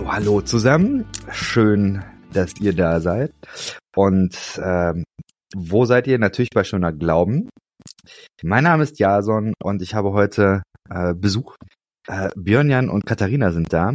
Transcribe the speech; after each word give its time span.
So, 0.00 0.10
hallo 0.10 0.40
zusammen. 0.40 1.04
Schön, 1.30 2.02
dass 2.32 2.58
ihr 2.58 2.74
da 2.74 3.00
seid. 3.00 3.34
Und 3.94 4.34
ähm, 4.64 5.04
wo 5.54 5.84
seid 5.84 6.06
ihr? 6.06 6.18
Natürlich 6.18 6.48
bei 6.54 6.64
Schöner 6.64 6.90
Glauben. 6.90 7.50
Mein 8.42 8.64
Name 8.64 8.82
ist 8.82 8.98
Jason 8.98 9.52
und 9.62 9.82
ich 9.82 9.94
habe 9.94 10.12
heute 10.12 10.62
äh, 10.88 11.12
Besuch. 11.12 11.54
Äh, 12.08 12.30
Björn, 12.34 12.88
und 12.88 13.04
Katharina 13.04 13.52
sind 13.52 13.74
da. 13.74 13.92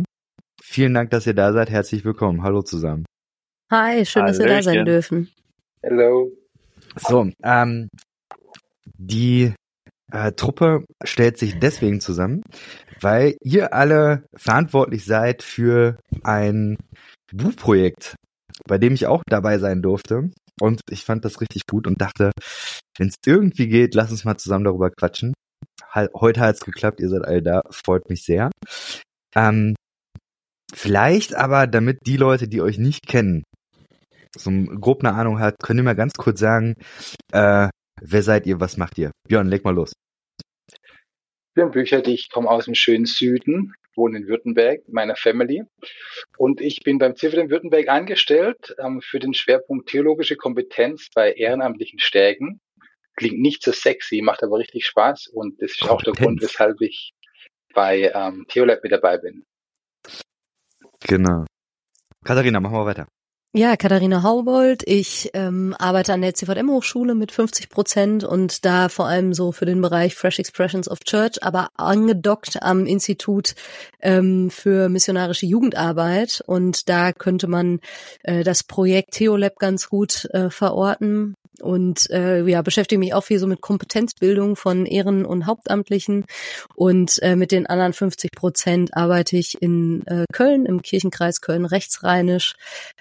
Vielen 0.61 0.93
Dank, 0.93 1.09
dass 1.09 1.25
ihr 1.25 1.33
da 1.33 1.51
seid. 1.53 1.71
Herzlich 1.71 2.05
willkommen. 2.05 2.43
Hallo 2.43 2.61
zusammen. 2.61 3.05
Hi, 3.71 4.05
schön, 4.05 4.27
dass 4.27 4.37
wir 4.37 4.45
da 4.45 4.61
sein 4.61 4.85
dürfen. 4.85 5.31
Hello. 5.81 6.31
So, 6.97 7.31
ähm, 7.41 7.89
die 8.99 9.55
äh, 10.11 10.31
Truppe 10.33 10.85
stellt 11.03 11.37
sich 11.37 11.59
deswegen 11.59 11.99
zusammen, 11.99 12.41
weil 13.01 13.35
ihr 13.41 13.73
alle 13.73 14.25
verantwortlich 14.35 15.05
seid 15.05 15.43
für 15.43 15.97
ein 16.23 16.77
Buchprojekt, 17.31 18.15
bei 18.67 18.77
dem 18.77 18.93
ich 18.93 19.07
auch 19.07 19.23
dabei 19.27 19.57
sein 19.57 19.81
durfte. 19.81 20.31
Und 20.61 20.81
ich 20.89 21.03
fand 21.03 21.25
das 21.25 21.41
richtig 21.41 21.63
gut 21.69 21.85
und 21.87 22.01
dachte, 22.01 22.31
wenn 22.97 23.09
es 23.09 23.15
irgendwie 23.25 23.67
geht, 23.67 23.93
lass 23.93 24.11
uns 24.11 24.23
mal 24.23 24.37
zusammen 24.37 24.65
darüber 24.65 24.89
quatschen. 24.89 25.33
Heute 25.93 26.41
hat 26.41 26.55
es 26.55 26.61
geklappt, 26.61 26.99
ihr 26.99 27.09
seid 27.09 27.25
alle 27.25 27.41
da, 27.41 27.61
freut 27.69 28.09
mich 28.09 28.23
sehr. 28.23 28.51
Ähm, 29.35 29.75
vielleicht 30.73 31.35
aber, 31.35 31.67
damit 31.67 31.99
die 32.05 32.17
Leute, 32.17 32.47
die 32.47 32.61
euch 32.61 32.77
nicht 32.77 33.07
kennen, 33.07 33.43
so 34.37 34.51
grob 34.51 35.03
eine 35.03 35.13
Ahnung 35.13 35.39
hat, 35.39 35.55
könnt 35.61 35.79
ihr 35.79 35.83
mal 35.83 35.95
ganz 35.95 36.13
kurz 36.13 36.39
sagen, 36.39 36.75
äh, 37.31 37.69
wer 38.01 38.23
seid 38.23 38.45
ihr, 38.45 38.59
was 38.59 38.77
macht 38.77 38.97
ihr? 38.97 39.11
Björn, 39.27 39.47
leg 39.47 39.63
mal 39.63 39.73
los. 39.73 39.93
Björn 41.53 41.71
Büchert, 41.71 42.07
ich 42.07 42.29
komme 42.29 42.49
aus 42.49 42.65
dem 42.65 42.75
schönen 42.75 43.05
Süden, 43.05 43.73
wohne 43.95 44.17
in 44.17 44.27
Württemberg, 44.27 44.81
meiner 44.89 45.15
Family. 45.15 45.63
Und 46.37 46.59
ich 46.59 46.83
bin 46.83 46.97
beim 46.97 47.15
CVM 47.15 47.49
Württemberg 47.49 47.87
angestellt 47.87 48.75
ähm, 48.77 49.01
für 49.01 49.19
den 49.19 49.33
Schwerpunkt 49.33 49.87
theologische 49.87 50.35
Kompetenz 50.35 51.09
bei 51.13 51.31
ehrenamtlichen 51.31 51.99
Stärken. 51.99 52.59
Klingt 53.15 53.39
nicht 53.39 53.63
so 53.63 53.71
sexy, 53.71 54.21
macht 54.21 54.43
aber 54.43 54.57
richtig 54.57 54.85
Spaß 54.85 55.27
und 55.27 55.61
das 55.61 55.71
ist 55.71 55.79
Kompetenz. 55.79 55.91
auch 55.91 56.03
der 56.03 56.13
Grund, 56.13 56.41
weshalb 56.41 56.81
ich 56.81 57.13
bei 57.73 58.11
ähm, 58.13 58.45
Theolab 58.49 58.83
mit 58.83 58.91
dabei 58.91 59.17
bin. 59.17 59.45
Genau. 61.07 61.45
Katharina, 62.25 62.59
machen 62.59 62.75
wir 62.75 62.85
weiter. 62.85 63.07
Ja, 63.57 63.77
Katharina 63.77 64.21
Haubold. 64.21 64.83
Ich 64.85 65.29
ähm, 65.33 65.73
arbeite 65.79 66.11
an 66.11 66.21
der 66.21 66.33
CVM-Hochschule 66.33 67.15
mit 67.15 67.31
50 67.31 67.69
Prozent 67.69 68.25
und 68.25 68.65
da 68.65 68.89
vor 68.89 69.05
allem 69.05 69.33
so 69.33 69.53
für 69.53 69.65
den 69.65 69.81
Bereich 69.81 70.13
Fresh 70.13 70.39
Expressions 70.39 70.89
of 70.89 70.99
Church, 71.05 71.41
aber 71.41 71.69
angedockt 71.77 72.61
am 72.61 72.85
Institut 72.85 73.55
ähm, 74.01 74.49
für 74.49 74.89
missionarische 74.89 75.45
Jugendarbeit. 75.45 76.43
Und 76.45 76.89
da 76.89 77.13
könnte 77.13 77.47
man 77.47 77.79
äh, 78.23 78.43
das 78.43 78.63
Projekt 78.63 79.11
Theolab 79.11 79.55
ganz 79.57 79.87
gut 79.87 80.25
äh, 80.33 80.49
verorten 80.49 81.37
und 81.61 82.09
äh, 82.09 82.43
ja 82.45 82.61
beschäftige 82.61 82.99
mich 82.99 83.13
auch 83.13 83.23
viel 83.23 83.39
so 83.39 83.47
mit 83.47 83.61
Kompetenzbildung 83.61 84.55
von 84.55 84.85
Ehren- 84.85 85.25
und 85.25 85.45
Hauptamtlichen 85.45 86.25
und 86.75 87.21
äh, 87.21 87.35
mit 87.35 87.51
den 87.51 87.65
anderen 87.67 87.93
50 87.93 88.31
Prozent 88.31 88.95
arbeite 88.95 89.37
ich 89.37 89.61
in 89.61 90.05
äh, 90.07 90.25
Köln 90.31 90.65
im 90.65 90.81
Kirchenkreis 90.81 91.41
Köln 91.41 91.65
rechtsrheinisch 91.65 92.55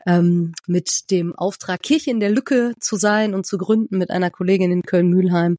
ähm, 0.07 0.53
mit 0.67 1.11
dem 1.11 1.35
Auftrag 1.35 1.83
Kirche 1.83 2.11
in 2.11 2.21
der 2.21 2.31
Lücke 2.31 2.73
zu 2.81 2.97
sein 2.97 3.35
und 3.35 3.47
zu 3.47 3.59
gründen 3.59 3.99
mit 3.99 4.11
einer 4.11 4.31
Kollegin 4.31 4.73
in 4.73 4.83
Köln 4.83 5.09
Mülheim 5.09 5.57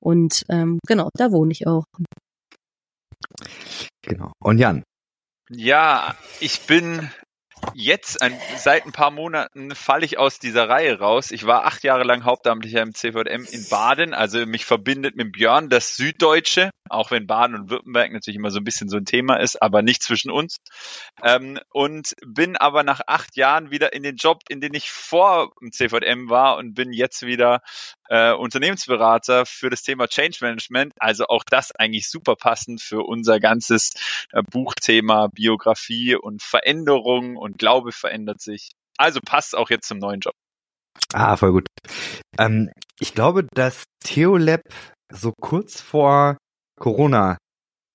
und 0.00 0.44
ähm, 0.48 0.78
genau 0.86 1.10
da 1.14 1.30
wohne 1.32 1.52
ich 1.52 1.66
auch. 1.66 1.84
Genau. 4.02 4.32
Und 4.38 4.58
Jan, 4.58 4.84
ja, 5.50 6.14
ich 6.40 6.60
bin 6.66 7.10
jetzt, 7.74 8.22
ein, 8.22 8.38
seit 8.56 8.86
ein 8.86 8.92
paar 8.92 9.10
Monaten, 9.10 9.74
falle 9.74 10.04
ich 10.04 10.18
aus 10.18 10.38
dieser 10.38 10.68
Reihe 10.68 10.98
raus. 10.98 11.30
Ich 11.30 11.46
war 11.46 11.64
acht 11.64 11.84
Jahre 11.84 12.04
lang 12.04 12.24
Hauptamtlicher 12.24 12.82
im 12.82 12.94
CVM 12.94 13.44
in 13.50 13.68
Baden, 13.68 14.14
also 14.14 14.44
mich 14.46 14.64
verbindet 14.64 15.16
mit 15.16 15.32
Björn 15.32 15.68
das 15.68 15.96
Süddeutsche, 15.96 16.70
auch 16.90 17.10
wenn 17.10 17.26
Baden 17.26 17.54
und 17.54 17.70
Württemberg 17.70 18.12
natürlich 18.12 18.36
immer 18.36 18.50
so 18.50 18.58
ein 18.58 18.64
bisschen 18.64 18.88
so 18.88 18.96
ein 18.96 19.04
Thema 19.04 19.36
ist, 19.36 19.60
aber 19.60 19.82
nicht 19.82 20.02
zwischen 20.02 20.30
uns. 20.30 20.56
Ähm, 21.22 21.58
und 21.70 22.14
bin 22.26 22.56
aber 22.56 22.82
nach 22.82 23.00
acht 23.06 23.36
Jahren 23.36 23.70
wieder 23.70 23.92
in 23.92 24.02
den 24.02 24.16
Job, 24.16 24.42
in 24.48 24.60
den 24.60 24.74
ich 24.74 24.90
vor 24.90 25.52
dem 25.60 25.72
CVM 25.72 26.28
war 26.28 26.56
und 26.56 26.74
bin 26.74 26.92
jetzt 26.92 27.22
wieder 27.22 27.60
äh, 28.08 28.32
Unternehmensberater 28.32 29.46
für 29.46 29.70
das 29.70 29.82
Thema 29.82 30.08
Change 30.08 30.38
Management. 30.40 30.92
Also 30.98 31.26
auch 31.26 31.44
das 31.44 31.72
eigentlich 31.72 32.08
super 32.08 32.36
passend 32.36 32.80
für 32.80 33.02
unser 33.02 33.40
ganzes 33.40 33.92
äh, 34.32 34.42
Buchthema 34.42 35.28
Biografie 35.28 36.16
und 36.16 36.42
Veränderung 36.42 37.36
und 37.36 37.58
Glaube 37.58 37.92
verändert 37.92 38.40
sich. 38.40 38.70
Also 38.96 39.20
passt 39.24 39.56
auch 39.56 39.70
jetzt 39.70 39.88
zum 39.88 39.98
neuen 39.98 40.20
Job. 40.20 40.34
Ah, 41.12 41.36
voll 41.36 41.52
gut. 41.52 41.66
Ähm, 42.38 42.70
ich 43.00 43.14
glaube, 43.14 43.46
dass 43.54 43.84
Theolab 44.04 44.60
so 45.12 45.32
kurz 45.40 45.80
vor 45.80 46.36
Corona 46.78 47.38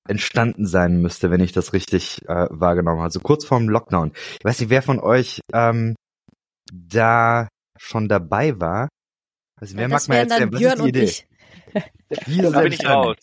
entstanden 0.08 0.66
sein 0.66 1.02
müsste, 1.02 1.32
wenn 1.32 1.42
ich 1.42 1.54
das 1.54 1.74
richtig 1.74 2.22
äh, 2.28 2.48
wahrgenommen 2.50 2.98
habe. 2.98 3.06
Also 3.06 3.20
kurz 3.20 3.46
vorm 3.46 3.70
Lockdown. 3.70 4.12
Ich 4.40 4.44
weiß 4.44 4.60
nicht, 4.60 4.70
wer 4.70 4.82
von 4.82 5.00
euch 5.00 5.40
ähm, 5.54 5.96
da 6.72 7.48
schon 7.78 8.08
dabei 8.08 8.60
war. 8.60 8.90
Also, 9.60 9.78
wer 9.78 9.88
mag 9.88 10.08
mal 10.08 10.16
erzählen, 10.16 10.52
was 10.52 10.62
ist 10.62 10.84
die 10.84 10.90
Idee? 10.90 11.04
Ich. 11.04 11.28
Hier 12.26 12.52
da 12.52 12.62
bin 12.62 12.72
ich 12.72 12.86
raus. 12.86 13.18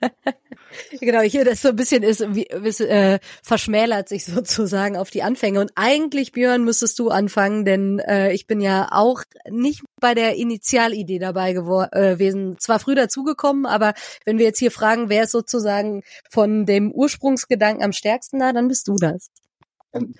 genau, 1.00 1.20
hier 1.20 1.44
das 1.44 1.62
so 1.62 1.68
ein 1.68 1.76
bisschen 1.76 2.02
ist, 2.02 2.24
wie, 2.34 2.46
äh, 2.46 3.18
verschmälert 3.42 4.08
sich 4.08 4.24
sozusagen 4.24 4.96
auf 4.96 5.10
die 5.10 5.22
Anfänge. 5.22 5.60
Und 5.60 5.72
eigentlich, 5.74 6.32
Björn, 6.32 6.64
müsstest 6.64 6.98
du 6.98 7.10
anfangen, 7.10 7.64
denn 7.64 7.98
äh, 8.00 8.32
ich 8.32 8.46
bin 8.46 8.60
ja 8.60 8.88
auch 8.90 9.22
nicht 9.48 9.82
bei 10.00 10.14
der 10.14 10.36
Initialidee 10.36 11.18
dabei 11.18 11.50
äh, 11.50 11.54
gewesen. 11.54 12.56
Zwar 12.58 12.78
früh 12.78 12.94
dazugekommen, 12.94 13.66
aber 13.66 13.94
wenn 14.24 14.38
wir 14.38 14.46
jetzt 14.46 14.58
hier 14.58 14.70
fragen, 14.70 15.08
wer 15.08 15.24
ist 15.24 15.32
sozusagen 15.32 16.02
von 16.30 16.66
dem 16.66 16.92
Ursprungsgedanken 16.92 17.84
am 17.84 17.92
stärksten 17.92 18.38
da, 18.38 18.52
dann 18.52 18.68
bist 18.68 18.88
du 18.88 18.96
das. 18.96 19.30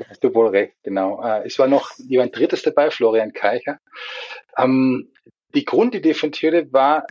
Hast 0.08 0.24
du 0.24 0.34
wohl 0.34 0.48
recht, 0.48 0.74
genau. 0.82 1.22
Äh, 1.22 1.46
es 1.46 1.58
war 1.58 1.66
noch 1.66 1.90
jemand 1.98 2.36
Drittes 2.36 2.62
dabei, 2.62 2.90
Florian 2.90 3.32
Keicher. 3.32 3.78
Ähm, 4.56 5.10
die 5.54 5.64
Grundidee 5.64 6.14
von 6.14 6.32
Theode 6.32 6.72
war 6.72 7.06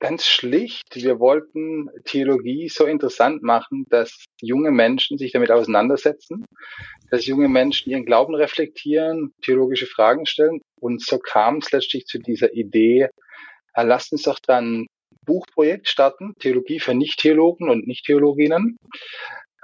ganz 0.00 0.26
schlicht. 0.26 0.82
Wir 0.94 1.18
wollten 1.18 1.88
Theologie 2.04 2.68
so 2.68 2.84
interessant 2.86 3.42
machen, 3.42 3.86
dass 3.88 4.24
junge 4.40 4.70
Menschen 4.70 5.18
sich 5.18 5.32
damit 5.32 5.50
auseinandersetzen, 5.50 6.44
dass 7.10 7.26
junge 7.26 7.48
Menschen 7.48 7.90
ihren 7.90 8.04
Glauben 8.04 8.34
reflektieren, 8.34 9.32
theologische 9.42 9.86
Fragen 9.86 10.26
stellen. 10.26 10.60
Und 10.80 11.02
so 11.02 11.18
kam 11.18 11.58
es 11.58 11.72
letztlich 11.72 12.06
zu 12.06 12.18
dieser 12.18 12.52
Idee, 12.52 13.08
äh, 13.74 13.82
lasst 13.82 14.12
uns 14.12 14.22
doch 14.22 14.38
dann 14.40 14.86
Buchprojekt 15.24 15.88
starten, 15.88 16.34
Theologie 16.38 16.80
für 16.80 16.94
Nicht-Theologen 16.94 17.70
und 17.70 17.86
Nicht-Theologinnen. 17.86 18.76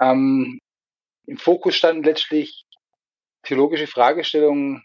Ähm, 0.01 0.59
Im 1.27 1.37
Fokus 1.37 1.75
standen 1.75 2.03
letztlich 2.03 2.63
theologische 3.43 3.87
Fragestellungen 3.87 4.83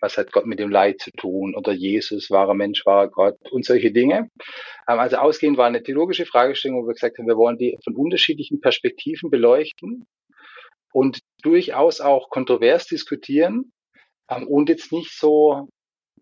was 0.00 0.16
hat 0.16 0.32
Gott 0.32 0.46
mit 0.46 0.58
dem 0.58 0.70
Leid 0.70 1.00
zu 1.00 1.10
tun 1.12 1.54
oder 1.54 1.72
Jesus, 1.72 2.30
wahrer 2.30 2.54
Mensch, 2.54 2.84
wahrer 2.86 3.08
Gott 3.08 3.36
und 3.50 3.64
solche 3.64 3.92
Dinge. 3.92 4.30
Ähm, 4.88 4.98
also 4.98 5.16
ausgehend 5.16 5.56
war 5.56 5.66
eine 5.66 5.82
theologische 5.82 6.26
Fragestellung, 6.26 6.82
wo 6.82 6.86
wir 6.86 6.94
gesagt 6.94 7.18
haben, 7.18 7.26
wir 7.26 7.36
wollen 7.36 7.58
die 7.58 7.78
von 7.84 7.94
unterschiedlichen 7.96 8.60
Perspektiven 8.60 9.30
beleuchten 9.30 10.06
und 10.92 11.20
durchaus 11.42 12.00
auch 12.00 12.30
kontrovers 12.30 12.86
diskutieren 12.86 13.72
ähm, 14.30 14.46
und 14.46 14.68
jetzt 14.68 14.92
nicht 14.92 15.12
so, 15.18 15.68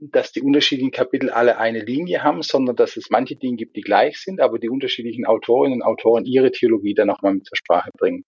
dass 0.00 0.32
die 0.32 0.43
unterschiedlichen 0.43 0.90
Kapitel 0.90 1.31
alle 1.31 1.58
eine 1.58 1.81
Linie 1.81 2.22
haben, 2.22 2.43
sondern 2.43 2.76
dass 2.76 2.96
es 2.96 3.08
manche 3.11 3.37
Dinge 3.37 3.56
gibt, 3.56 3.76
die 3.76 3.81
gleich 3.81 4.19
sind, 4.19 4.40
aber 4.40 4.58
die 4.58 4.69
unterschiedlichen 4.69 5.25
Autorinnen 5.25 5.81
und 5.81 5.87
Autoren 5.87 6.26
ihre 6.26 6.50
Theologie 6.50 6.94
dann 6.94 7.08
nochmal 7.08 7.34
mit 7.34 7.46
zur 7.46 7.56
Sprache 7.56 7.90
bringen. 7.96 8.25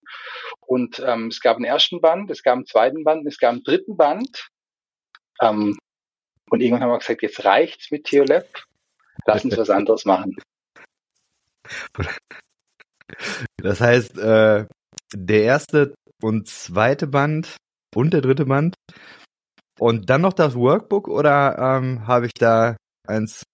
Und 0.67 1.03
ähm, 1.05 1.29
es 1.29 1.41
gab 1.41 1.57
einen 1.57 1.67
ersten 1.67 2.01
Band, 2.01 2.31
es 2.31 2.43
gab 2.43 2.57
einen 2.57 2.67
zweiten 2.67 3.05
Band, 3.05 3.27
es 3.27 3.39
gab 3.39 3.53
einen 3.53 3.65
dritten 3.65 3.97
Band, 3.97 4.49
ähm, 5.43 5.77
und 6.51 6.61
irgendwann 6.61 6.83
haben 6.83 6.91
wir 6.91 6.99
gesagt, 6.99 7.23
jetzt 7.23 7.45
reicht's 7.45 7.91
mit 7.91 8.05
Theolab, 8.05 8.47
lass 9.27 9.45
uns 9.45 9.57
was 9.57 9.71
anderes 9.71 10.05
machen. 10.05 10.37
Das 13.57 13.81
heißt, 13.81 14.19
äh, 14.19 14.67
der 15.15 15.43
erste 15.43 15.95
und 16.23 16.47
zweite 16.47 17.07
Band 17.07 17.57
und 17.95 18.13
der 18.13 18.21
dritte 18.21 18.45
Band 18.45 18.75
und 19.79 20.11
dann 20.11 20.21
noch 20.21 20.35
das 20.35 20.55
Workbook 20.55 21.09
oder 21.09 21.57
ähm, 21.59 22.07
habe 22.07 22.27
ich 22.27 22.35
da 22.35 22.77
eins 23.07 23.45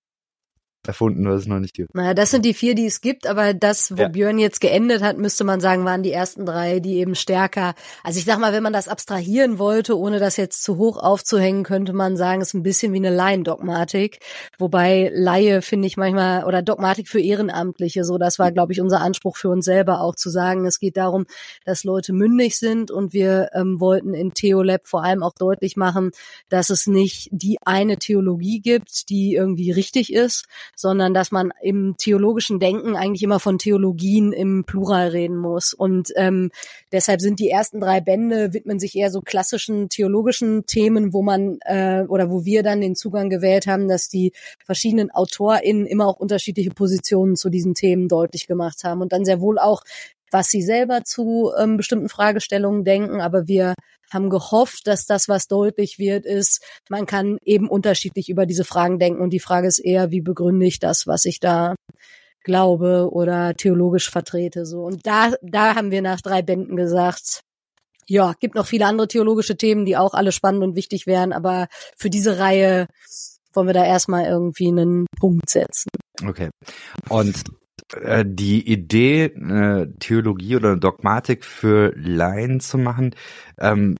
erfunden, 0.88 1.28
was 1.28 1.42
es 1.42 1.46
noch 1.46 1.60
nicht 1.60 1.74
gibt. 1.74 1.94
Naja, 1.94 2.14
das 2.14 2.30
sind 2.30 2.44
die 2.44 2.54
vier, 2.54 2.74
die 2.74 2.86
es 2.86 3.00
gibt, 3.00 3.26
aber 3.26 3.54
das, 3.54 3.96
wo 3.96 4.02
Ja. 4.02 4.08
Björn 4.08 4.38
jetzt 4.38 4.60
geendet 4.60 5.02
hat, 5.02 5.18
müsste 5.18 5.44
man 5.44 5.60
sagen, 5.60 5.84
waren 5.84 6.02
die 6.02 6.12
ersten 6.12 6.46
drei, 6.46 6.80
die 6.80 6.96
eben 6.98 7.14
stärker. 7.14 7.74
Also 8.02 8.18
ich 8.18 8.24
sag 8.24 8.38
mal, 8.38 8.52
wenn 8.52 8.62
man 8.62 8.72
das 8.72 8.88
abstrahieren 8.88 9.58
wollte, 9.58 9.98
ohne 9.98 10.18
das 10.18 10.36
jetzt 10.36 10.62
zu 10.62 10.76
hoch 10.76 10.96
aufzuhängen, 10.96 11.64
könnte 11.64 11.92
man 11.92 12.16
sagen, 12.16 12.40
es 12.40 12.48
ist 12.48 12.54
ein 12.54 12.62
bisschen 12.62 12.92
wie 12.92 12.98
eine 12.98 13.10
Laiendogmatik. 13.10 14.18
Wobei 14.58 15.10
Laie 15.14 15.62
finde 15.62 15.86
ich 15.86 15.96
manchmal, 15.96 16.44
oder 16.44 16.62
Dogmatik 16.62 17.08
für 17.08 17.20
Ehrenamtliche, 17.20 18.04
so 18.04 18.18
das 18.18 18.38
war, 18.38 18.52
glaube 18.52 18.72
ich, 18.72 18.80
unser 18.80 19.00
Anspruch 19.00 19.36
für 19.36 19.48
uns 19.48 19.64
selber 19.64 20.00
auch 20.00 20.14
zu 20.14 20.30
sagen, 20.30 20.66
es 20.66 20.78
geht 20.78 20.96
darum, 20.96 21.26
dass 21.64 21.84
Leute 21.84 22.12
mündig 22.12 22.58
sind 22.58 22.90
und 22.90 23.12
wir 23.12 23.50
ähm, 23.54 23.80
wollten 23.80 24.14
in 24.14 24.34
Theolab 24.34 24.86
vor 24.86 25.02
allem 25.04 25.22
auch 25.22 25.34
deutlich 25.34 25.76
machen, 25.76 26.10
dass 26.48 26.70
es 26.70 26.86
nicht 26.86 27.28
die 27.32 27.58
eine 27.64 27.98
Theologie 27.98 28.60
gibt, 28.60 29.08
die 29.08 29.34
irgendwie 29.34 29.70
richtig 29.70 30.12
ist, 30.12 30.44
sondern 30.76 31.14
dass 31.14 31.30
man 31.32 31.52
im 31.62 31.96
theologischen 31.96 32.60
Denken 32.60 32.96
eigentlich 32.96 33.22
immer 33.22 33.40
von 33.40 33.58
Theologien 33.58 34.32
im 34.32 34.64
Plural 34.64 35.08
reden 35.08 35.36
muss. 35.36 35.72
Und 35.74 36.12
ähm, 36.16 36.50
deshalb 36.92 37.20
sind 37.20 37.40
die 37.40 37.50
ersten 37.50 37.80
drei 37.80 38.00
Bände, 38.00 38.52
widmen 38.52 38.78
sich 38.78 38.96
eher 38.96 39.10
so 39.10 39.20
klassischen 39.20 39.88
theologischen 39.88 40.66
Themen, 40.66 41.12
wo 41.12 41.22
man 41.22 41.58
äh, 41.64 42.04
oder 42.08 42.30
wo 42.30 42.44
wir 42.44 42.62
dann 42.62 42.80
den 42.80 42.94
Zugang 42.94 43.30
gewählt 43.30 43.66
haben, 43.66 43.88
dass 43.88 44.08
die 44.08 44.32
verschiedenen 44.64 45.10
AutorInnen 45.10 45.86
immer 45.86 46.06
auch 46.06 46.18
unterschiedliche 46.18 46.70
Positionen 46.70 47.36
zu 47.36 47.50
diesen 47.50 47.74
Themen 47.74 48.08
deutlich 48.08 48.46
gemacht 48.46 48.84
haben 48.84 49.00
und 49.00 49.12
dann 49.12 49.24
sehr 49.24 49.40
wohl 49.40 49.58
auch 49.58 49.82
was 50.30 50.48
sie 50.48 50.62
selber 50.62 51.04
zu 51.04 51.52
ähm, 51.58 51.76
bestimmten 51.76 52.08
Fragestellungen 52.08 52.84
denken, 52.84 53.20
aber 53.20 53.46
wir 53.46 53.74
haben 54.12 54.30
gehofft, 54.30 54.86
dass 54.86 55.06
das, 55.06 55.28
was 55.28 55.46
deutlich 55.46 55.98
wird, 55.98 56.26
ist, 56.26 56.62
man 56.88 57.06
kann 57.06 57.38
eben 57.44 57.68
unterschiedlich 57.68 58.28
über 58.28 58.46
diese 58.46 58.64
Fragen 58.64 58.98
denken 58.98 59.22
und 59.22 59.30
die 59.30 59.40
Frage 59.40 59.66
ist 59.66 59.78
eher, 59.78 60.10
wie 60.10 60.20
begründe 60.20 60.66
ich 60.66 60.78
das, 60.78 61.06
was 61.06 61.24
ich 61.24 61.40
da 61.40 61.74
glaube 62.42 63.08
oder 63.10 63.54
theologisch 63.54 64.10
vertrete, 64.10 64.66
so. 64.66 64.82
Und 64.82 65.06
da, 65.06 65.32
da 65.42 65.74
haben 65.74 65.90
wir 65.90 66.02
nach 66.02 66.20
drei 66.20 66.42
Bänden 66.42 66.76
gesagt, 66.76 67.40
ja, 68.06 68.34
gibt 68.38 68.54
noch 68.54 68.66
viele 68.66 68.86
andere 68.86 69.08
theologische 69.08 69.56
Themen, 69.56 69.86
die 69.86 69.96
auch 69.96 70.14
alle 70.14 70.30
spannend 70.30 70.62
und 70.62 70.76
wichtig 70.76 71.06
wären, 71.06 71.32
aber 71.32 71.68
für 71.96 72.10
diese 72.10 72.38
Reihe 72.38 72.86
wollen 73.54 73.68
wir 73.68 73.74
da 73.74 73.84
erstmal 73.84 74.26
irgendwie 74.26 74.68
einen 74.68 75.06
Punkt 75.18 75.48
setzen. 75.48 75.88
Okay. 76.26 76.50
Und 77.08 77.34
äh, 78.02 78.24
die 78.26 78.66
Idee, 78.70 79.24
äh, 79.24 79.86
Theologie 80.00 80.56
oder 80.56 80.76
Dogmatik 80.76 81.44
für 81.44 81.92
Laien 81.96 82.60
zu 82.60 82.78
machen, 82.78 83.14
ähm, 83.58 83.96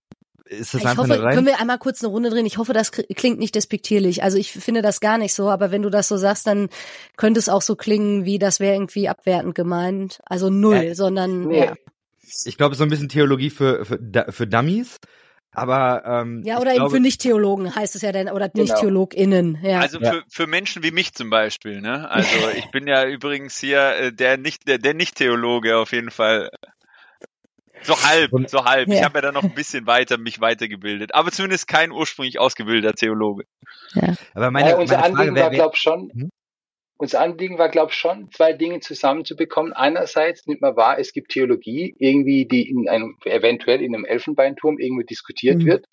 ist 0.47 0.75
das 0.75 0.83
Ich 0.83 0.87
einfach 0.87 1.05
hoffe, 1.05 1.15
eine 1.15 1.23
rein? 1.23 1.35
können 1.35 1.47
wir 1.47 1.61
einmal 1.61 1.79
kurz 1.79 2.03
eine 2.03 2.11
Runde 2.11 2.31
drehen? 2.31 2.47
Ich 2.47 2.59
hoffe, 2.59 2.73
das 2.73 2.93
klingt 2.93 3.39
nicht 3.39 3.55
despektierlich. 3.55 4.23
Also 4.23 4.37
ich 4.37 4.53
finde 4.53 4.83
das 4.83 5.01
gar 5.01 5.19
nicht 5.19 5.35
so, 5.35 5.49
aber 5.51 5.71
wenn 5.71 5.83
du 5.83 5.91
das 5.91 6.07
so 6.09 6.17
sagst, 6.17 6.47
dann 6.47 6.69
könnte 7.17 7.41
es 7.41 7.49
auch 7.49 7.63
so 7.63 7.77
klingen, 7.77 8.25
wie 8.25 8.39
das 8.39 8.61
wäre 8.61 8.75
irgendwie 8.75 9.09
abwertend 9.09 9.55
gemeint. 9.55 10.21
Also 10.27 10.51
null, 10.51 10.77
Äh, 10.77 10.95
sondern 10.95 11.47
nee. 11.49 11.61
ja. 11.65 11.75
Ich 12.45 12.57
glaube, 12.57 12.75
so 12.75 12.85
ein 12.85 12.91
bisschen 12.91 13.09
Theologie 13.09 13.51
für, 13.51 13.85
für, 13.85 13.99
für 14.31 14.47
Dummies. 14.47 14.99
Aber 15.55 16.03
ähm, 16.05 16.43
Ja, 16.45 16.55
ich 16.57 16.61
oder 16.61 16.71
eben 16.73 16.79
glaube, 16.81 16.97
für 16.97 17.01
Nicht-Theologen 17.01 17.75
heißt 17.75 17.95
es 17.95 18.03
ja 18.03 18.13
dann, 18.13 18.29
oder 18.29 18.49
Genau. 18.49 18.63
Nicht-TheologInnen. 18.65 19.59
Ja. 19.63 19.81
Also 19.81 20.01
Ja. 20.01 20.13
für, 20.13 20.23
für 20.29 20.47
Menschen 20.47 20.83
wie 20.83 20.91
mich 20.91 21.15
zum 21.15 21.31
Beispiel, 21.31 21.81
ne? 21.81 22.11
Also 22.11 22.29
ich 22.57 22.71
bin 22.71 22.87
ja 22.87 23.05
übrigens 23.07 23.57
hier 23.59 23.95
äh, 23.97 24.13
der 24.13 24.37
nicht 24.37 24.67
der, 24.69 24.79
der 24.79 24.95
Nicht-Theologe 24.95 25.77
auf 25.79 25.93
jeden 25.93 26.11
Fall. 26.11 26.51
So 27.83 27.95
halb, 28.03 28.33
Und- 28.33 28.49
so 28.51 28.65
halb. 28.65 28.89
Ich 28.89 28.95
Ja. 28.99 29.05
habe 29.05 29.19
ja 29.19 29.23
dann 29.23 29.35
noch 29.35 29.43
ein 29.43 29.55
bisschen 29.55 29.87
weiter 29.87 30.17
mich 30.19 30.41
weitergebildet, 30.41 31.15
aber 31.15 31.31
zumindest 31.31 31.69
kein 31.69 31.93
ursprünglich 31.93 32.39
ausgebildeter 32.41 32.95
Theologe. 32.95 33.45
aber 34.35 34.51
meine, 34.51 34.71
ja, 34.71 34.77
unser 34.77 34.97
meine 34.99 35.15
Frage 35.15 35.29
Anliegen 35.29 35.37
war, 35.37 35.51
glaube 35.51 35.77
schon, 35.77 36.11
Hm? 36.15 36.31
Unser 36.97 37.21
Anliegen 37.21 37.59
war, 37.59 37.69
glaube 37.69 37.93
schon, 37.93 38.31
zwei 38.31 38.53
Dinge 38.53 38.81
zusammenzubekommen. 38.81 39.73
Einerseits 39.73 40.47
nimmt 40.47 40.61
man 40.61 40.77
wahr, 40.77 40.99
es 40.99 41.13
gibt 41.13 41.33
Theologie, 41.33 41.95
irgendwie, 41.99 42.47
die 42.47 42.69
in 42.69 42.89
einem, 42.89 43.17
eventuell 43.25 43.83
in 43.83 43.95
einem 43.95 44.05
Elfenbeinturm 44.05 44.79
irgendwie 44.79 45.05
diskutiert 45.05 45.63
Mhm. 45.63 45.67
wird. 45.67 45.87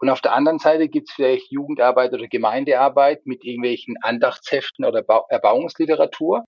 Und 0.00 0.08
auf 0.08 0.20
der 0.22 0.32
anderen 0.32 0.58
Seite 0.58 0.88
gibt 0.88 1.10
es 1.10 1.14
vielleicht 1.14 1.50
Jugendarbeit 1.52 2.12
oder 2.12 2.26
Gemeindearbeit 2.26 3.26
mit 3.26 3.44
irgendwelchen 3.44 3.96
Andachtsheften 4.00 4.84
oder 4.84 5.02
Bau 5.02 5.26
Erbauungsliteratur. 5.28 6.44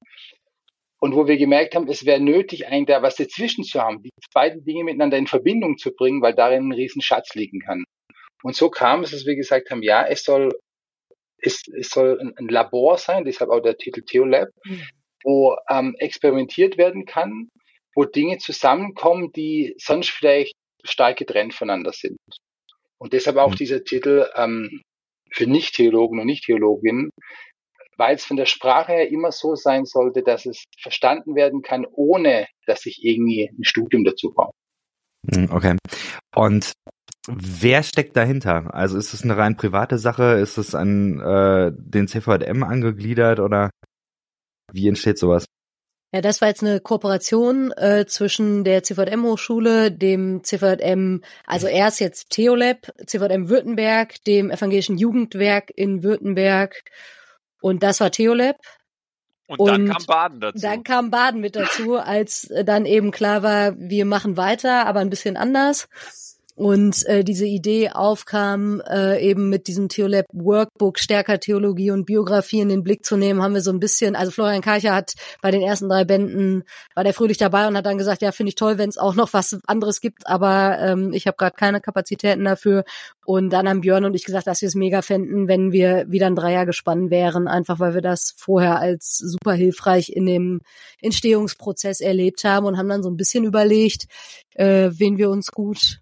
Und 1.01 1.15
wo 1.15 1.27
wir 1.27 1.37
gemerkt 1.37 1.75
haben, 1.75 1.89
es 1.89 2.07
wäre 2.07 2.21
nötig, 2.21 2.67
eigentlich 2.69 2.87
da 2.87 3.03
was 3.03 3.17
dazwischen 3.17 3.65
zu 3.65 3.81
haben, 3.81 4.03
die 4.03 4.11
beiden 4.33 4.65
Dinge 4.65 4.85
miteinander 4.85 5.19
in 5.19 5.27
Verbindung 5.27 5.77
zu 5.77 5.93
bringen, 5.93 6.23
weil 6.23 6.35
darin 6.35 6.69
ein 6.69 6.73
riesen 6.73 7.03
Schatz 7.03 7.35
liegen 7.35 7.61
kann. 7.61 7.85
Und 8.43 8.57
so 8.57 8.71
kam 8.71 9.03
es, 9.03 9.11
dass 9.11 9.27
wir 9.27 9.37
gesagt 9.37 9.71
haben, 9.71 9.83
ja, 9.83 10.07
es 10.07 10.25
soll, 10.25 10.51
es, 11.43 11.63
es 11.79 11.91
soll 11.91 12.19
ein, 12.21 12.33
ein 12.39 12.49
Labor 12.49 12.97
sein, 12.99 13.25
deshalb 13.25 13.51
auch 13.51 13.61
der 13.61 13.77
Titel 13.77 14.03
Theolab, 14.03 14.49
Mhm. 14.65 14.83
wo 15.25 15.57
ähm, 15.69 15.95
experimentiert 15.99 16.79
werden 16.79 17.05
kann, 17.05 17.49
wo 17.95 18.05
Dinge 18.05 18.39
zusammenkommen, 18.39 19.33
die 19.33 19.75
sonst 19.79 20.11
vielleicht 20.11 20.55
stark 20.85 21.19
getrennt 21.19 21.55
voneinander 21.55 21.93
sind. 21.93 22.17
Und 22.99 23.13
deshalb 23.13 23.37
auch 23.37 23.51
Mhm. 23.51 23.57
dieser 23.57 23.85
Titel 23.85 24.29
ähm, 24.37 24.81
für 25.31 25.47
Nicht-Theologen 25.47 26.21
und 26.21 26.27
Nicht-Theologinnen, 26.27 27.11
weil 27.97 28.15
es 28.15 28.25
von 28.25 28.37
der 28.37 28.47
Sprache 28.47 28.93
her 28.93 29.09
immer 29.11 29.33
so 29.33 29.55
sein 29.55 29.85
sollte, 29.85 30.23
dass 30.23 30.47
es 30.47 30.65
verstanden 30.81 31.35
werden 31.35 31.63
kann, 31.63 31.87
ohne 31.93 32.47
dass 32.67 32.87
ich 32.87 33.05
irgendwie 33.05 33.51
ein 33.51 33.65
Studium 33.65 34.05
dazu 34.05 34.33
brauche. 34.33 34.53
Hm, 35.33 35.51
okay. 35.53 35.77
Und 36.35 36.73
wer 37.29 37.83
steckt 37.83 38.17
dahinter? 38.17 38.75
Also 38.75 38.99
ist 38.99 39.15
es 39.15 39.23
eine 39.23 39.37
rein 39.37 39.57
private 39.57 39.99
Sache? 39.99 40.35
Ist 40.35 40.59
es 40.59 40.75
an 40.75 41.21
äh, 41.21 41.73
den 41.75 42.09
CVM 42.09 42.63
angegliedert 42.63 43.41
oder 43.41 43.71
wie 44.73 44.89
entsteht 44.89 45.19
sowas? 45.19 45.47
Ja, 46.15 46.21
das 46.21 46.43
war 46.43 46.49
jetzt 46.49 46.63
eine 46.63 46.79
Kooperation 46.81 47.73
äh, 47.73 48.05
zwischen 48.07 48.65
der 48.65 48.83
CVM-Hochschule, 48.83 49.91
dem 49.91 50.45
CVM, 50.45 51.23
also 51.47 51.69
erst 51.69 52.01
jetzt 52.01 52.29
Theolab, 52.29 52.93
CVM 53.07 53.49
Württemberg, 53.49 54.23
dem 54.25 54.51
Evangelischen 54.51 54.99
Jugendwerk 54.99 55.73
in 55.75 56.03
Württemberg 56.03 56.83
und 57.63 57.83
das 57.83 58.01
war 58.01 58.11
Theolab. 58.11 58.57
Und, 59.47 59.67
dann 59.67 59.83
Und 59.83 59.91
kam 59.91 60.07
Baden 60.07 60.41
dazu. 60.41 60.59
Dann 60.61 60.83
kam 60.85 61.11
Baden 61.11 61.41
mit 61.41 61.57
dazu, 61.57 61.97
als 61.97 62.53
dann 62.65 62.85
eben 62.85 63.11
klar 63.11 63.43
war, 63.43 63.75
wir 63.79 64.05
machen 64.05 64.37
weiter, 64.37 64.87
aber 64.87 65.01
ein 65.01 65.11
bisschen 65.11 65.39
anders. 65.39 65.89
Und 66.55 67.07
äh, 67.07 67.25
diese 67.25 67.47
Idee 67.47 67.91
aufkam, 67.91 68.83
äh, 68.87 69.27
eben 69.27 69.49
mit 69.49 69.69
diesem 69.69 69.89
Theolab 69.89 70.27
Workbook 70.33 70.99
stärker 70.99 71.41
Theologie 71.41 71.91
und 71.91 72.05
Biografie 72.05 72.61
in 72.61 72.69
den 72.69 72.83
Blick 72.83 73.07
zu 73.07 73.17
nehmen, 73.17 73.43
haben 73.43 73.55
wir 73.55 73.63
so 73.63 73.73
ein 73.73 73.81
bisschen, 73.81 74.15
also 74.15 74.31
Florian 74.31 74.61
Karcher 74.61 74.95
hat 74.95 75.15
bei 75.41 75.51
den 75.51 75.63
ersten 75.63 75.89
drei 75.89 76.05
Bänden, 76.05 76.65
war 76.95 77.05
der 77.05 77.15
fröhlich 77.15 77.39
dabei 77.39 77.67
und 77.67 77.77
hat 77.77 77.87
dann 77.87 77.97
gesagt, 77.97 78.21
ja, 78.21 78.33
finde 78.33 78.51
ich 78.51 78.55
toll, 78.55 78.77
wenn 78.77 78.91
es 78.91 78.99
auch 78.99 79.15
noch 79.15 79.33
was 79.33 79.59
anderes 79.67 80.03
gibt, 80.03 80.27
aber 80.27 80.79
ähm, 80.79 81.15
ich 81.15 81.27
habe 81.27 81.39
gerade 81.39 81.57
keine 81.57 81.81
Kapazitäten 81.81 82.45
dafür. 82.45 82.85
Und 83.25 83.51
dann 83.51 83.67
haben 83.67 83.81
Björn 83.81 84.05
und 84.05 84.15
ich 84.15 84.25
gesagt, 84.25 84.47
dass 84.47 84.61
wir 84.61 84.69
es 84.69 84.75
mega 84.75 85.01
fänden, 85.01 85.49
wenn 85.49 85.73
wir 85.73 86.05
wieder 86.09 86.27
ein 86.27 86.37
Dreier 86.37 86.67
gespannt 86.67 87.11
wären, 87.11 87.49
einfach 87.49 87.81
weil 87.81 87.95
wir 87.95 88.03
das 88.03 88.35
vorher 88.37 88.79
als 88.79 89.17
super 89.17 89.55
hilfreich 89.55 90.11
in 90.11 90.27
dem 90.27 90.61
Entstehungsprozess 91.01 92.01
erlebt 92.01 92.45
haben 92.45 92.67
und 92.67 92.77
haben 92.77 92.89
dann 92.89 93.03
so 93.03 93.09
ein 93.09 93.17
bisschen 93.17 93.45
überlegt, 93.45 94.07
äh, 94.55 94.91
wen 94.93 95.17
wir 95.17 95.31
uns 95.31 95.51
gut 95.51 96.02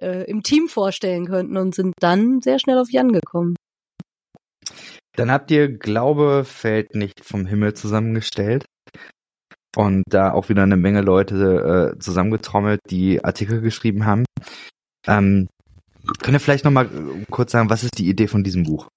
äh, 0.00 0.24
im 0.30 0.42
Team 0.42 0.68
vorstellen 0.68 1.26
könnten 1.26 1.56
und 1.56 1.74
sind 1.74 1.94
dann 2.00 2.40
sehr 2.42 2.58
schnell 2.58 2.78
auf 2.78 2.90
Jan 2.90 3.12
gekommen. 3.12 3.56
Dann 5.16 5.30
habt 5.30 5.50
ihr 5.50 5.68
Glaube 5.68 6.44
fällt 6.44 6.94
nicht 6.94 7.24
vom 7.24 7.46
Himmel 7.46 7.74
zusammengestellt 7.74 8.66
und 9.76 10.02
da 10.08 10.32
auch 10.32 10.48
wieder 10.48 10.62
eine 10.62 10.76
Menge 10.76 11.00
Leute 11.00 11.94
äh, 11.94 11.98
zusammengetrommelt, 11.98 12.80
die 12.90 13.24
Artikel 13.24 13.60
geschrieben 13.60 14.04
haben. 14.04 14.24
Ähm, 15.06 15.48
könnt 16.22 16.36
ihr 16.36 16.40
vielleicht 16.40 16.64
noch 16.64 16.72
mal 16.72 16.86
äh, 16.86 17.24
kurz 17.30 17.52
sagen, 17.52 17.70
was 17.70 17.82
ist 17.82 17.98
die 17.98 18.08
Idee 18.08 18.26
von 18.26 18.44
diesem 18.44 18.64
Buch? 18.64 18.88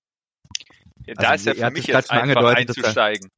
Ja, 1.06 1.13
da 1.15 1.29
Also, 1.29 1.51
ist 1.51 1.58
ja 1.60 1.68
für 1.68 1.74
mich 1.74 1.88
jetzt 1.88 2.08
schon 2.10 2.18
einfach 2.18 2.36
angedeutet, 2.36 2.70
dass 2.70 2.75
da- 2.75 2.82
einzusteigen. 3.06 3.29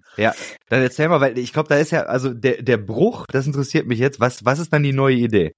Dann 0.67 0.81
erzähl 0.81 1.07
mal, 1.07 1.21
weil 1.21 1.37
ich 1.37 1.53
glaube, 1.53 1.69
da 1.69 1.77
ist 1.77 1.91
ja, 1.91 2.03
also 2.03 2.33
der, 2.33 2.61
der 2.61 2.77
Bruch, 2.77 3.25
das 3.31 3.47
interessiert 3.47 3.87
mich 3.87 3.99
jetzt. 3.99 4.19
Was, 4.19 4.43
was 4.43 4.59
ist 4.59 4.73
dann 4.73 4.83
die 4.83 4.91
neue 4.91 5.15
Idee? 5.15 5.53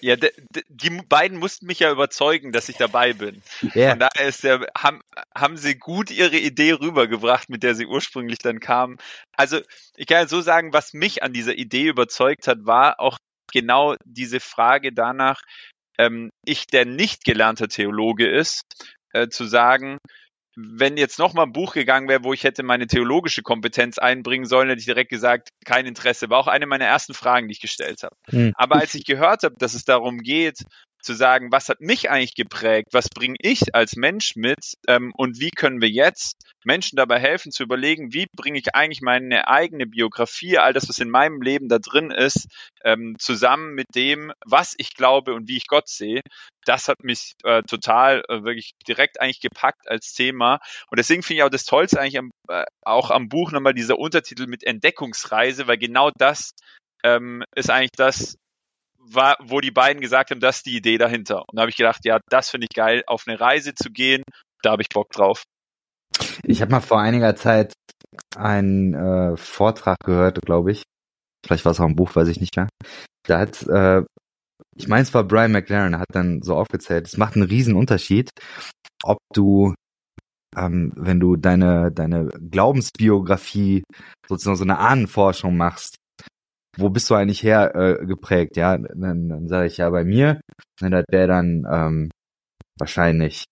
Ja, 0.00 0.16
die 0.16 0.90
beiden 1.08 1.38
mussten 1.38 1.66
mich 1.66 1.80
ja 1.80 1.90
überzeugen, 1.90 2.52
dass 2.52 2.68
ich 2.68 2.76
dabei 2.76 3.12
bin. 3.12 3.42
Ja, 3.74 3.90
Von 3.90 3.98
daher 4.00 4.28
ist 4.28 4.44
der, 4.44 4.66
haben, 4.76 5.00
haben 5.34 5.56
sie 5.56 5.76
gut 5.76 6.10
ihre 6.10 6.36
Idee 6.36 6.72
rübergebracht, 6.72 7.48
mit 7.48 7.62
der 7.62 7.74
sie 7.74 7.86
ursprünglich 7.86 8.38
dann 8.38 8.60
kamen. 8.60 8.98
Also 9.36 9.60
ich 9.96 10.06
kann 10.06 10.22
ja 10.22 10.28
so 10.28 10.40
sagen, 10.40 10.72
was 10.72 10.92
mich 10.92 11.22
an 11.22 11.32
dieser 11.32 11.54
Idee 11.54 11.88
überzeugt 11.88 12.46
hat, 12.46 12.66
war 12.66 13.00
auch 13.00 13.18
genau 13.52 13.96
diese 14.04 14.40
Frage 14.40 14.92
danach, 14.92 15.42
ähm, 15.98 16.30
ich, 16.44 16.66
der 16.66 16.84
nicht 16.84 17.24
gelernter 17.24 17.68
Theologe 17.68 18.28
ist, 18.28 18.62
äh, 19.12 19.28
zu 19.28 19.44
sagen, 19.44 19.98
wenn 20.56 20.96
jetzt 20.96 21.18
noch 21.18 21.34
mal 21.34 21.42
ein 21.42 21.52
Buch 21.52 21.74
gegangen 21.74 22.08
wäre, 22.08 22.24
wo 22.24 22.32
ich 22.32 22.42
hätte 22.42 22.62
meine 22.62 22.86
theologische 22.86 23.42
Kompetenz 23.42 23.98
einbringen 23.98 24.46
sollen, 24.46 24.68
hätte 24.70 24.80
ich 24.80 24.86
direkt 24.86 25.10
gesagt, 25.10 25.50
kein 25.66 25.84
Interesse. 25.84 26.30
War 26.30 26.38
auch 26.38 26.46
eine 26.46 26.66
meiner 26.66 26.86
ersten 26.86 27.12
Fragen, 27.12 27.46
die 27.46 27.52
ich 27.52 27.60
gestellt 27.60 28.02
habe. 28.02 28.16
Hm. 28.30 28.52
Aber 28.56 28.76
als 28.76 28.94
ich 28.94 29.04
gehört 29.04 29.42
habe, 29.42 29.54
dass 29.58 29.74
es 29.74 29.84
darum 29.84 30.18
geht, 30.18 30.64
zu 31.02 31.14
sagen, 31.14 31.52
was 31.52 31.68
hat 31.68 31.80
mich 31.80 32.10
eigentlich 32.10 32.34
geprägt, 32.34 32.88
was 32.92 33.08
bringe 33.08 33.36
ich 33.40 33.74
als 33.74 33.96
Mensch 33.96 34.36
mit 34.36 34.74
ähm, 34.88 35.12
und 35.16 35.40
wie 35.40 35.50
können 35.50 35.80
wir 35.80 35.88
jetzt 35.88 36.36
Menschen 36.64 36.96
dabei 36.96 37.20
helfen 37.20 37.52
zu 37.52 37.62
überlegen, 37.62 38.12
wie 38.12 38.26
bringe 38.36 38.58
ich 38.58 38.74
eigentlich 38.74 39.00
meine 39.00 39.46
eigene 39.48 39.86
Biografie, 39.86 40.58
all 40.58 40.72
das, 40.72 40.88
was 40.88 40.98
in 40.98 41.10
meinem 41.10 41.40
Leben 41.40 41.68
da 41.68 41.78
drin 41.78 42.10
ist, 42.10 42.48
ähm, 42.84 43.16
zusammen 43.18 43.74
mit 43.74 43.86
dem, 43.94 44.32
was 44.44 44.74
ich 44.78 44.94
glaube 44.94 45.34
und 45.34 45.48
wie 45.48 45.56
ich 45.56 45.68
Gott 45.68 45.88
sehe. 45.88 46.20
Das 46.64 46.88
hat 46.88 47.04
mich 47.04 47.34
äh, 47.44 47.62
total 47.62 48.24
äh, 48.28 48.42
wirklich 48.42 48.72
direkt 48.88 49.20
eigentlich 49.20 49.40
gepackt 49.40 49.88
als 49.88 50.12
Thema. 50.12 50.58
Und 50.90 50.98
deswegen 50.98 51.22
finde 51.22 51.38
ich 51.38 51.42
auch 51.44 51.50
das 51.50 51.64
Tollste 51.64 52.00
eigentlich 52.00 52.18
am, 52.18 52.30
äh, 52.48 52.64
auch 52.82 53.10
am 53.10 53.28
Buch 53.28 53.52
nochmal 53.52 53.74
dieser 53.74 53.98
Untertitel 53.98 54.48
mit 54.48 54.64
Entdeckungsreise, 54.64 55.68
weil 55.68 55.78
genau 55.78 56.10
das 56.18 56.50
ähm, 57.04 57.44
ist 57.54 57.70
eigentlich 57.70 57.92
das, 57.96 58.36
war, 59.08 59.36
wo 59.40 59.60
die 59.60 59.70
beiden 59.70 60.00
gesagt 60.00 60.30
haben, 60.30 60.40
das 60.40 60.58
ist 60.58 60.66
die 60.66 60.76
Idee 60.76 60.98
dahinter. 60.98 61.40
Und 61.48 61.56
da 61.56 61.62
habe 61.62 61.70
ich 61.70 61.76
gedacht, 61.76 62.04
ja, 62.04 62.20
das 62.28 62.50
finde 62.50 62.66
ich 62.70 62.76
geil, 62.76 63.02
auf 63.06 63.24
eine 63.26 63.40
Reise 63.40 63.74
zu 63.74 63.90
gehen, 63.90 64.22
da 64.62 64.72
habe 64.72 64.82
ich 64.82 64.88
Bock 64.88 65.10
drauf. 65.10 65.44
Ich 66.44 66.60
habe 66.60 66.70
mal 66.70 66.80
vor 66.80 67.00
einiger 67.00 67.36
Zeit 67.36 67.72
einen 68.36 68.94
äh, 68.94 69.36
Vortrag 69.36 69.98
gehört, 70.04 70.40
glaube 70.42 70.72
ich. 70.72 70.82
Vielleicht 71.44 71.64
war 71.64 71.72
es 71.72 71.80
auch 71.80 71.86
ein 71.86 71.96
Buch, 71.96 72.14
weiß 72.14 72.28
ich 72.28 72.40
nicht 72.40 72.56
mehr. 72.56 72.68
Da 73.26 73.38
hat, 73.38 73.62
äh, 73.66 74.02
ich 74.76 74.88
meine, 74.88 75.02
es 75.02 75.14
war 75.14 75.24
Brian 75.24 75.52
McLaren, 75.52 75.98
hat 75.98 76.08
dann 76.12 76.42
so 76.42 76.56
aufgezählt, 76.56 77.06
es 77.06 77.16
macht 77.16 77.34
einen 77.34 77.46
riesen 77.46 77.74
Unterschied, 77.74 78.30
ob 79.02 79.18
du, 79.32 79.74
ähm, 80.56 80.92
wenn 80.96 81.20
du 81.20 81.36
deine, 81.36 81.92
deine 81.92 82.28
Glaubensbiografie, 82.28 83.84
sozusagen 84.26 84.56
so 84.56 84.64
eine 84.64 84.78
Ahnenforschung 84.78 85.56
machst, 85.56 85.96
wo 86.76 86.90
bist 86.90 87.08
du 87.10 87.14
eigentlich 87.14 87.42
her 87.42 87.74
äh, 87.74 88.06
geprägt? 88.06 88.56
Ja, 88.56 88.76
dann, 88.78 89.28
dann 89.28 89.48
sage 89.48 89.66
ich 89.66 89.78
ja 89.78 89.90
bei 89.90 90.04
mir, 90.04 90.40
dann 90.80 90.92
wäre 91.10 91.26
dann 91.26 91.66
ähm, 91.70 92.10
wahrscheinlich 92.78 93.44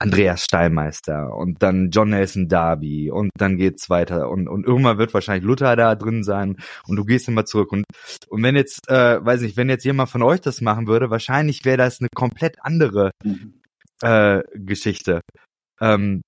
Andreas 0.00 0.44
Stallmeister 0.44 1.34
und 1.36 1.62
dann 1.62 1.90
John 1.90 2.08
Nelson 2.08 2.48
Darby 2.48 3.10
und 3.10 3.30
dann 3.36 3.58
geht's 3.58 3.90
weiter 3.90 4.30
und, 4.30 4.48
und 4.48 4.66
irgendwann 4.66 4.96
wird 4.96 5.12
wahrscheinlich 5.12 5.44
Luther 5.44 5.76
da 5.76 5.94
drin 5.94 6.24
sein 6.24 6.56
und 6.86 6.96
du 6.96 7.04
gehst 7.04 7.28
immer 7.28 7.44
zurück 7.44 7.70
und, 7.70 7.84
und 8.28 8.42
wenn 8.42 8.56
jetzt, 8.56 8.88
äh, 8.88 9.22
weiß 9.22 9.42
nicht, 9.42 9.58
wenn 9.58 9.68
jetzt 9.68 9.84
jemand 9.84 10.08
von 10.08 10.22
euch 10.22 10.40
das 10.40 10.62
machen 10.62 10.86
würde, 10.86 11.10
wahrscheinlich 11.10 11.66
wäre 11.66 11.76
das 11.76 12.00
eine 12.00 12.08
komplett 12.14 12.56
andere 12.62 13.10
mhm. 13.22 13.60
äh, 14.00 14.40
Geschichte. 14.54 15.20
Ähm, 15.82 16.22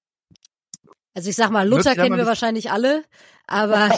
also 1.15 1.31
ich 1.31 1.37
sag 1.37 1.51
mal, 1.51 1.67
Luther 1.67 1.95
kennen 1.95 2.19
wir 2.19 2.27
wahrscheinlich 2.27 2.71
alle, 2.71 3.05
aber 3.47 3.89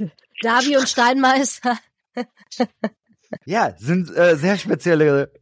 Darby 0.42 0.76
und 0.76 0.88
Steinmeister. 0.88 1.76
Ja, 3.46 3.74
sind 3.76 4.14
äh, 4.16 4.36
sehr 4.36 4.58
spezielle 4.58 5.32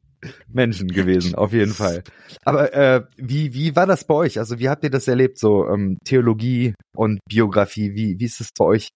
Menschen 0.49 0.89
gewesen, 0.89 1.35
auf 1.35 1.53
jeden 1.53 1.73
Fall. 1.73 2.05
Aber 2.45 2.73
äh, 2.73 3.03
wie, 3.17 3.55
wie 3.55 3.75
war 3.75 3.87
das 3.87 4.05
bei 4.05 4.15
euch? 4.15 4.39
Also 4.39 4.59
wie 4.59 4.69
habt 4.69 4.85
ihr 4.85 4.91
das 4.91 5.09
erlebt, 5.09 5.39
so 5.39 5.67
ähm, 5.69 5.99
Theologie 6.05 6.75
und 6.95 7.21
Biografie? 7.29 7.95
Wie, 7.95 8.19
wie 8.19 8.25
ist 8.25 8.41
es 8.41 8.51
bei 8.57 8.65
euch 8.65 8.89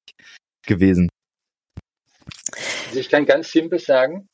gewesen? 0.67 1.09
Also 2.87 3.01
ich 3.01 3.09
kann 3.09 3.27
ganz 3.27 3.51
simpel 3.51 3.79
sagen, 3.79 4.29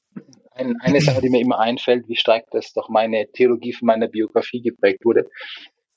ein, 0.55 0.77
eine 0.81 1.01
Sache, 1.01 1.23
die 1.23 1.31
mir 1.31 1.41
immer 1.41 1.59
einfällt, 1.59 2.09
wie 2.09 2.17
stark 2.17 2.45
das 2.51 2.73
doch 2.73 2.89
meine 2.89 3.27
Theologie 3.33 3.73
von 3.73 3.87
meiner 3.87 4.09
Biografie 4.09 4.61
geprägt 4.61 5.05
wurde. 5.05 5.31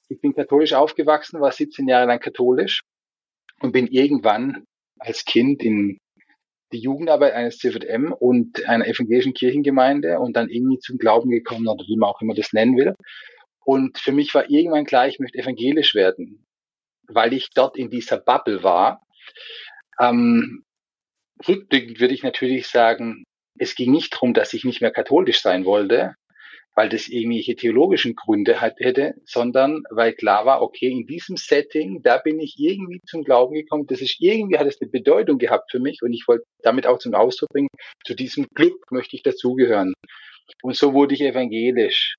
Ich 0.08 0.22
bin 0.22 0.34
katholisch 0.34 0.74
aufgewachsen, 0.74 1.42
war 1.42 1.52
17 1.52 1.88
Jahre 1.88 2.08
lang 2.08 2.20
katholisch 2.20 2.82
und 3.60 3.72
bin 3.72 3.88
irgendwann 3.88 4.64
als 5.00 5.26
Kind 5.26 5.62
in 5.62 5.98
die 6.76 6.82
Jugendarbeit 6.82 7.34
eines 7.34 7.58
CVM 7.58 8.12
und 8.12 8.68
einer 8.68 8.86
evangelischen 8.86 9.34
Kirchengemeinde 9.34 10.20
und 10.20 10.36
dann 10.36 10.50
irgendwie 10.50 10.80
zum 10.80 10.98
Glauben 10.98 11.30
gekommen 11.30 11.68
oder 11.68 11.86
wie 11.88 11.98
man 11.98 12.10
auch 12.10 12.22
immer 12.22 12.34
das 12.34 12.54
nennen 12.54 12.78
will. 12.78 12.96
Und 13.64 13.98
für 13.98 14.12
mich 14.12 14.34
war 14.36 14.50
irgendwann 14.50 14.86
klar, 14.86 15.08
ich 15.08 15.20
möchte 15.20 15.40
evangelisch 15.40 15.96
werden, 15.96 16.46
weil 17.08 17.34
ich 17.34 17.50
dort 17.56 17.78
in 17.78 17.90
dieser 17.90 18.18
Bubble 18.18 18.62
war. 18.62 19.02
Ähm, 20.00 20.64
rückblickend 21.48 22.00
würde 22.00 22.14
ich 22.14 22.24
natürlich 22.24 22.68
sagen, 22.68 23.24
es 23.58 23.76
ging 23.76 23.92
nicht 23.92 24.14
darum, 24.14 24.34
dass 24.34 24.54
ich 24.54 24.66
nicht 24.66 24.82
mehr 24.82 24.92
katholisch 24.92 25.42
sein 25.42 25.66
wollte, 25.66 26.16
weil 26.76 26.90
das 26.90 27.08
irgendwelche 27.08 27.56
theologischen 27.56 28.16
Gründe 28.16 28.60
hat, 28.62 28.76
hätte, 28.80 29.16
sondern 29.26 29.84
weil 29.90 30.14
klar 30.14 30.46
war, 30.46 30.62
okay, 30.62 30.92
in 30.92 31.08
diesem 31.08 31.38
Setting, 31.38 32.02
da 32.04 32.18
bin 32.18 32.40
ich 32.40 32.56
irgendwie 32.58 33.02
zum 33.08 33.24
Glauben 33.24 33.56
gekommen, 33.56 33.88
das 33.88 34.02
ist 34.02 34.18
irgendwie, 34.20 34.58
hat 34.58 34.68
es 34.68 34.82
eine 34.82 34.90
Bedeutung 34.90 35.38
gehabt 35.38 35.72
für 35.72 35.80
mich 35.80 36.02
und 36.02 36.14
ich 36.14 36.28
wollte 36.28 36.44
damit 36.64 36.86
auch 36.86 37.00
zum 37.00 37.14
Ausdruck 37.14 37.50
bringen, 37.50 37.70
zu 38.06 38.14
diesem 38.14 38.48
Glück 38.54 38.76
möchte 38.92 39.16
ich 39.16 39.24
dazugehören. 39.24 39.94
Und 40.62 40.76
so 40.76 40.94
wurde 40.94 41.16
ich 41.16 41.22
evangelisch. 41.22 42.16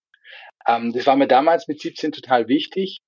Ähm, 0.67 0.93
das 0.93 1.07
war 1.07 1.17
mir 1.17 1.29
damals 1.29 1.69
mit 1.69 1.81
17 1.81 2.13
total 2.13 2.49
wichtig. 2.49 2.99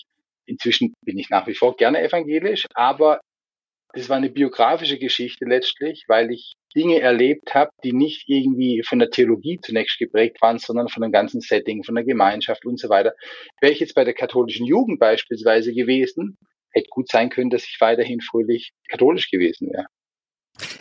Inzwischen 0.47 0.95
bin 1.05 1.19
ich 1.19 1.31
nach 1.31 1.47
wie 1.47 1.55
vor 1.55 1.77
gerne 1.77 2.03
evangelisch, 2.03 2.67
aber 2.75 3.21
das 3.93 4.09
war 4.09 4.17
eine 4.17 4.31
biografische 4.31 4.99
Geschichte 4.99 5.45
letztlich, 5.45 6.05
weil 6.09 6.31
ich 6.31 6.55
Dinge 6.77 7.01
erlebt 7.01 7.55
habe, 7.55 7.71
die 7.83 7.93
nicht 7.93 8.29
irgendwie 8.29 8.83
von 8.87 8.99
der 8.99 9.11
Theologie 9.11 9.59
zunächst 9.63 9.99
geprägt 9.99 10.41
waren, 10.43 10.59
sondern 10.59 10.89
von 10.89 11.03
dem 11.03 11.13
ganzen 11.13 11.41
Setting, 11.41 11.83
von 11.83 11.95
der 11.95 12.05
Gemeinschaft 12.05 12.67
und 12.67 12.79
so 12.79 12.89
weiter. 12.89 13.15
Wäre 13.61 13.73
ich 13.73 13.81
jetzt 13.81 13.95
bei 13.95 14.05
der 14.05 14.15
katholischen 14.15 14.67
Jugend 14.67 15.01
beispielsweise 15.01 15.73
gewesen, 15.73 16.37
hätte 16.73 16.89
gut 16.91 17.09
sein 17.11 17.31
können, 17.31 17.51
dass 17.51 17.65
ich 17.65 17.79
weiterhin 17.81 18.21
fröhlich 18.21 18.73
katholisch 18.89 19.31
gewesen 19.31 19.71
wäre. 19.71 19.87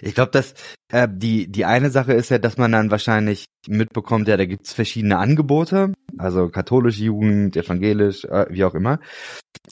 Ich 0.02 0.16
glaube, 0.16 0.32
dass 0.32 0.54
äh, 0.92 1.08
die 1.10 1.52
die 1.52 1.66
eine 1.66 1.92
Sache 1.92 2.14
ist 2.14 2.30
ja, 2.30 2.40
dass 2.40 2.58
man 2.58 2.72
dann 2.72 2.92
wahrscheinlich 2.92 3.46
mitbekommt, 3.68 4.28
ja, 4.28 4.36
da 4.36 4.46
gibt's 4.46 4.74
verschiedene 4.74 5.18
Angebote, 5.18 5.94
also 6.18 6.50
katholische 6.50 7.04
Jugend, 7.04 7.56
evangelisch, 7.56 8.26
äh, 8.26 8.48
wie 8.50 8.64
auch 8.64 8.74
immer. 8.74 9.00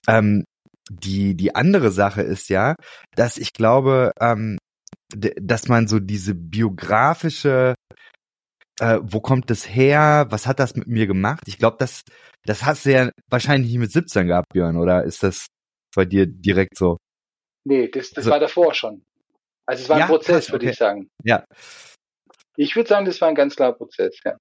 Ähm, 0.08 0.46
die, 0.90 1.36
die 1.36 1.56
andere 1.56 1.92
Sache 1.92 2.22
ist 2.22 2.50
ja, 2.50 2.76
dass 3.16 3.38
ich 3.38 3.54
glaube, 3.54 4.12
ähm, 4.20 4.58
dass 5.10 5.68
man 5.68 5.88
so 5.88 6.00
diese 6.00 6.36
biografische, 6.36 7.76
äh, 8.80 9.00
wo 9.02 9.20
kommt 9.22 9.50
das 9.50 9.68
her, 9.68 10.28
was 10.30 10.48
hat 10.48 10.60
das 10.60 10.76
mit 10.76 10.88
mir 10.88 11.08
gemacht? 11.08 11.44
Ich 11.48 11.58
glaube, 11.58 11.78
das, 11.80 12.02
das 12.46 12.66
hast 12.66 12.86
du 12.86 12.92
ja 12.92 13.10
wahrscheinlich 13.30 13.72
nicht 13.72 13.80
mit 13.80 13.92
17 13.92 14.28
gehabt, 14.28 14.50
Björn, 14.54 14.78
oder 14.78 15.04
ist 15.04 15.24
das 15.24 15.48
bei 15.96 16.06
dir 16.06 16.26
direkt 16.28 16.78
so? 16.78 16.98
Nee, 17.66 17.88
das, 17.88 18.10
das 18.10 18.18
also, 18.20 18.32
war 18.32 18.40
davor 18.40 18.74
schon. 18.74 19.04
Also 19.66 19.84
es 19.84 19.90
war 19.90 19.98
ja, 19.98 20.06
ein 20.06 20.10
Prozess, 20.10 20.52
würde 20.52 20.66
okay. 20.66 20.74
ich 20.74 20.78
sagen. 20.78 21.10
Ja. 21.24 21.46
Ich 22.58 22.76
würde 22.76 22.88
sagen, 22.88 23.06
das 23.06 23.20
war 23.22 23.30
ein 23.30 23.36
ganz 23.36 23.56
klarer 23.56 23.74
Prozess, 23.74 24.20
ja. 24.24 24.38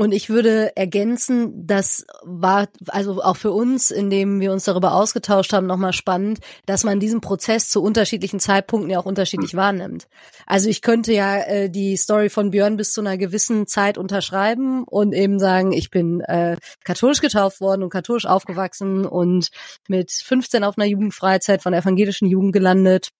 Und 0.00 0.12
ich 0.12 0.30
würde 0.30 0.74
ergänzen, 0.78 1.66
das 1.66 2.06
war 2.22 2.68
also 2.86 3.22
auch 3.22 3.36
für 3.36 3.52
uns, 3.52 3.90
indem 3.90 4.40
wir 4.40 4.50
uns 4.50 4.64
darüber 4.64 4.94
ausgetauscht 4.94 5.52
haben, 5.52 5.66
nochmal 5.66 5.92
spannend, 5.92 6.38
dass 6.64 6.84
man 6.84 7.00
diesen 7.00 7.20
Prozess 7.20 7.68
zu 7.68 7.82
unterschiedlichen 7.82 8.40
Zeitpunkten 8.40 8.88
ja 8.88 8.98
auch 8.98 9.04
unterschiedlich 9.04 9.54
wahrnimmt. 9.56 10.08
Also 10.46 10.70
ich 10.70 10.80
könnte 10.80 11.12
ja 11.12 11.36
äh, 11.42 11.68
die 11.68 11.98
Story 11.98 12.30
von 12.30 12.50
Björn 12.50 12.78
bis 12.78 12.94
zu 12.94 13.02
einer 13.02 13.18
gewissen 13.18 13.66
Zeit 13.66 13.98
unterschreiben 13.98 14.84
und 14.84 15.12
eben 15.12 15.38
sagen, 15.38 15.72
ich 15.72 15.90
bin 15.90 16.22
äh, 16.22 16.56
katholisch 16.82 17.20
getauft 17.20 17.60
worden 17.60 17.82
und 17.82 17.90
katholisch 17.90 18.24
aufgewachsen 18.24 19.04
und 19.04 19.50
mit 19.86 20.12
15 20.12 20.64
auf 20.64 20.78
einer 20.78 20.88
Jugendfreizeit 20.88 21.62
von 21.62 21.72
der 21.72 21.82
evangelischen 21.82 22.26
Jugend 22.26 22.54
gelandet 22.54 23.10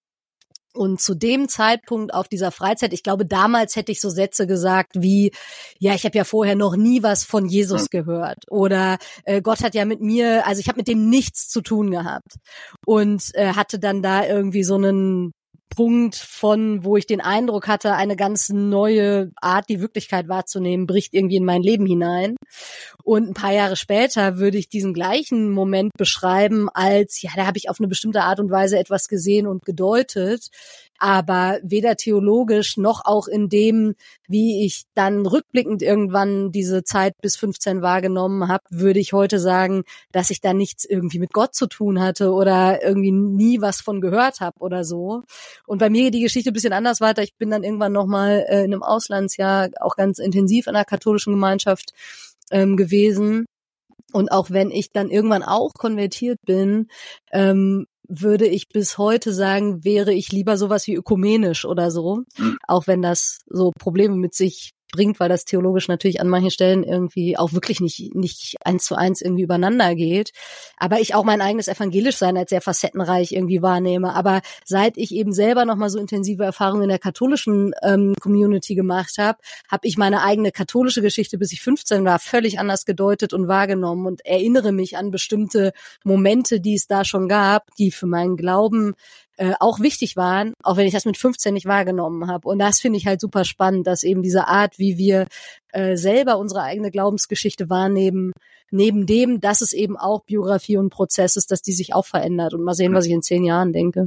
und 0.72 1.00
zu 1.00 1.14
dem 1.14 1.48
Zeitpunkt 1.48 2.14
auf 2.14 2.28
dieser 2.28 2.50
Freizeit, 2.50 2.92
ich 2.92 3.02
glaube, 3.02 3.26
damals 3.26 3.76
hätte 3.76 3.90
ich 3.90 4.00
so 4.00 4.08
Sätze 4.08 4.46
gesagt 4.46 4.92
wie, 5.00 5.32
ja, 5.78 5.94
ich 5.94 6.04
habe 6.04 6.16
ja 6.16 6.24
vorher 6.24 6.54
noch 6.54 6.76
nie 6.76 7.02
was 7.02 7.24
von 7.24 7.46
Jesus 7.46 7.90
gehört. 7.90 8.44
Oder 8.48 8.98
äh, 9.24 9.42
Gott 9.42 9.62
hat 9.62 9.74
ja 9.74 9.84
mit 9.84 10.00
mir, 10.00 10.46
also 10.46 10.60
ich 10.60 10.68
habe 10.68 10.78
mit 10.78 10.88
dem 10.88 11.08
nichts 11.08 11.48
zu 11.48 11.60
tun 11.60 11.90
gehabt. 11.90 12.36
Und 12.86 13.34
äh, 13.34 13.54
hatte 13.54 13.78
dann 13.78 14.02
da 14.02 14.24
irgendwie 14.26 14.64
so 14.64 14.76
einen 14.76 15.32
Punkt 15.74 16.16
von, 16.16 16.84
wo 16.84 16.96
ich 16.96 17.06
den 17.06 17.20
Eindruck 17.20 17.68
hatte, 17.68 17.94
eine 17.94 18.16
ganz 18.16 18.50
neue 18.50 19.30
Art, 19.40 19.68
die 19.68 19.80
Wirklichkeit 19.80 20.28
wahrzunehmen, 20.28 20.86
bricht 20.86 21.14
irgendwie 21.14 21.36
in 21.36 21.44
mein 21.44 21.62
Leben 21.62 21.86
hinein. 21.86 22.36
Und 23.04 23.28
ein 23.28 23.34
paar 23.34 23.52
Jahre 23.52 23.76
später 23.76 24.38
würde 24.38 24.58
ich 24.58 24.68
diesen 24.68 24.92
gleichen 24.92 25.50
Moment 25.50 25.92
beschreiben 25.96 26.68
als, 26.68 27.22
ja, 27.22 27.30
da 27.34 27.46
habe 27.46 27.58
ich 27.58 27.70
auf 27.70 27.80
eine 27.80 27.88
bestimmte 27.88 28.22
Art 28.22 28.40
und 28.40 28.50
Weise 28.50 28.78
etwas 28.78 29.08
gesehen 29.08 29.46
und 29.46 29.64
gedeutet, 29.64 30.48
aber 31.00 31.58
weder 31.62 31.96
theologisch 31.96 32.76
noch 32.76 33.02
auch 33.04 33.26
in 33.26 33.48
dem, 33.48 33.94
wie 34.28 34.64
ich 34.66 34.84
dann 34.94 35.26
rückblickend 35.26 35.80
irgendwann 35.82 36.52
diese 36.52 36.84
Zeit 36.84 37.14
bis 37.22 37.36
15 37.36 37.80
wahrgenommen 37.80 38.48
habe, 38.48 38.64
würde 38.68 39.00
ich 39.00 39.14
heute 39.14 39.40
sagen, 39.40 39.82
dass 40.12 40.30
ich 40.30 40.42
da 40.42 40.52
nichts 40.52 40.84
irgendwie 40.84 41.18
mit 41.18 41.32
Gott 41.32 41.54
zu 41.54 41.66
tun 41.66 42.00
hatte 42.00 42.32
oder 42.32 42.82
irgendwie 42.84 43.12
nie 43.12 43.62
was 43.62 43.80
von 43.80 44.02
gehört 44.02 44.40
habe 44.40 44.58
oder 44.60 44.84
so. 44.84 45.22
Und 45.66 45.78
bei 45.78 45.88
mir 45.88 46.02
geht 46.04 46.14
die 46.14 46.20
Geschichte 46.20 46.50
ein 46.50 46.54
bisschen 46.54 46.74
anders 46.74 47.00
weiter. 47.00 47.22
Ich 47.22 47.34
bin 47.36 47.50
dann 47.50 47.64
irgendwann 47.64 47.92
nochmal 47.92 48.44
äh, 48.48 48.58
in 48.58 48.72
einem 48.72 48.82
Auslandsjahr 48.82 49.70
auch 49.80 49.96
ganz 49.96 50.18
intensiv 50.18 50.66
in 50.66 50.74
der 50.74 50.84
katholischen 50.84 51.32
Gemeinschaft 51.32 51.94
ähm, 52.50 52.76
gewesen. 52.76 53.46
Und 54.12 54.32
auch 54.32 54.50
wenn 54.50 54.70
ich 54.70 54.92
dann 54.92 55.08
irgendwann 55.10 55.42
auch 55.42 55.72
konvertiert 55.72 56.38
bin, 56.44 56.88
ähm, 57.32 57.86
würde 58.10 58.46
ich 58.46 58.68
bis 58.68 58.98
heute 58.98 59.32
sagen, 59.32 59.84
wäre 59.84 60.12
ich 60.12 60.32
lieber 60.32 60.56
sowas 60.56 60.86
wie 60.86 60.94
ökumenisch 60.94 61.64
oder 61.64 61.90
so, 61.90 62.24
auch 62.66 62.86
wenn 62.86 63.02
das 63.02 63.38
so 63.46 63.70
Probleme 63.78 64.16
mit 64.16 64.34
sich 64.34 64.72
bringt, 64.90 65.20
weil 65.20 65.28
das 65.28 65.44
theologisch 65.44 65.88
natürlich 65.88 66.20
an 66.20 66.28
manchen 66.28 66.50
Stellen 66.50 66.84
irgendwie 66.84 67.36
auch 67.36 67.52
wirklich 67.52 67.80
nicht, 67.80 68.14
nicht 68.14 68.56
eins 68.64 68.84
zu 68.84 68.94
eins 68.94 69.20
irgendwie 69.20 69.42
übereinander 69.42 69.94
geht. 69.94 70.32
Aber 70.76 71.00
ich 71.00 71.14
auch 71.14 71.24
mein 71.24 71.40
eigenes 71.40 71.68
evangelisch 71.68 72.16
sein 72.16 72.36
als 72.36 72.50
sehr 72.50 72.60
facettenreich 72.60 73.32
irgendwie 73.32 73.62
wahrnehme. 73.62 74.14
Aber 74.14 74.40
seit 74.64 74.96
ich 74.96 75.14
eben 75.14 75.32
selber 75.32 75.64
nochmal 75.64 75.90
so 75.90 75.98
intensive 75.98 76.44
Erfahrungen 76.44 76.84
in 76.84 76.88
der 76.88 76.98
katholischen 76.98 77.72
ähm, 77.82 78.14
Community 78.20 78.74
gemacht 78.74 79.16
habe, 79.18 79.38
habe 79.70 79.86
ich 79.86 79.96
meine 79.96 80.22
eigene 80.22 80.52
katholische 80.52 81.02
Geschichte, 81.02 81.38
bis 81.38 81.52
ich 81.52 81.62
15 81.62 82.04
war, 82.04 82.18
völlig 82.18 82.58
anders 82.58 82.84
gedeutet 82.84 83.32
und 83.32 83.48
wahrgenommen 83.48 84.06
und 84.06 84.24
erinnere 84.24 84.72
mich 84.72 84.96
an 84.96 85.10
bestimmte 85.10 85.72
Momente, 86.04 86.60
die 86.60 86.74
es 86.74 86.86
da 86.86 87.04
schon 87.04 87.28
gab, 87.28 87.74
die 87.76 87.90
für 87.90 88.06
meinen 88.06 88.36
Glauben 88.36 88.94
äh, 89.40 89.54
auch 89.58 89.80
wichtig 89.80 90.16
waren, 90.16 90.52
auch 90.62 90.76
wenn 90.76 90.86
ich 90.86 90.92
das 90.92 91.06
mit 91.06 91.16
15 91.16 91.54
nicht 91.54 91.64
wahrgenommen 91.64 92.26
habe. 92.26 92.46
Und 92.46 92.58
das 92.58 92.78
finde 92.78 92.98
ich 92.98 93.06
halt 93.06 93.22
super 93.22 93.46
spannend, 93.46 93.86
dass 93.86 94.02
eben 94.02 94.22
diese 94.22 94.46
Art, 94.46 94.78
wie 94.78 94.98
wir 94.98 95.28
äh, 95.72 95.96
selber 95.96 96.36
unsere 96.36 96.60
eigene 96.60 96.90
Glaubensgeschichte 96.90 97.70
wahrnehmen, 97.70 98.32
neben 98.70 99.06
dem, 99.06 99.40
dass 99.40 99.62
es 99.62 99.72
eben 99.72 99.96
auch 99.96 100.24
Biografie 100.24 100.76
und 100.76 100.90
Prozess 100.90 101.36
ist, 101.36 101.50
dass 101.50 101.62
die 101.62 101.72
sich 101.72 101.94
auch 101.94 102.04
verändert. 102.04 102.52
Und 102.52 102.62
mal 102.62 102.74
sehen, 102.74 102.92
was 102.92 103.06
ich 103.06 103.12
in 103.12 103.22
zehn 103.22 103.42
Jahren 103.42 103.72
denke. 103.72 104.06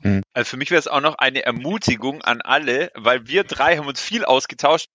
Hm. 0.00 0.22
Also 0.32 0.48
für 0.48 0.56
mich 0.56 0.70
wäre 0.70 0.80
es 0.80 0.88
auch 0.88 1.02
noch 1.02 1.16
eine 1.16 1.44
Ermutigung 1.44 2.22
an 2.22 2.40
alle, 2.40 2.90
weil 2.94 3.26
wir 3.26 3.44
drei 3.44 3.76
haben 3.76 3.88
uns 3.88 4.00
viel 4.00 4.24
ausgetauscht 4.24 4.88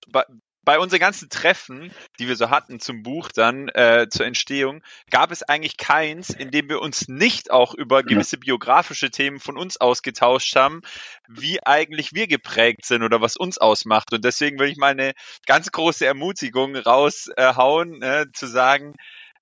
bei 0.63 0.77
unseren 0.77 0.99
ganzen 0.99 1.29
Treffen, 1.29 1.91
die 2.19 2.27
wir 2.27 2.35
so 2.35 2.49
hatten 2.49 2.79
zum 2.79 3.01
Buch 3.01 3.29
dann, 3.29 3.67
äh, 3.69 4.07
zur 4.09 4.25
Entstehung, 4.25 4.83
gab 5.09 5.31
es 5.31 5.41
eigentlich 5.43 5.77
keins, 5.77 6.29
in 6.29 6.51
dem 6.51 6.69
wir 6.69 6.81
uns 6.81 7.07
nicht 7.07 7.51
auch 7.51 7.73
über 7.73 8.03
gewisse 8.03 8.37
biografische 8.37 9.09
Themen 9.09 9.39
von 9.39 9.57
uns 9.57 9.81
ausgetauscht 9.81 10.55
haben, 10.55 10.81
wie 11.27 11.63
eigentlich 11.65 12.13
wir 12.13 12.27
geprägt 12.27 12.85
sind 12.85 13.01
oder 13.01 13.21
was 13.21 13.37
uns 13.37 13.57
ausmacht. 13.57 14.13
Und 14.13 14.23
deswegen 14.23 14.59
würde 14.59 14.71
ich 14.71 14.77
mal 14.77 14.91
eine 14.91 15.13
ganz 15.47 15.71
große 15.71 16.05
Ermutigung 16.05 16.75
raushauen, 16.75 18.01
äh, 18.01 18.25
zu 18.33 18.45
sagen, 18.45 18.93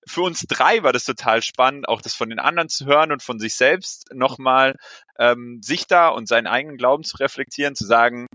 für 0.08 0.22
uns 0.22 0.46
drei 0.48 0.82
war 0.84 0.94
das 0.94 1.04
total 1.04 1.42
spannend, 1.42 1.88
auch 1.88 2.02
das 2.02 2.16
von 2.16 2.30
den 2.30 2.40
anderen 2.40 2.70
zu 2.70 2.86
hören 2.86 3.12
und 3.12 3.22
von 3.22 3.40
sich 3.40 3.56
selbst 3.56 4.06
nochmal 4.14 4.76
ähm, 5.20 5.60
sich 5.62 5.86
da 5.88 6.08
und 6.08 6.28
seinen 6.28 6.48
eigenen 6.48 6.78
Glauben 6.78 7.04
zu 7.04 7.18
reflektieren, 7.18 7.76
zu 7.76 7.86
sagen, 7.86 8.28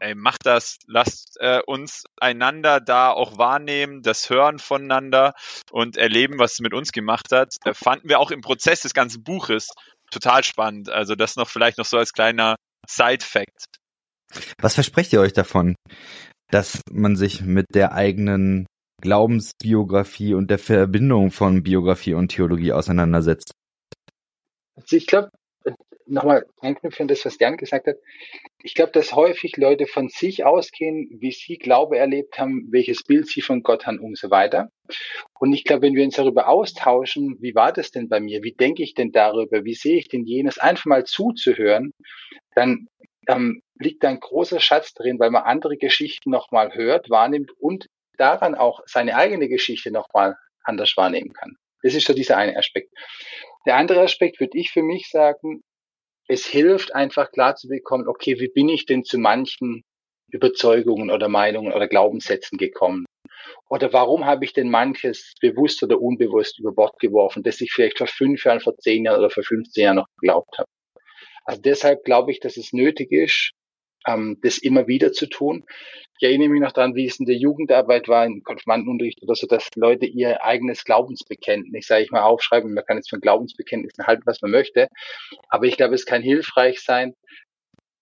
ey, 0.00 0.14
macht 0.14 0.46
das, 0.46 0.78
lasst 0.86 1.36
äh, 1.40 1.60
uns 1.66 2.04
einander 2.20 2.80
da 2.80 3.10
auch 3.10 3.38
wahrnehmen, 3.38 4.02
das 4.02 4.28
Hören 4.30 4.58
voneinander 4.58 5.34
und 5.70 5.96
erleben, 5.96 6.38
was 6.38 6.54
es 6.54 6.60
mit 6.60 6.74
uns 6.74 6.92
gemacht 6.92 7.32
hat. 7.32 7.54
Äh, 7.64 7.74
fanden 7.74 8.08
wir 8.08 8.20
auch 8.20 8.30
im 8.30 8.40
Prozess 8.40 8.82
des 8.82 8.94
ganzen 8.94 9.22
Buches 9.22 9.70
total 10.10 10.44
spannend. 10.44 10.90
Also 10.90 11.14
das 11.14 11.36
noch 11.36 11.48
vielleicht 11.48 11.78
noch 11.78 11.86
so 11.86 11.98
als 11.98 12.12
kleiner 12.12 12.56
Side-Fact. 12.86 13.66
Was 14.60 14.74
versprecht 14.74 15.12
ihr 15.12 15.20
euch 15.20 15.32
davon, 15.32 15.76
dass 16.50 16.80
man 16.90 17.16
sich 17.16 17.42
mit 17.42 17.66
der 17.74 17.92
eigenen 17.92 18.66
Glaubensbiografie 19.02 20.34
und 20.34 20.50
der 20.50 20.58
Verbindung 20.58 21.30
von 21.30 21.62
Biografie 21.62 22.14
und 22.14 22.28
Theologie 22.28 22.72
auseinandersetzt? 22.72 23.52
Also 24.76 24.96
ich 24.96 25.06
glaube, 25.06 25.30
nochmal 26.06 26.46
anknüpfen 26.60 27.04
an 27.04 27.08
das, 27.08 27.24
was 27.24 27.38
Jan 27.38 27.56
gesagt 27.56 27.86
hat. 27.86 27.96
Ich 28.62 28.74
glaube, 28.74 28.92
dass 28.92 29.14
häufig 29.14 29.56
Leute 29.56 29.86
von 29.86 30.08
sich 30.08 30.44
ausgehen, 30.44 31.08
wie 31.20 31.32
sie 31.32 31.56
Glaube 31.56 31.98
erlebt 31.98 32.38
haben, 32.38 32.68
welches 32.70 33.02
Bild 33.02 33.26
sie 33.26 33.42
von 33.42 33.62
Gott 33.62 33.86
haben 33.86 33.98
und 33.98 34.16
so 34.16 34.30
weiter. 34.30 34.70
Und 35.38 35.52
ich 35.52 35.64
glaube, 35.64 35.82
wenn 35.82 35.94
wir 35.94 36.04
uns 36.04 36.16
darüber 36.16 36.48
austauschen, 36.48 37.36
wie 37.40 37.54
war 37.54 37.72
das 37.72 37.90
denn 37.90 38.08
bei 38.08 38.20
mir? 38.20 38.42
Wie 38.42 38.52
denke 38.52 38.82
ich 38.82 38.94
denn 38.94 39.12
darüber? 39.12 39.64
Wie 39.64 39.74
sehe 39.74 39.98
ich 39.98 40.08
denn 40.08 40.24
jenes? 40.24 40.58
Einfach 40.58 40.86
mal 40.86 41.04
zuzuhören, 41.04 41.92
dann 42.54 42.86
ähm, 43.28 43.62
liegt 43.78 44.04
da 44.04 44.08
ein 44.08 44.20
großer 44.20 44.60
Schatz 44.60 44.94
drin, 44.94 45.18
weil 45.18 45.30
man 45.30 45.42
andere 45.42 45.76
Geschichten 45.76 46.30
nochmal 46.30 46.74
hört, 46.74 47.10
wahrnimmt 47.10 47.50
und 47.58 47.86
daran 48.16 48.54
auch 48.54 48.80
seine 48.86 49.16
eigene 49.16 49.48
Geschichte 49.48 49.90
nochmal 49.90 50.36
anders 50.62 50.96
wahrnehmen 50.96 51.32
kann. 51.32 51.56
Das 51.82 51.94
ist 51.94 52.06
so 52.06 52.14
dieser 52.14 52.36
eine 52.36 52.56
Aspekt. 52.56 52.90
Der 53.66 53.76
andere 53.76 54.02
Aspekt 54.02 54.40
würde 54.40 54.56
ich 54.56 54.70
für 54.70 54.82
mich 54.82 55.10
sagen, 55.10 55.62
es 56.28 56.46
hilft 56.46 56.94
einfach 56.94 57.30
klar 57.32 57.56
zu 57.56 57.68
bekommen, 57.68 58.08
okay, 58.08 58.38
wie 58.40 58.48
bin 58.48 58.68
ich 58.68 58.86
denn 58.86 59.04
zu 59.04 59.18
manchen 59.18 59.82
Überzeugungen 60.30 61.10
oder 61.10 61.28
Meinungen 61.28 61.72
oder 61.72 61.88
Glaubenssätzen 61.88 62.58
gekommen? 62.58 63.06
Oder 63.68 63.92
warum 63.92 64.24
habe 64.24 64.44
ich 64.44 64.52
denn 64.52 64.70
manches 64.70 65.34
bewusst 65.40 65.82
oder 65.82 66.00
unbewusst 66.00 66.58
über 66.58 66.72
Bord 66.72 66.98
geworfen, 67.00 67.42
das 67.42 67.60
ich 67.60 67.72
vielleicht 67.72 67.98
vor 67.98 68.06
fünf 68.06 68.44
Jahren, 68.44 68.60
vor 68.60 68.76
zehn 68.78 69.04
Jahren 69.04 69.18
oder 69.18 69.30
vor 69.30 69.42
15 69.42 69.82
Jahren 69.84 69.96
noch 69.96 70.08
geglaubt 70.20 70.58
habe? 70.58 70.68
Also 71.44 71.60
deshalb 71.60 72.04
glaube 72.04 72.32
ich, 72.32 72.40
dass 72.40 72.56
es 72.56 72.72
nötig 72.72 73.12
ist, 73.12 73.52
ähm, 74.06 74.38
das 74.42 74.58
immer 74.58 74.86
wieder 74.86 75.12
zu 75.12 75.26
tun. 75.26 75.64
Ich 76.18 76.26
erinnere 76.26 76.48
mich 76.48 76.62
noch 76.62 76.72
daran, 76.72 76.94
wie 76.94 77.06
es 77.06 77.20
in 77.20 77.26
der 77.26 77.36
Jugendarbeit 77.36 78.08
war, 78.08 78.24
im 78.24 78.42
Konfirmandenunterricht 78.42 79.22
oder 79.22 79.34
so, 79.34 79.46
dass 79.46 79.68
Leute 79.74 80.06
ihr 80.06 80.42
eigenes 80.44 80.84
Glaubensbekenntnis, 80.84 81.86
sage 81.86 82.04
ich 82.04 82.10
mal, 82.10 82.22
aufschreiben. 82.22 82.72
Man 82.72 82.84
kann 82.86 82.96
jetzt 82.96 83.10
von 83.10 83.20
Glaubensbekenntnissen 83.20 84.06
halten, 84.06 84.22
was 84.24 84.40
man 84.40 84.50
möchte. 84.50 84.88
Aber 85.48 85.66
ich 85.66 85.76
glaube, 85.76 85.94
es 85.94 86.06
kann 86.06 86.22
hilfreich 86.22 86.80
sein, 86.80 87.14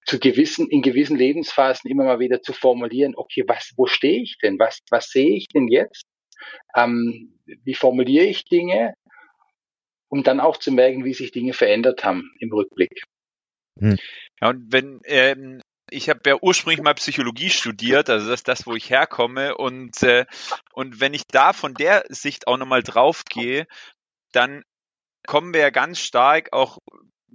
zu 0.07 0.19
gewissen, 0.19 0.69
in 0.69 0.83
gewissen 0.83 1.17
Lebensphasen 1.17 1.91
immer 1.91 2.05
mal 2.05 2.21
wieder 2.21 2.43
zu 2.43 2.53
formulieren, 2.53 3.15
okay, 3.17 3.45
was, 3.47 3.73
wo 3.77 3.87
stehe 3.87 4.23
ich 4.23 4.37
denn? 4.43 4.59
Was, 4.59 4.81
was 4.91 5.09
sehe 5.09 5.35
ich 5.35 5.49
denn 5.49 5.67
jetzt? 5.69 6.05
Ähm, 6.77 7.39
wie 7.47 7.75
formuliere 7.75 8.27
ich 8.27 8.45
Dinge? 8.45 8.95
Um 10.09 10.23
dann 10.23 10.41
auch 10.41 10.59
zu 10.59 10.71
merken, 10.71 11.05
wie 11.05 11.15
sich 11.15 11.33
Dinge 11.33 11.55
verändert 11.55 12.05
haben 12.05 12.31
im 12.39 12.53
Rückblick. 12.53 13.03
Hm. 13.81 13.97
Ja, 14.41 14.51
und 14.51 14.73
wenn 14.73 15.01
ähm, 15.07 15.61
ich 15.91 16.09
habe 16.09 16.21
ja 16.27 16.37
ursprünglich 16.41 16.83
mal 16.83 16.95
Psychologie 16.95 17.51
studiert, 17.51 18.11
also 18.11 18.29
das 18.29 18.41
ist 18.41 18.49
das, 18.49 18.67
wo 18.67 18.75
ich 18.75 18.91
herkomme. 18.91 19.57
Und, 19.57 20.03
äh, 20.03 20.27
und 20.73 21.01
wenn 21.01 21.15
ich 21.15 21.23
da 21.27 21.53
von 21.53 21.75
der 21.75 22.05
Sicht 22.09 22.47
auch 22.47 22.57
nochmal 22.57 22.83
drauf 22.83 23.25
gehe, 23.25 23.67
dann 24.33 24.65
kommen 25.27 25.55
wir 25.55 25.61
ja 25.61 25.71
ganz 25.71 26.01
stark 26.01 26.53
auch 26.53 26.79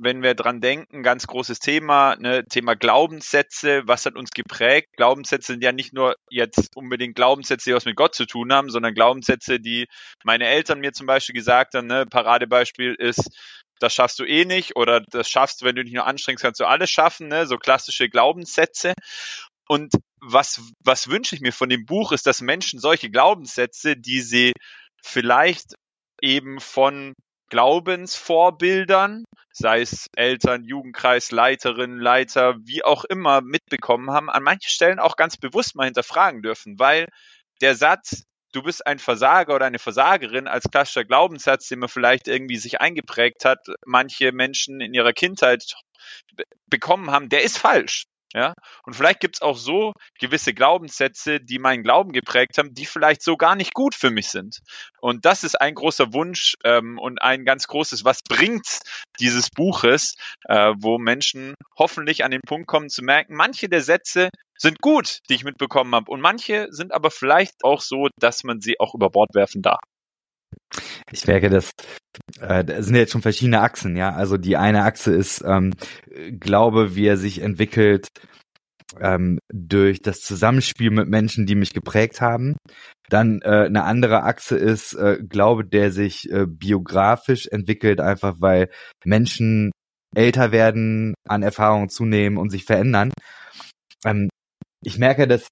wenn 0.01 0.23
wir 0.23 0.33
dran 0.33 0.61
denken, 0.61 1.03
ganz 1.03 1.27
großes 1.27 1.59
Thema, 1.59 2.15
ne, 2.15 2.45
Thema 2.45 2.75
Glaubenssätze, 2.75 3.83
was 3.85 4.05
hat 4.05 4.15
uns 4.15 4.31
geprägt? 4.31 4.87
Glaubenssätze 4.95 5.51
sind 5.53 5.63
ja 5.63 5.71
nicht 5.71 5.93
nur 5.93 6.15
jetzt 6.29 6.75
unbedingt 6.75 7.15
Glaubenssätze, 7.15 7.69
die 7.69 7.75
was 7.75 7.85
mit 7.85 7.97
Gott 7.97 8.15
zu 8.15 8.25
tun 8.25 8.53
haben, 8.53 8.69
sondern 8.69 8.93
Glaubenssätze, 8.93 9.59
die 9.59 9.87
meine 10.23 10.47
Eltern 10.47 10.79
mir 10.79 10.93
zum 10.93 11.05
Beispiel 11.05 11.35
gesagt 11.35 11.73
haben, 11.73 11.87
ne, 11.87 12.05
Paradebeispiel 12.05 12.95
ist, 12.95 13.29
das 13.79 13.93
schaffst 13.93 14.19
du 14.19 14.25
eh 14.25 14.45
nicht 14.45 14.75
oder 14.75 15.01
das 15.01 15.29
schaffst 15.29 15.61
du, 15.61 15.65
wenn 15.65 15.75
du 15.75 15.83
dich 15.83 15.93
nur 15.93 16.05
anstrengst, 16.05 16.43
kannst 16.43 16.59
du 16.59 16.65
alles 16.65 16.89
schaffen, 16.89 17.27
ne? 17.27 17.47
so 17.47 17.57
klassische 17.57 18.09
Glaubenssätze. 18.09 18.93
Und 19.67 19.93
was, 20.21 20.61
was 20.83 21.09
wünsche 21.09 21.35
ich 21.35 21.41
mir 21.41 21.53
von 21.53 21.69
dem 21.69 21.85
Buch, 21.85 22.11
ist, 22.11 22.25
dass 22.25 22.41
Menschen 22.41 22.79
solche 22.79 23.09
Glaubenssätze, 23.09 23.95
die 23.95 24.21
sie 24.21 24.53
vielleicht 25.01 25.75
eben 26.21 26.59
von 26.59 27.13
Glaubensvorbildern, 27.49 29.25
sei 29.51 29.81
es 29.81 30.07
Eltern, 30.15 30.63
Jugendkreis, 30.63 31.31
Leiterin, 31.31 31.97
Leiter, 31.97 32.55
wie 32.63 32.83
auch 32.83 33.03
immer 33.05 33.41
mitbekommen 33.41 34.11
haben, 34.11 34.29
an 34.29 34.43
manchen 34.43 34.69
Stellen 34.69 34.99
auch 34.99 35.15
ganz 35.15 35.37
bewusst 35.37 35.75
mal 35.75 35.85
hinterfragen 35.85 36.41
dürfen, 36.41 36.79
weil 36.79 37.07
der 37.61 37.75
Satz, 37.75 38.23
du 38.53 38.63
bist 38.63 38.85
ein 38.87 38.99
Versager 38.99 39.55
oder 39.55 39.65
eine 39.65 39.79
Versagerin 39.79 40.47
als 40.47 40.69
klassischer 40.71 41.05
Glaubenssatz, 41.05 41.67
den 41.67 41.79
man 41.79 41.89
vielleicht 41.89 42.27
irgendwie 42.27 42.57
sich 42.57 42.81
eingeprägt 42.81 43.45
hat, 43.45 43.65
manche 43.85 44.31
Menschen 44.31 44.81
in 44.81 44.93
ihrer 44.93 45.13
Kindheit 45.13 45.75
bekommen 46.67 47.11
haben, 47.11 47.29
der 47.29 47.43
ist 47.43 47.57
falsch. 47.57 48.05
Ja, 48.33 48.53
und 48.83 48.95
vielleicht 48.95 49.21
gibt's 49.21 49.41
auch 49.41 49.57
so 49.57 49.93
gewisse 50.19 50.53
Glaubenssätze, 50.53 51.39
die 51.39 51.57
meinen 51.57 51.81
Glauben 51.81 52.11
geprägt 52.11 52.59
haben, 52.59 52.75
die 52.75 52.85
vielleicht 52.85 53.23
so 53.23 53.37
gar 53.37 53.55
nicht 53.55 53.73
gut 53.73 53.95
für 53.95 54.11
mich 54.11 54.29
sind. 54.29 54.59
Und 55.01 55.25
das 55.25 55.43
ist 55.43 55.59
ein 55.59 55.73
großer 55.73 56.13
Wunsch 56.13 56.55
ähm, 56.63 56.99
und 56.99 57.21
ein 57.23 57.43
ganz 57.43 57.67
großes, 57.67 58.05
was 58.05 58.21
bringt 58.21 58.81
dieses 59.19 59.49
Buches, 59.49 60.15
äh, 60.47 60.73
wo 60.77 60.99
Menschen 60.99 61.55
hoffentlich 61.77 62.23
an 62.23 62.29
den 62.29 62.41
Punkt 62.41 62.67
kommen 62.67 62.89
zu 62.89 63.01
merken, 63.01 63.35
manche 63.35 63.67
der 63.67 63.81
Sätze 63.81 64.29
sind 64.57 64.79
gut, 64.79 65.19
die 65.29 65.35
ich 65.35 65.43
mitbekommen 65.43 65.95
habe, 65.95 66.11
und 66.11 66.21
manche 66.21 66.67
sind 66.69 66.93
aber 66.93 67.09
vielleicht 67.11 67.63
auch 67.63 67.81
so, 67.81 68.09
dass 68.19 68.43
man 68.43 68.61
sie 68.61 68.79
auch 68.79 68.93
über 68.93 69.09
Bord 69.09 69.33
werfen 69.33 69.61
darf. 69.63 69.79
Ich 71.11 71.25
merke, 71.27 71.49
dass 71.49 71.71
äh, 72.39 72.63
da 72.63 72.81
sind 72.81 72.95
jetzt 72.95 73.11
schon 73.11 73.21
verschiedene 73.21 73.61
Achsen, 73.61 73.95
ja. 73.95 74.13
Also 74.13 74.37
die 74.37 74.57
eine 74.57 74.83
Achse 74.83 75.13
ist 75.13 75.43
ähm, 75.45 75.73
Glaube, 76.39 76.95
wie 76.95 77.07
er 77.07 77.17
sich 77.17 77.41
entwickelt 77.41 78.07
ähm, 78.99 79.39
durch 79.51 80.01
das 80.01 80.21
Zusammenspiel 80.21 80.91
mit 80.91 81.07
Menschen, 81.07 81.45
die 81.45 81.55
mich 81.55 81.73
geprägt 81.73 82.21
haben. 82.21 82.55
Dann 83.09 83.41
äh, 83.41 83.65
eine 83.65 83.83
andere 83.83 84.23
Achse 84.23 84.57
ist 84.57 84.93
äh, 84.93 85.17
Glaube, 85.27 85.65
der 85.65 85.91
sich 85.91 86.31
äh, 86.31 86.45
biografisch 86.47 87.47
entwickelt, 87.47 87.99
einfach 87.99 88.35
weil 88.39 88.69
Menschen 89.03 89.71
älter 90.15 90.51
werden, 90.51 91.13
an 91.27 91.43
Erfahrungen 91.43 91.89
zunehmen 91.89 92.37
und 92.37 92.49
sich 92.49 92.65
verändern. 92.65 93.11
Ähm, 94.05 94.29
ich 94.83 94.97
merke, 94.97 95.27
dass 95.27 95.47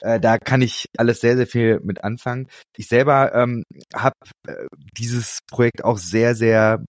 äh, 0.00 0.18
da 0.20 0.38
kann 0.38 0.62
ich 0.62 0.86
alles 0.96 1.20
sehr, 1.20 1.36
sehr 1.36 1.46
viel 1.46 1.80
mit 1.80 2.04
anfangen. 2.04 2.48
Ich 2.76 2.88
selber 2.88 3.34
ähm, 3.34 3.62
habe 3.94 4.14
äh, 4.46 4.66
dieses 4.96 5.40
Projekt 5.50 5.84
auch 5.84 5.98
sehr, 5.98 6.34
sehr 6.34 6.84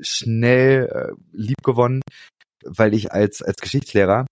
schnell 0.00 0.86
äh, 0.86 1.12
lieb 1.32 1.56
gewonnen, 1.64 2.02
weil 2.64 2.94
ich 2.94 3.12
als, 3.12 3.42
als 3.42 3.56
Geschichtslehrer 3.56 4.26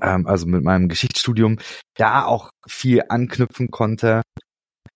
ähm, 0.00 0.26
also 0.26 0.46
mit 0.46 0.62
meinem 0.62 0.88
Geschichtsstudium, 0.88 1.58
da 1.96 2.24
auch 2.24 2.50
viel 2.66 3.02
anknüpfen 3.08 3.70
konnte. 3.70 4.22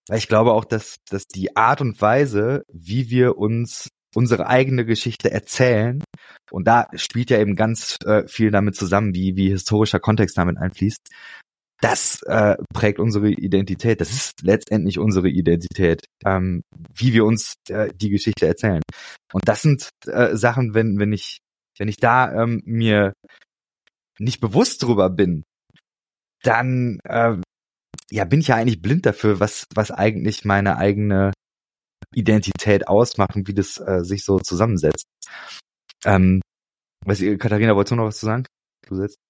Weil 0.08 0.18
ich 0.18 0.28
glaube 0.28 0.52
auch, 0.52 0.64
dass, 0.64 0.96
dass 1.10 1.26
die 1.26 1.56
Art 1.56 1.80
und 1.80 2.00
Weise, 2.00 2.62
wie 2.72 3.10
wir 3.10 3.38
uns 3.38 3.88
unsere 4.16 4.46
eigene 4.46 4.84
Geschichte 4.84 5.30
erzählen, 5.30 6.02
und 6.50 6.66
da 6.66 6.88
spielt 6.94 7.30
ja 7.30 7.38
eben 7.38 7.54
ganz 7.54 7.96
äh, 8.04 8.26
viel 8.26 8.50
damit 8.50 8.76
zusammen, 8.76 9.14
wie, 9.14 9.36
wie 9.36 9.50
historischer 9.50 10.00
Kontext 10.00 10.38
damit 10.38 10.58
einfließt, 10.58 11.10
das 11.80 12.22
äh, 12.22 12.56
prägt 12.72 12.98
unsere 12.98 13.28
Identität. 13.28 14.00
Das 14.00 14.10
ist 14.10 14.42
letztendlich 14.42 14.98
unsere 14.98 15.28
Identität, 15.28 16.04
ähm, 16.24 16.62
wie 16.94 17.12
wir 17.12 17.24
uns 17.24 17.54
äh, 17.68 17.90
die 17.94 18.10
Geschichte 18.10 18.46
erzählen. 18.46 18.82
Und 19.32 19.46
das 19.46 19.62
sind 19.62 19.90
äh, 20.06 20.36
Sachen, 20.36 20.74
wenn 20.74 20.98
wenn 20.98 21.12
ich 21.12 21.38
wenn 21.78 21.88
ich 21.88 21.98
da 21.98 22.42
ähm, 22.42 22.62
mir 22.64 23.12
nicht 24.18 24.40
bewusst 24.40 24.82
drüber 24.82 25.10
bin, 25.10 25.42
dann 26.42 26.98
äh, 27.04 27.36
ja 28.10 28.24
bin 28.24 28.40
ich 28.40 28.48
ja 28.48 28.56
eigentlich 28.56 28.80
blind 28.80 29.04
dafür, 29.04 29.40
was 29.40 29.66
was 29.74 29.90
eigentlich 29.90 30.46
meine 30.46 30.78
eigene 30.78 31.32
Identität 32.14 32.88
ausmacht 32.88 33.36
und 33.36 33.48
wie 33.48 33.54
das 33.54 33.78
äh, 33.78 34.02
sich 34.02 34.24
so 34.24 34.38
zusammensetzt. 34.38 35.06
Ähm, 36.04 36.40
was, 37.04 37.20
Katharina, 37.20 37.74
wolltest 37.74 37.92
du 37.92 37.96
noch 37.96 38.06
was 38.06 38.18
zu 38.18 38.26
sagen? 38.26 38.44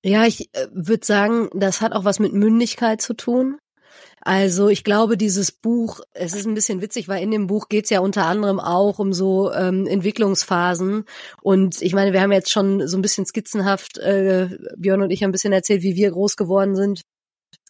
Ja, 0.05 0.27
ich 0.27 0.55
äh, 0.55 0.67
würde 0.73 1.05
sagen, 1.05 1.49
das 1.55 1.81
hat 1.81 1.93
auch 1.93 2.05
was 2.05 2.19
mit 2.19 2.33
Mündigkeit 2.33 3.01
zu 3.01 3.15
tun. 3.15 3.59
Also 4.21 4.69
ich 4.69 4.83
glaube, 4.83 5.17
dieses 5.17 5.53
Buch, 5.53 6.01
es 6.13 6.35
ist 6.35 6.47
ein 6.47 6.55
bisschen 6.55 6.83
witzig, 6.83 7.09
weil 7.09 7.23
in 7.23 7.31
dem 7.31 7.47
Buch 7.47 7.69
geht's 7.69 7.91
ja 7.91 8.01
unter 8.01 8.27
anderem 8.27 8.59
auch 8.61 8.99
um 8.99 9.13
so 9.13 9.53
ähm, 9.53 9.87
Entwicklungsphasen. 9.87 11.05
Und 11.43 11.81
ich 11.81 11.95
meine, 11.95 12.13
wir 12.13 12.21
haben 12.21 12.33
jetzt 12.33 12.51
schon 12.51 12.87
so 12.89 12.99
ein 12.99 13.03
bisschen 13.03 13.25
skizzenhaft, 13.25 13.99
äh, 13.99 14.49
Björn 14.77 15.03
und 15.03 15.11
ich 15.11 15.25
ein 15.25 15.33
bisschen 15.33 15.53
erzählt, 15.53 15.83
wie 15.83 15.95
wir 15.95 16.11
groß 16.11 16.37
geworden 16.37 16.75
sind 16.75 17.03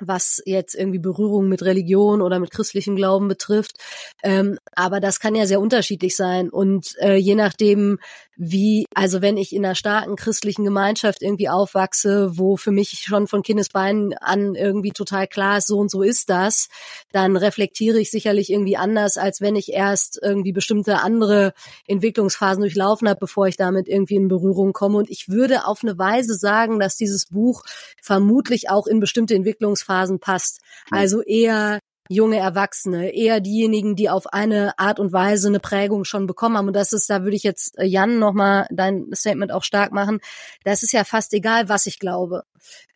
was 0.00 0.42
jetzt 0.44 0.74
irgendwie 0.74 0.98
Berührung 0.98 1.48
mit 1.48 1.62
Religion 1.62 2.20
oder 2.20 2.38
mit 2.38 2.50
christlichem 2.50 2.96
Glauben 2.96 3.28
betrifft. 3.28 3.78
Ähm, 4.22 4.58
aber 4.74 5.00
das 5.00 5.20
kann 5.20 5.34
ja 5.34 5.46
sehr 5.46 5.60
unterschiedlich 5.60 6.16
sein. 6.16 6.50
Und 6.50 6.94
äh, 7.00 7.16
je 7.16 7.34
nachdem, 7.34 7.98
wie, 8.36 8.86
also 8.94 9.22
wenn 9.22 9.36
ich 9.36 9.54
in 9.54 9.64
einer 9.64 9.74
starken 9.74 10.16
christlichen 10.16 10.64
Gemeinschaft 10.64 11.22
irgendwie 11.22 11.48
aufwachse, 11.48 12.36
wo 12.36 12.56
für 12.56 12.70
mich 12.70 12.90
schon 13.06 13.26
von 13.26 13.42
Kindesbeinen 13.42 14.14
an 14.14 14.54
irgendwie 14.54 14.90
total 14.90 15.26
klar 15.26 15.58
ist, 15.58 15.68
so 15.68 15.78
und 15.78 15.90
so 15.90 16.02
ist 16.02 16.28
das, 16.28 16.68
dann 17.12 17.36
reflektiere 17.36 17.98
ich 17.98 18.10
sicherlich 18.10 18.50
irgendwie 18.50 18.76
anders, 18.76 19.16
als 19.16 19.40
wenn 19.40 19.56
ich 19.56 19.72
erst 19.72 20.18
irgendwie 20.22 20.52
bestimmte 20.52 21.00
andere 21.00 21.54
Entwicklungsphasen 21.86 22.60
durchlaufen 22.60 23.08
habe, 23.08 23.20
bevor 23.20 23.46
ich 23.46 23.56
damit 23.56 23.88
irgendwie 23.88 24.16
in 24.16 24.28
Berührung 24.28 24.72
komme. 24.72 24.98
Und 24.98 25.10
ich 25.10 25.28
würde 25.28 25.66
auf 25.66 25.82
eine 25.82 25.98
Weise 25.98 26.34
sagen, 26.34 26.78
dass 26.78 26.96
dieses 26.96 27.26
Buch 27.26 27.62
vermutlich 28.02 28.68
auch 28.68 28.86
in 28.86 29.00
bestimmte 29.00 29.34
Entwicklungsphasen 29.34 30.20
passt. 30.20 30.60
Also 30.90 31.22
eher 31.22 31.80
junge 32.08 32.38
Erwachsene, 32.38 33.14
eher 33.14 33.40
diejenigen, 33.40 33.96
die 33.96 34.10
auf 34.10 34.32
eine 34.32 34.78
Art 34.78 34.98
und 35.00 35.12
Weise 35.12 35.48
eine 35.48 35.60
Prägung 35.60 36.04
schon 36.04 36.26
bekommen 36.26 36.56
haben. 36.56 36.68
Und 36.68 36.76
das 36.76 36.92
ist, 36.92 37.08
da 37.10 37.22
würde 37.22 37.36
ich 37.36 37.42
jetzt 37.42 37.78
äh, 37.78 37.84
Jan 37.84 38.18
nochmal 38.18 38.66
dein 38.70 39.06
Statement 39.14 39.52
auch 39.52 39.64
stark 39.64 39.92
machen. 39.92 40.20
Das 40.64 40.82
ist 40.82 40.92
ja 40.92 41.04
fast 41.04 41.32
egal, 41.34 41.68
was 41.68 41.86
ich 41.86 41.98
glaube. 41.98 42.44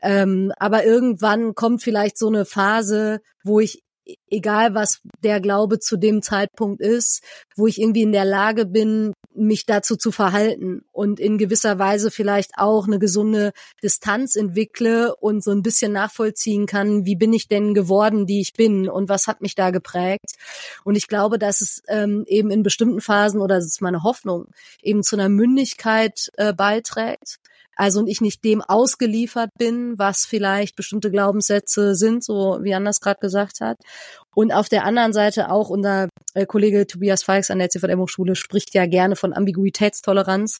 Ähm, 0.02 0.52
aber 0.58 0.84
irgendwann 0.84 1.54
kommt 1.54 1.82
vielleicht 1.82 2.18
so 2.18 2.28
eine 2.28 2.44
Phase, 2.44 3.20
wo 3.44 3.60
ich 3.60 3.82
egal 4.28 4.74
was 4.74 5.00
der 5.22 5.40
Glaube 5.40 5.78
zu 5.78 5.96
dem 5.96 6.22
Zeitpunkt 6.22 6.80
ist, 6.80 7.22
wo 7.56 7.66
ich 7.66 7.80
irgendwie 7.80 8.02
in 8.02 8.12
der 8.12 8.24
Lage 8.24 8.66
bin, 8.66 9.12
mich 9.34 9.64
dazu 9.64 9.96
zu 9.96 10.12
verhalten 10.12 10.82
und 10.92 11.20
in 11.20 11.38
gewisser 11.38 11.78
Weise 11.78 12.10
vielleicht 12.10 12.52
auch 12.56 12.86
eine 12.86 12.98
gesunde 12.98 13.52
Distanz 13.82 14.36
entwickle 14.36 15.14
und 15.16 15.42
so 15.42 15.50
ein 15.50 15.62
bisschen 15.62 15.92
nachvollziehen 15.92 16.66
kann, 16.66 17.06
wie 17.06 17.16
bin 17.16 17.32
ich 17.32 17.48
denn 17.48 17.74
geworden, 17.74 18.26
die 18.26 18.40
ich 18.40 18.52
bin 18.54 18.88
und 18.88 19.08
was 19.08 19.26
hat 19.26 19.40
mich 19.40 19.54
da 19.54 19.70
geprägt. 19.70 20.34
Und 20.84 20.96
ich 20.96 21.06
glaube, 21.06 21.38
dass 21.38 21.60
es 21.60 21.82
ähm, 21.88 22.24
eben 22.26 22.50
in 22.50 22.62
bestimmten 22.62 23.00
Phasen, 23.00 23.40
oder 23.40 23.56
das 23.56 23.66
ist 23.66 23.82
meine 23.82 24.02
Hoffnung, 24.02 24.46
eben 24.82 25.02
zu 25.02 25.16
einer 25.16 25.28
Mündigkeit 25.28 26.30
äh, 26.36 26.52
beiträgt 26.52 27.38
also 27.80 28.00
und 28.00 28.08
ich 28.08 28.20
nicht 28.20 28.44
dem 28.44 28.60
ausgeliefert 28.60 29.48
bin, 29.58 29.98
was 29.98 30.26
vielleicht 30.26 30.76
bestimmte 30.76 31.10
Glaubenssätze 31.10 31.94
sind, 31.94 32.22
so 32.22 32.58
wie 32.60 32.74
Anders 32.74 33.00
gerade 33.00 33.20
gesagt 33.20 33.62
hat. 33.62 33.78
Und 34.34 34.52
auf 34.52 34.68
der 34.68 34.84
anderen 34.84 35.14
Seite 35.14 35.50
auch 35.50 35.70
unser 35.70 36.10
äh, 36.34 36.44
Kollege 36.44 36.86
Tobias 36.86 37.22
Falks 37.22 37.50
an 37.50 37.58
der 37.58 37.70
CVM 37.70 37.98
Hochschule 37.98 38.36
spricht 38.36 38.74
ja 38.74 38.84
gerne 38.84 39.16
von 39.16 39.32
Ambiguitätstoleranz. 39.32 40.58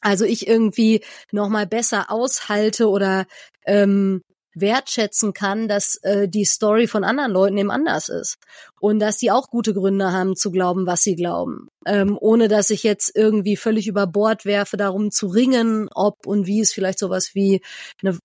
Also 0.00 0.24
ich 0.24 0.46
irgendwie 0.46 1.02
noch 1.32 1.48
mal 1.48 1.66
besser 1.66 2.12
aushalte 2.12 2.88
oder 2.88 3.26
ähm, 3.66 4.22
wertschätzen 4.54 5.32
kann, 5.32 5.68
dass 5.68 5.96
äh, 6.02 6.28
die 6.28 6.44
Story 6.44 6.86
von 6.86 7.04
anderen 7.04 7.32
Leuten 7.32 7.58
eben 7.58 7.70
anders 7.70 8.08
ist. 8.08 8.38
Und 8.80 9.00
dass 9.00 9.18
sie 9.18 9.30
auch 9.30 9.48
gute 9.48 9.74
Gründe 9.74 10.12
haben 10.12 10.36
zu 10.36 10.50
glauben, 10.50 10.86
was 10.86 11.02
sie 11.02 11.16
glauben, 11.16 11.68
ähm, 11.86 12.16
ohne 12.20 12.48
dass 12.48 12.70
ich 12.70 12.82
jetzt 12.82 13.12
irgendwie 13.14 13.56
völlig 13.56 13.88
über 13.88 14.06
Bord 14.06 14.44
werfe, 14.44 14.76
darum 14.76 15.10
zu 15.10 15.26
ringen, 15.26 15.88
ob 15.94 16.26
und 16.26 16.46
wie 16.46 16.60
es 16.60 16.72
vielleicht 16.72 16.98
sowas 16.98 17.34
wie 17.34 17.62
eine 18.02 18.18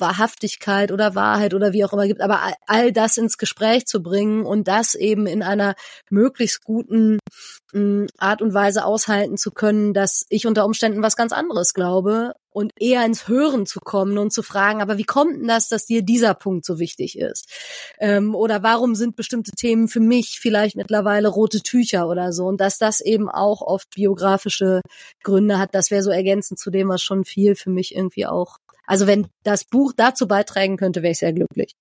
Wahrhaftigkeit 0.00 0.92
oder 0.92 1.14
Wahrheit 1.14 1.54
oder 1.54 1.72
wie 1.72 1.84
auch 1.84 1.92
immer 1.92 2.06
gibt, 2.06 2.20
aber 2.20 2.40
all 2.66 2.92
das 2.92 3.16
ins 3.16 3.38
Gespräch 3.38 3.86
zu 3.86 4.02
bringen 4.02 4.44
und 4.44 4.68
das 4.68 4.94
eben 4.94 5.26
in 5.26 5.42
einer 5.42 5.74
möglichst 6.10 6.64
guten 6.64 7.18
hm, 7.72 8.06
Art 8.18 8.42
und 8.42 8.54
Weise 8.54 8.84
aushalten 8.84 9.36
zu 9.36 9.50
können, 9.50 9.94
dass 9.94 10.26
ich 10.28 10.46
unter 10.46 10.64
Umständen 10.64 11.02
was 11.02 11.16
ganz 11.16 11.32
anderes 11.32 11.74
glaube 11.74 12.34
und 12.52 12.72
eher 12.78 13.04
ins 13.04 13.28
Hören 13.28 13.64
zu 13.64 13.80
kommen 13.80 14.18
und 14.18 14.32
zu 14.32 14.42
fragen, 14.42 14.82
aber 14.82 14.98
wie 14.98 15.04
kommt 15.04 15.36
denn 15.36 15.46
das, 15.46 15.68
dass 15.68 15.86
dir 15.86 16.02
dieser 16.02 16.34
Punkt 16.34 16.64
so 16.64 16.78
wichtig 16.78 17.16
ist? 17.16 17.48
Ähm, 17.98 18.34
oder 18.34 18.62
warum 18.62 18.94
sind 18.94 19.16
bestimmte 19.16 19.52
Themen 19.52 19.88
für 19.88 20.00
mich 20.00 20.40
vielleicht 20.40 20.76
mittlerweile 20.76 21.28
rote 21.28 21.62
Tücher 21.62 22.08
oder 22.08 22.32
so? 22.32 22.46
Und 22.46 22.60
dass 22.60 22.78
das 22.78 23.00
eben 23.00 23.28
auch 23.28 23.62
oft 23.62 23.90
biografische 23.94 24.80
Gründe 25.22 25.58
hat, 25.58 25.74
das 25.74 25.90
wäre 25.90 26.02
so 26.02 26.10
ergänzend 26.10 26.58
zu 26.58 26.70
dem, 26.70 26.88
was 26.88 27.02
schon 27.02 27.24
viel 27.24 27.54
für 27.54 27.70
mich 27.70 27.94
irgendwie 27.94 28.26
auch 28.26 28.58
also 28.90 29.06
wenn 29.06 29.28
das 29.44 29.64
Buch 29.64 29.92
dazu 29.96 30.26
beitragen 30.26 30.76
könnte, 30.76 31.02
wäre 31.02 31.12
ich 31.12 31.20
sehr 31.20 31.32
glücklich. 31.32 31.76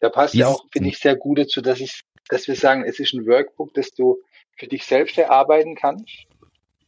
Da 0.00 0.10
passt 0.10 0.34
ja 0.34 0.48
auch, 0.48 0.66
finde 0.70 0.90
ich, 0.90 0.98
sehr 0.98 1.16
gut 1.16 1.38
dazu, 1.38 1.62
dass 1.62 1.80
ich, 1.80 2.02
dass 2.28 2.46
wir 2.46 2.56
sagen, 2.56 2.84
es 2.84 3.00
ist 3.00 3.14
ein 3.14 3.26
Workbook, 3.26 3.72
das 3.72 3.92
du 3.92 4.18
für 4.58 4.66
dich 4.66 4.84
selbst 4.84 5.16
erarbeiten 5.16 5.76
kannst, 5.76 6.26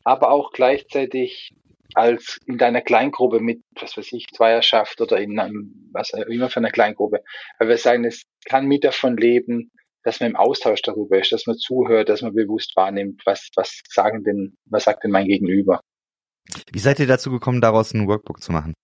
aber 0.04 0.32
auch 0.32 0.52
gleichzeitig 0.52 1.54
als 1.94 2.38
in 2.44 2.58
deiner 2.58 2.82
Kleingruppe 2.82 3.40
mit, 3.40 3.62
was 3.80 3.96
weiß 3.96 4.12
ich, 4.12 4.26
Zweierschaft 4.26 5.00
oder 5.00 5.18
in 5.18 5.38
einem, 5.38 5.88
was 5.92 6.10
immer 6.10 6.50
für 6.50 6.60
eine 6.60 6.70
Kleingruppe. 6.70 7.24
Weil 7.58 7.68
wir 7.68 7.78
sagen, 7.78 8.04
es 8.04 8.24
kann 8.44 8.66
mit 8.66 8.84
davon 8.84 9.16
leben, 9.16 9.70
dass 10.02 10.20
man 10.20 10.28
im 10.28 10.36
Austausch 10.36 10.82
darüber 10.82 11.18
ist, 11.18 11.32
dass 11.32 11.46
man 11.46 11.56
zuhört, 11.56 12.10
dass 12.10 12.20
man 12.20 12.34
bewusst 12.34 12.76
wahrnimmt, 12.76 13.22
was, 13.24 13.48
was 13.56 13.80
sagen 13.88 14.24
denn, 14.24 14.58
was 14.66 14.84
sagt 14.84 15.04
denn 15.04 15.10
mein 15.10 15.26
Gegenüber. 15.26 15.80
Wie 16.70 16.78
seid 16.78 17.00
ihr 17.00 17.06
dazu 17.06 17.30
gekommen, 17.30 17.62
daraus 17.62 17.94
ein 17.94 18.06
Workbook 18.06 18.42
zu 18.42 18.52
machen? 18.52 18.74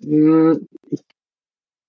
Hm, 0.00 0.66
ich, 0.90 1.00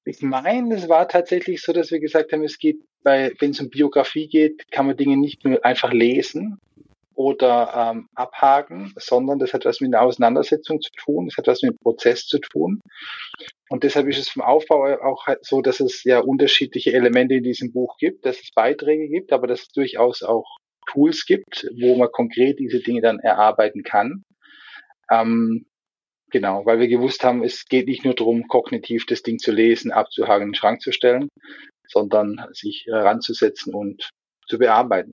ich 0.05 0.21
meine, 0.21 0.75
es 0.75 0.89
war 0.89 1.07
tatsächlich 1.07 1.61
so, 1.61 1.73
dass 1.73 1.91
wir 1.91 1.99
gesagt 1.99 2.31
haben, 2.31 2.43
es 2.43 2.59
geht 2.59 2.77
bei, 3.03 3.33
wenn 3.39 3.51
es 3.51 3.59
um 3.59 3.69
Biografie 3.69 4.27
geht, 4.27 4.69
kann 4.71 4.85
man 4.85 4.97
Dinge 4.97 5.17
nicht 5.17 5.43
nur 5.43 5.63
einfach 5.65 5.91
lesen 5.91 6.59
oder 7.15 7.91
ähm, 7.93 8.07
abhaken, 8.15 8.93
sondern 8.97 9.39
das 9.39 9.53
hat 9.53 9.65
was 9.65 9.81
mit 9.81 9.93
einer 9.93 10.03
Auseinandersetzung 10.03 10.81
zu 10.81 10.89
tun, 10.97 11.27
das 11.27 11.37
hat 11.37 11.47
was 11.47 11.61
mit 11.61 11.71
einem 11.71 11.79
Prozess 11.79 12.25
zu 12.25 12.39
tun. 12.39 12.81
Und 13.69 13.83
deshalb 13.83 14.07
ist 14.07 14.19
es 14.19 14.29
vom 14.29 14.41
Aufbau 14.41 14.99
auch 15.01 15.27
halt 15.27 15.45
so, 15.45 15.61
dass 15.61 15.79
es 15.79 16.03
ja 16.03 16.19
unterschiedliche 16.19 16.93
Elemente 16.93 17.35
in 17.35 17.43
diesem 17.43 17.71
Buch 17.71 17.97
gibt, 17.97 18.25
dass 18.25 18.39
es 18.39 18.51
Beiträge 18.53 19.09
gibt, 19.09 19.31
aber 19.31 19.47
dass 19.47 19.61
es 19.61 19.67
durchaus 19.69 20.23
auch 20.23 20.57
Tools 20.87 21.25
gibt, 21.25 21.67
wo 21.79 21.95
man 21.95 22.09
konkret 22.11 22.59
diese 22.59 22.79
Dinge 22.79 23.01
dann 23.01 23.19
erarbeiten 23.19 23.83
kann. 23.83 24.23
Ähm, 25.09 25.65
Genau, 26.33 26.65
weil 26.65 26.79
wir 26.79 26.87
gewusst 26.87 27.23
haben, 27.23 27.43
es 27.43 27.65
geht 27.65 27.87
nicht 27.87 28.03
nur 28.03 28.15
darum, 28.15 28.47
kognitiv 28.47 29.05
das 29.05 29.21
Ding 29.21 29.37
zu 29.37 29.51
lesen, 29.51 29.91
abzuhaken, 29.91 30.41
in 30.41 30.49
den 30.49 30.55
Schrank 30.55 30.81
zu 30.81 30.91
stellen, 30.91 31.29
sondern 31.87 32.47
sich 32.53 32.85
heranzusetzen 32.87 33.71
und 33.75 34.09
zu 34.47 34.57
bearbeiten. 34.57 35.11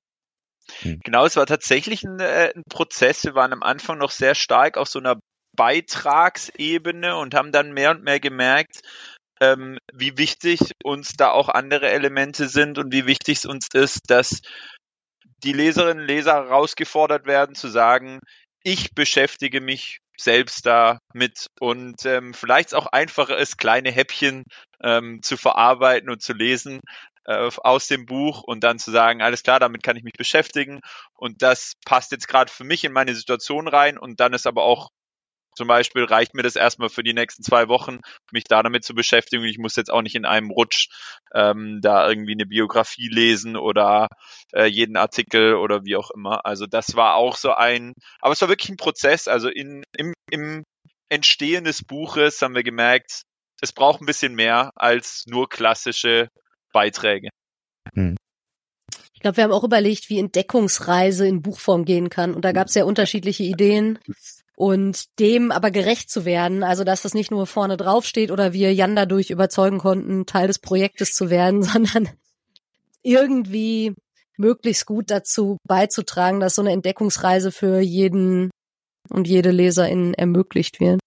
Hm. 0.81 0.99
Genau, 1.05 1.27
es 1.27 1.37
war 1.37 1.45
tatsächlich 1.45 2.05
ein, 2.05 2.21
äh, 2.21 2.55
ein 2.57 2.63
Prozess. 2.71 3.23
Wir 3.23 3.35
waren 3.35 3.53
am 3.53 3.63
Anfang 3.63 3.99
noch 3.99 4.13
sehr 4.13 4.35
stark 4.35 4.79
auf 4.79 4.89
so 4.89 4.99
einer 4.99 5.21
Beitragsebene 5.59 7.15
und 7.19 7.35
haben 7.35 7.53
dann 7.53 7.75
mehr 7.75 7.91
und 7.91 8.03
mehr 8.03 8.19
gemerkt, 8.19 8.81
ähm, 9.43 9.77
wie 9.93 10.17
wichtig 10.17 10.73
uns 10.83 11.19
da 11.19 11.33
auch 11.33 11.51
andere 11.51 11.91
Elemente 11.91 12.49
sind 12.49 12.79
und 12.79 12.95
wie 12.95 13.05
wichtig 13.05 13.39
es 13.39 13.45
uns 13.45 13.69
ist, 13.75 14.09
dass 14.09 14.41
die 15.45 15.53
Leserinnen 15.53 16.05
und 16.05 16.09
Leser 16.09 16.33
herausgefordert 16.33 17.27
werden 17.27 17.55
zu 17.55 17.69
sagen, 17.69 18.21
ich 18.63 18.95
beschäftige 18.95 19.61
mich 19.61 19.99
selbst 20.23 20.67
da 20.67 20.99
mit. 21.13 21.47
Und 21.61 22.05
ähm, 22.05 22.35
vielleicht 22.35 22.75
auch 22.75 22.87
einfacher 22.87 23.37
ist, 23.39 23.59
kleine 23.59 23.91
Häppchen 23.91 24.45
ähm, 24.83 25.21
zu 25.23 25.37
verarbeiten 25.37 26.11
und 26.11 26.23
zu 26.23 26.33
lesen 26.33 26.81
äh, 27.25 27.51
aus 27.59 27.87
dem 27.87 28.07
Buch 28.07 28.43
und 28.43 28.65
dann 28.65 28.79
zu 28.79 28.91
sagen, 28.91 29.23
alles 29.23 29.43
klar, 29.43 29.61
damit 29.61 29.83
kann 29.83 29.97
ich 29.97 30.05
mich 30.05 30.15
beschäftigen. 30.15 30.81
Und 31.15 31.43
das 31.43 31.75
passt 31.85 32.13
jetzt 32.13 32.29
gerade 32.29 32.53
für 32.53 32.65
mich 32.65 32.85
in 32.85 32.93
meine 32.93 33.15
Situation 33.15 33.69
rein. 33.69 33.99
Und 33.99 34.21
dann 34.21 34.33
ist 34.33 34.47
aber 34.47 34.65
auch 34.65 34.91
zum 35.61 35.69
Beispiel 35.69 36.05
reicht 36.05 36.35
mir 36.35 36.43
das 36.43 36.57
erstmal 36.57 36.89
für 36.89 37.03
die 37.03 37.13
nächsten 37.13 37.43
zwei 37.43 37.69
Wochen, 37.69 37.99
mich 38.33 38.45
da 38.45 38.63
damit 38.63 38.83
zu 38.83 38.95
beschäftigen. 38.95 39.45
Ich 39.45 39.59
muss 39.59 39.77
jetzt 39.77 39.93
auch 39.93 40.01
nicht 40.01 40.15
in 40.15 40.25
einem 40.25 40.51
Rutsch 40.51 40.89
ähm, 41.35 41.81
da 41.83 42.09
irgendwie 42.09 42.33
eine 42.33 42.47
Biografie 42.47 43.09
lesen 43.09 43.59
oder 43.59 44.09
äh, 44.55 44.65
jeden 44.65 44.97
Artikel 44.97 45.57
oder 45.57 45.85
wie 45.85 45.97
auch 45.97 46.11
immer. 46.13 46.47
Also 46.47 46.65
das 46.65 46.97
war 46.97 47.17
auch 47.17 47.37
so 47.37 47.53
ein, 47.53 47.93
aber 48.23 48.33
es 48.33 48.41
war 48.41 48.49
wirklich 48.49 48.71
ein 48.71 48.79
Prozess. 48.79 49.29
Also 49.29 49.51
in, 49.51 49.83
im, 49.95 50.15
im 50.31 50.65
Entstehen 51.11 51.65
des 51.65 51.85
Buches 51.85 52.41
haben 52.41 52.55
wir 52.55 52.63
gemerkt, 52.63 53.25
es 53.61 53.75
braucht 53.75 54.01
ein 54.01 54.07
bisschen 54.07 54.35
mehr 54.35 54.71
als 54.77 55.25
nur 55.27 55.51
klassische 55.51 56.29
Beiträge. 56.73 57.29
Hm. 57.93 58.17
Ich 59.13 59.21
glaube, 59.21 59.37
wir 59.37 59.45
haben 59.45 59.53
auch 59.53 59.65
überlegt, 59.65 60.09
wie 60.09 60.19
Entdeckungsreise 60.19 61.29
in 61.29 61.43
Buchform 61.43 61.85
gehen 61.85 62.09
kann. 62.09 62.33
Und 62.33 62.47
da 62.47 62.53
gab 62.53 62.69
es 62.69 62.75
ja 62.75 62.85
unterschiedliche 62.85 63.43
Ideen. 63.43 63.99
Und 64.61 65.19
dem 65.19 65.53
aber 65.53 65.71
gerecht 65.71 66.11
zu 66.11 66.27
werden, 66.27 66.63
also 66.63 66.85
dass 66.85 67.01
das 67.01 67.15
nicht 67.15 67.31
nur 67.31 67.47
vorne 67.47 67.79
drauf 67.79 68.05
steht 68.05 68.31
oder 68.31 68.53
wir 68.53 68.75
Jan 68.75 68.95
dadurch 68.95 69.31
überzeugen 69.31 69.79
konnten, 69.79 70.27
Teil 70.27 70.49
des 70.49 70.59
Projektes 70.59 71.15
zu 71.15 71.31
werden, 71.31 71.63
sondern 71.63 72.11
irgendwie 73.03 73.95
möglichst 74.37 74.85
gut 74.85 75.11
dazu 75.11 75.57
beizutragen, 75.67 76.41
dass 76.41 76.57
so 76.57 76.61
eine 76.61 76.73
Entdeckungsreise 76.73 77.53
für 77.53 77.81
jeden 77.81 78.51
und 79.09 79.27
jede 79.27 79.51
Leserin 79.51 80.13
ermöglicht 80.13 80.79
wird. 80.79 81.01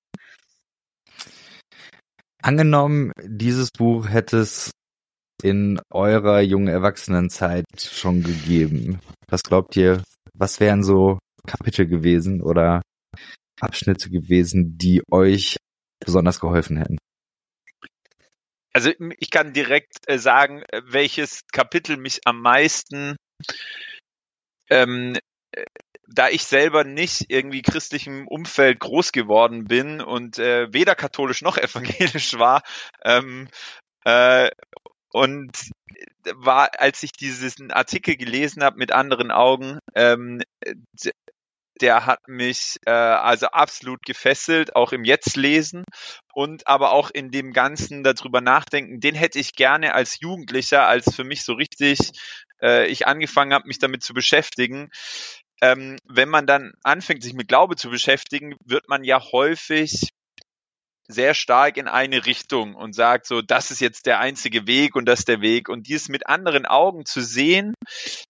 Angenommen, 2.41 3.11
dieses 3.23 3.69
Buch 3.69 4.09
hätte 4.09 4.37
es 4.37 4.71
in 5.43 5.79
eurer 5.91 6.41
jungen 6.41 6.69
Erwachsenenzeit 6.69 7.65
schon 7.77 8.23
gegeben. 8.23 8.99
Was 9.27 9.43
glaubt 9.43 9.75
ihr, 9.75 10.01
was 10.33 10.59
wären 10.59 10.83
so 10.83 11.19
Kapitel 11.45 11.85
gewesen 11.85 12.41
oder 12.41 12.81
Abschnitte 13.63 14.09
gewesen, 14.09 14.77
die 14.77 15.01
euch 15.09 15.57
besonders 15.99 16.39
geholfen 16.39 16.77
hätten? 16.77 16.97
Also 18.73 18.91
ich 19.19 19.29
kann 19.29 19.53
direkt 19.53 19.97
äh, 20.07 20.17
sagen, 20.17 20.63
äh, 20.69 20.81
welches 20.85 21.41
Kapitel 21.51 21.97
mich 21.97 22.21
am 22.25 22.41
meisten, 22.41 23.15
ähm, 24.69 25.15
äh, 25.51 25.65
da 26.07 26.29
ich 26.29 26.43
selber 26.43 26.83
nicht 26.83 27.25
irgendwie 27.29 27.61
christlichem 27.61 28.27
Umfeld 28.27 28.79
groß 28.79 29.11
geworden 29.11 29.65
bin 29.65 30.01
und 30.01 30.39
äh, 30.39 30.73
weder 30.73 30.95
katholisch 30.95 31.43
noch 31.43 31.57
evangelisch 31.59 32.33
war, 32.39 32.63
ähm, 33.03 33.47
äh, 34.05 34.49
und 35.11 35.69
war, 36.33 36.71
als 36.79 37.03
ich 37.03 37.11
diesen 37.11 37.71
Artikel 37.71 38.15
gelesen 38.15 38.63
habe 38.63 38.77
mit 38.77 38.91
anderen 38.91 39.29
Augen, 39.29 39.77
ähm, 39.93 40.41
der 41.81 42.05
hat 42.05 42.19
mich 42.27 42.77
äh, 42.85 42.91
also 42.91 43.47
absolut 43.47 44.01
gefesselt, 44.05 44.75
auch 44.75 44.91
im 44.91 45.03
Jetzt 45.03 45.35
lesen 45.35 45.83
und 46.33 46.67
aber 46.67 46.91
auch 46.91 47.09
in 47.09 47.31
dem 47.31 47.51
Ganzen 47.53 48.03
darüber 48.03 48.41
nachdenken. 48.41 48.99
Den 48.99 49.15
hätte 49.15 49.39
ich 49.39 49.53
gerne 49.53 49.93
als 49.93 50.19
Jugendlicher, 50.19 50.87
als 50.87 51.15
für 51.15 51.23
mich 51.23 51.43
so 51.43 51.53
richtig 51.53 51.99
äh, 52.61 52.87
ich 52.87 53.07
angefangen 53.07 53.53
habe, 53.53 53.67
mich 53.67 53.79
damit 53.79 54.03
zu 54.03 54.13
beschäftigen. 54.13 54.89
Ähm, 55.61 55.97
wenn 56.05 56.29
man 56.29 56.45
dann 56.45 56.73
anfängt, 56.83 57.23
sich 57.23 57.33
mit 57.33 57.47
Glaube 57.47 57.75
zu 57.75 57.89
beschäftigen, 57.89 58.55
wird 58.65 58.89
man 58.89 59.03
ja 59.03 59.21
häufig 59.31 60.09
sehr 61.07 61.33
stark 61.33 61.77
in 61.77 61.87
eine 61.87 62.25
Richtung 62.25 62.75
und 62.75 62.93
sagt 62.93 63.27
so, 63.27 63.41
das 63.41 63.71
ist 63.71 63.81
jetzt 63.81 64.05
der 64.05 64.19
einzige 64.19 64.67
Weg 64.67 64.95
und 64.95 65.05
das 65.05 65.19
ist 65.19 65.27
der 65.27 65.41
Weg. 65.41 65.69
Und 65.69 65.87
dies 65.87 66.09
mit 66.09 66.27
anderen 66.27 66.65
Augen 66.65 67.05
zu 67.05 67.21
sehen, 67.21 67.73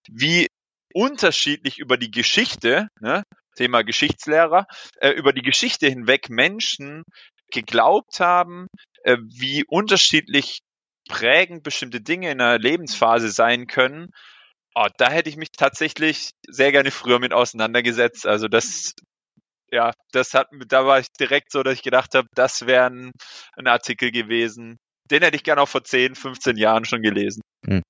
wie 0.09 0.47
unterschiedlich 0.93 1.79
über 1.79 1.97
die 1.97 2.11
Geschichte, 2.11 2.87
ne, 2.99 3.23
Thema 3.55 3.83
Geschichtslehrer, 3.83 4.65
äh, 4.99 5.09
über 5.09 5.33
die 5.33 5.41
Geschichte 5.41 5.87
hinweg 5.87 6.29
Menschen 6.29 7.03
geglaubt 7.51 8.19
haben, 8.19 8.67
äh, 9.03 9.17
wie 9.19 9.63
unterschiedlich 9.67 10.61
prägend 11.07 11.63
bestimmte 11.63 12.01
Dinge 12.01 12.31
in 12.31 12.41
einer 12.41 12.57
Lebensphase 12.57 13.29
sein 13.29 13.67
können. 13.67 14.09
Oh, 14.75 14.87
da 14.97 15.09
hätte 15.09 15.29
ich 15.29 15.37
mich 15.37 15.51
tatsächlich 15.51 16.31
sehr 16.47 16.71
gerne 16.71 16.91
früher 16.91 17.19
mit 17.19 17.33
auseinandergesetzt. 17.33 18.25
Also 18.25 18.47
das, 18.47 18.93
ja, 19.71 19.91
das 20.11 20.33
hat, 20.33 20.47
da 20.67 20.85
war 20.85 20.99
ich 20.99 21.07
direkt 21.19 21.51
so, 21.51 21.61
dass 21.61 21.75
ich 21.75 21.83
gedacht 21.83 22.15
habe, 22.15 22.27
das 22.33 22.65
wäre 22.65 22.85
ein, 22.85 23.11
ein 23.55 23.67
Artikel 23.67 24.11
gewesen. 24.11 24.77
Den 25.11 25.21
hätte 25.21 25.35
ich 25.35 25.43
gerne 25.43 25.61
auch 25.61 25.69
vor 25.69 25.83
10, 25.83 26.15
15 26.15 26.57
Jahren 26.57 26.85
schon 26.85 27.01
gelesen. 27.01 27.41
Hm. 27.67 27.83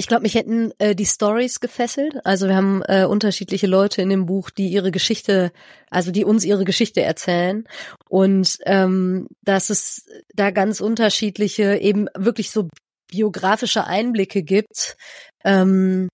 Ich 0.00 0.06
glaube, 0.06 0.22
mich 0.22 0.34
hätten 0.34 0.72
äh, 0.78 0.94
die 0.94 1.04
Stories 1.04 1.60
gefesselt. 1.60 2.24
Also 2.24 2.48
wir 2.48 2.56
haben 2.56 2.82
äh, 2.88 3.04
unterschiedliche 3.04 3.66
Leute 3.66 4.00
in 4.00 4.08
dem 4.08 4.24
Buch, 4.24 4.48
die 4.48 4.68
ihre 4.68 4.92
Geschichte, 4.92 5.52
also 5.90 6.10
die 6.10 6.24
uns 6.24 6.42
ihre 6.42 6.64
Geschichte 6.64 7.02
erzählen. 7.02 7.68
Und 8.08 8.56
ähm, 8.64 9.28
dass 9.42 9.68
es 9.68 10.06
da 10.32 10.52
ganz 10.52 10.80
unterschiedliche, 10.80 11.76
eben 11.76 12.06
wirklich 12.16 12.50
so 12.50 12.70
biografische 13.10 13.86
Einblicke 13.86 14.42
gibt. 14.42 14.96
Ähm, 15.44 16.08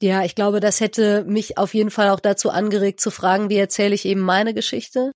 ja, 0.00 0.24
ich 0.24 0.34
glaube, 0.34 0.60
das 0.60 0.80
hätte 0.80 1.24
mich 1.24 1.58
auf 1.58 1.74
jeden 1.74 1.90
Fall 1.90 2.08
auch 2.08 2.20
dazu 2.20 2.48
angeregt 2.48 3.00
zu 3.00 3.10
fragen, 3.10 3.50
wie 3.50 3.58
erzähle 3.58 3.94
ich 3.94 4.06
eben 4.06 4.22
meine 4.22 4.54
Geschichte. 4.54 5.12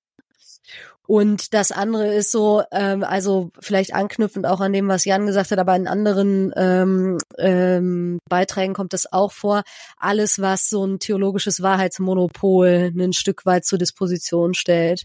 Und 1.07 1.53
das 1.53 1.71
andere 1.71 2.15
ist 2.15 2.31
so, 2.31 2.63
ähm, 2.73 3.05
also 3.05 3.51
vielleicht 3.61 3.95
anknüpfend 3.95 4.47
auch 4.47 4.61
an 4.61 4.73
dem, 4.73 4.89
was 4.89 5.05
Jan 5.05 5.27
gesagt 5.27 5.51
hat, 5.51 5.59
aber 5.59 5.77
in 5.77 5.87
anderen 5.87 6.53
ähm, 6.57 7.19
ähm, 7.37 8.21
Beiträgen 8.29 8.73
kommt 8.73 8.95
das 8.95 9.13
auch 9.13 9.33
vor. 9.33 9.65
Alles, 9.99 10.41
was 10.41 10.69
so 10.69 10.85
ein 10.87 10.99
theologisches 11.01 11.63
Wahrheitsmonopol 11.63 12.93
ein 12.97 13.13
Stück 13.13 13.45
weit 13.45 13.67
zur 13.67 13.79
Disposition 13.79 14.55
stellt 14.55 15.05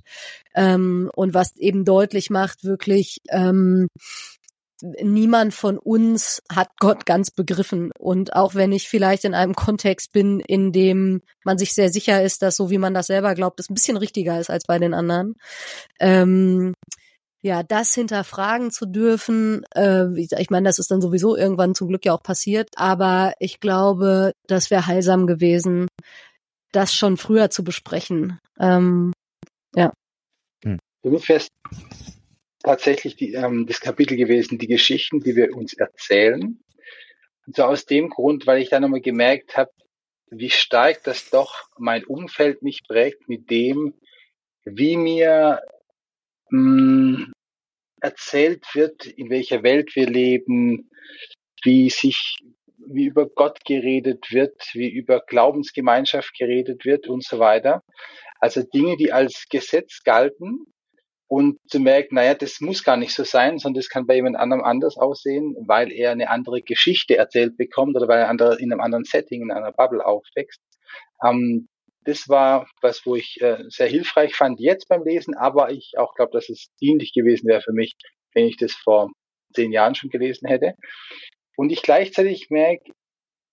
ähm, 0.56 1.10
und 1.14 1.34
was 1.34 1.56
eben 1.58 1.84
deutlich 1.84 2.30
macht, 2.30 2.64
wirklich 2.64 3.18
ähm, 3.30 3.90
niemand 4.82 5.54
von 5.54 5.78
uns 5.78 6.42
hat 6.52 6.70
Gott 6.80 7.06
ganz 7.06 7.32
begriffen. 7.32 7.92
Und 7.98 8.34
auch 8.34 8.56
wenn 8.56 8.72
ich 8.72 8.88
vielleicht 8.88 9.26
in 9.26 9.34
einem 9.34 9.56
Kontext 9.56 10.12
bin, 10.12 10.40
in 10.40 10.72
dem 10.72 11.22
man 11.44 11.58
sich 11.58 11.74
sehr 11.74 11.90
sicher 11.90 12.24
ist, 12.24 12.42
dass 12.42 12.56
so 12.56 12.70
wie 12.70 12.78
man 12.78 12.94
das 12.94 13.08
selber 13.08 13.36
glaubt, 13.36 13.60
es 13.60 13.70
ein 13.70 13.74
bisschen 13.74 13.98
richtiger 13.98 14.40
ist 14.40 14.50
als 14.50 14.66
bei 14.66 14.80
den 14.80 14.94
anderen. 14.94 15.36
Ähm, 16.00 16.74
ja, 17.42 17.64
das 17.64 17.94
hinterfragen 17.94 18.70
zu 18.70 18.86
dürfen, 18.86 19.64
äh, 19.74 20.08
ich 20.18 20.50
meine, 20.50 20.68
das 20.68 20.80
ist 20.80 20.92
dann 20.92 21.02
sowieso 21.02 21.38
irgendwann 21.38 21.74
zum 21.74 21.88
Glück 21.88 22.06
ja 22.06 22.14
auch 22.14 22.24
passiert, 22.24 22.70
aber 22.76 23.34
ich 23.40 23.62
glaube, 23.62 24.34
das 24.48 24.70
wäre 24.70 24.88
heilsam 24.88 25.26
gewesen, 25.26 25.88
das 26.74 26.94
schon 26.94 27.16
früher 27.16 27.50
zu 27.50 27.64
besprechen. 27.64 28.40
Ähm, 28.60 29.14
ja. 29.74 29.94
Hm. 30.64 30.80
Für 31.02 31.10
mich 31.10 31.30
wäre 31.30 31.42
tatsächlich 32.64 33.16
die, 33.16 33.34
ähm, 33.34 33.66
das 33.68 33.80
Kapitel 33.80 34.18
gewesen, 34.18 34.58
die 34.58 34.68
Geschichten, 34.68 35.20
die 35.22 35.36
wir 35.36 35.56
uns 35.56 35.74
erzählen. 35.74 36.60
Und 37.46 37.56
so 37.56 37.64
aus 37.64 37.86
dem 37.86 38.10
Grund, 38.10 38.46
weil 38.48 38.62
ich 38.62 38.70
dann 38.70 38.82
nochmal 38.82 39.02
gemerkt 39.02 39.58
habe, 39.58 39.72
wie 40.32 40.50
stark 40.50 41.04
das 41.04 41.30
doch 41.30 41.70
mein 41.78 42.04
Umfeld 42.06 42.62
mich 42.62 42.84
prägt 42.88 43.28
mit 43.28 43.50
dem, 43.50 43.96
wie 44.64 44.98
mir 44.98 45.62
mh, 46.52 47.18
hm, 47.18 47.34
erzählt 48.02 48.64
wird, 48.74 49.06
in 49.06 49.30
welcher 49.30 49.64
Welt 49.64 49.96
wir 49.96 50.08
leben, 50.08 50.90
wie 51.64 51.90
sich, 51.90 52.38
wie 52.78 53.06
über 53.06 53.28
Gott 53.28 53.66
geredet 53.66 54.32
wird, 54.32 54.70
wie 54.74 54.90
über 54.90 55.22
Glaubensgemeinschaft 55.22 56.34
geredet 56.38 56.86
wird 56.86 57.08
und 57.08 57.24
so 57.24 57.40
weiter. 57.40 57.84
Also 58.40 58.64
Dinge, 58.64 58.96
die 58.96 59.12
als 59.12 59.48
Gesetz 59.50 60.04
galten, 60.04 60.66
und 61.30 61.60
zu 61.70 61.80
merken, 61.80 62.16
naja, 62.16 62.34
das 62.34 62.60
muss 62.60 62.84
gar 62.84 62.98
nicht 62.98 63.14
so 63.14 63.24
sein, 63.24 63.60
sondern 63.60 63.80
das 63.80 63.90
kann 63.90 64.08
bei 64.08 64.16
jemand 64.16 64.36
anderem 64.36 64.64
anders 64.64 64.98
aussehen, 64.98 65.56
weil 65.68 65.92
er 65.92 66.12
eine 66.12 66.30
andere 66.30 66.64
Geschichte 66.64 67.18
erzählt 67.18 67.56
bekommt 67.56 67.96
oder 67.96 68.08
weil 68.08 68.20
er 68.20 68.60
in 68.60 68.72
einem 68.74 68.82
anderen 68.82 69.04
Setting, 69.04 69.44
in 69.44 69.52
einer 69.52 69.72
Bubble 69.72 70.04
aufwächst. 70.04 70.60
Ähm, 71.24 71.68
das 72.04 72.28
war 72.30 72.68
was, 72.82 73.06
wo 73.06 73.16
ich 73.16 73.40
äh, 73.42 73.64
sehr 73.68 73.88
hilfreich 73.88 74.36
fand 74.36 74.60
jetzt 74.60 74.88
beim 74.90 75.04
Lesen, 75.04 75.36
aber 75.36 75.72
ich 75.72 75.94
auch 75.98 76.16
glaube, 76.16 76.32
dass 76.34 76.50
es 76.50 76.70
dienlich 76.82 77.14
gewesen 77.14 77.48
wäre 77.48 77.62
für 77.62 77.74
mich, 77.74 77.96
wenn 78.34 78.46
ich 78.46 78.58
das 78.58 78.74
vor 78.74 79.12
zehn 79.54 79.72
Jahren 79.72 79.94
schon 79.94 80.10
gelesen 80.10 80.48
hätte. 80.48 80.74
Und 81.58 81.72
ich 81.72 81.84
gleichzeitig 81.84 82.48
merke, 82.50 82.92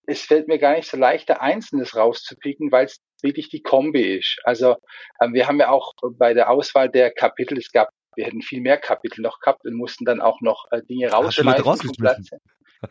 es 0.07 0.23
fällt 0.23 0.49
mir 0.49 0.59
gar 0.59 0.77
nicht 0.77 0.89
so 0.89 0.97
leicht, 0.97 1.29
da 1.29 1.35
Einzelnes 1.35 1.95
rauszupicken, 1.95 2.73
weil 2.73 2.87
es 2.87 3.01
wirklich 3.27 3.51
die 3.51 3.63
Kombi 3.63 4.17
ist. 4.19 4.39
Also 4.45 4.77
ähm, 5.21 5.35
wir 5.35 5.47
haben 5.47 5.61
ja 5.61 5.71
auch 5.71 5.93
bei 6.19 6.33
der 6.33 6.51
Auswahl 6.51 6.89
der 6.89 7.11
Kapitel, 7.11 7.59
es 7.59 7.71
gab, 7.71 7.91
wir 8.15 8.25
hätten 8.25 8.41
viel 8.41 8.63
mehr 8.63 8.79
Kapitel 8.79 9.21
noch 9.21 9.39
gehabt 9.41 9.67
und 9.67 9.75
mussten 9.75 10.07
dann 10.07 10.21
auch 10.23 10.41
noch 10.41 10.65
äh, 10.71 10.83
Dinge 10.83 11.11
rausschmeißen. 11.11 12.41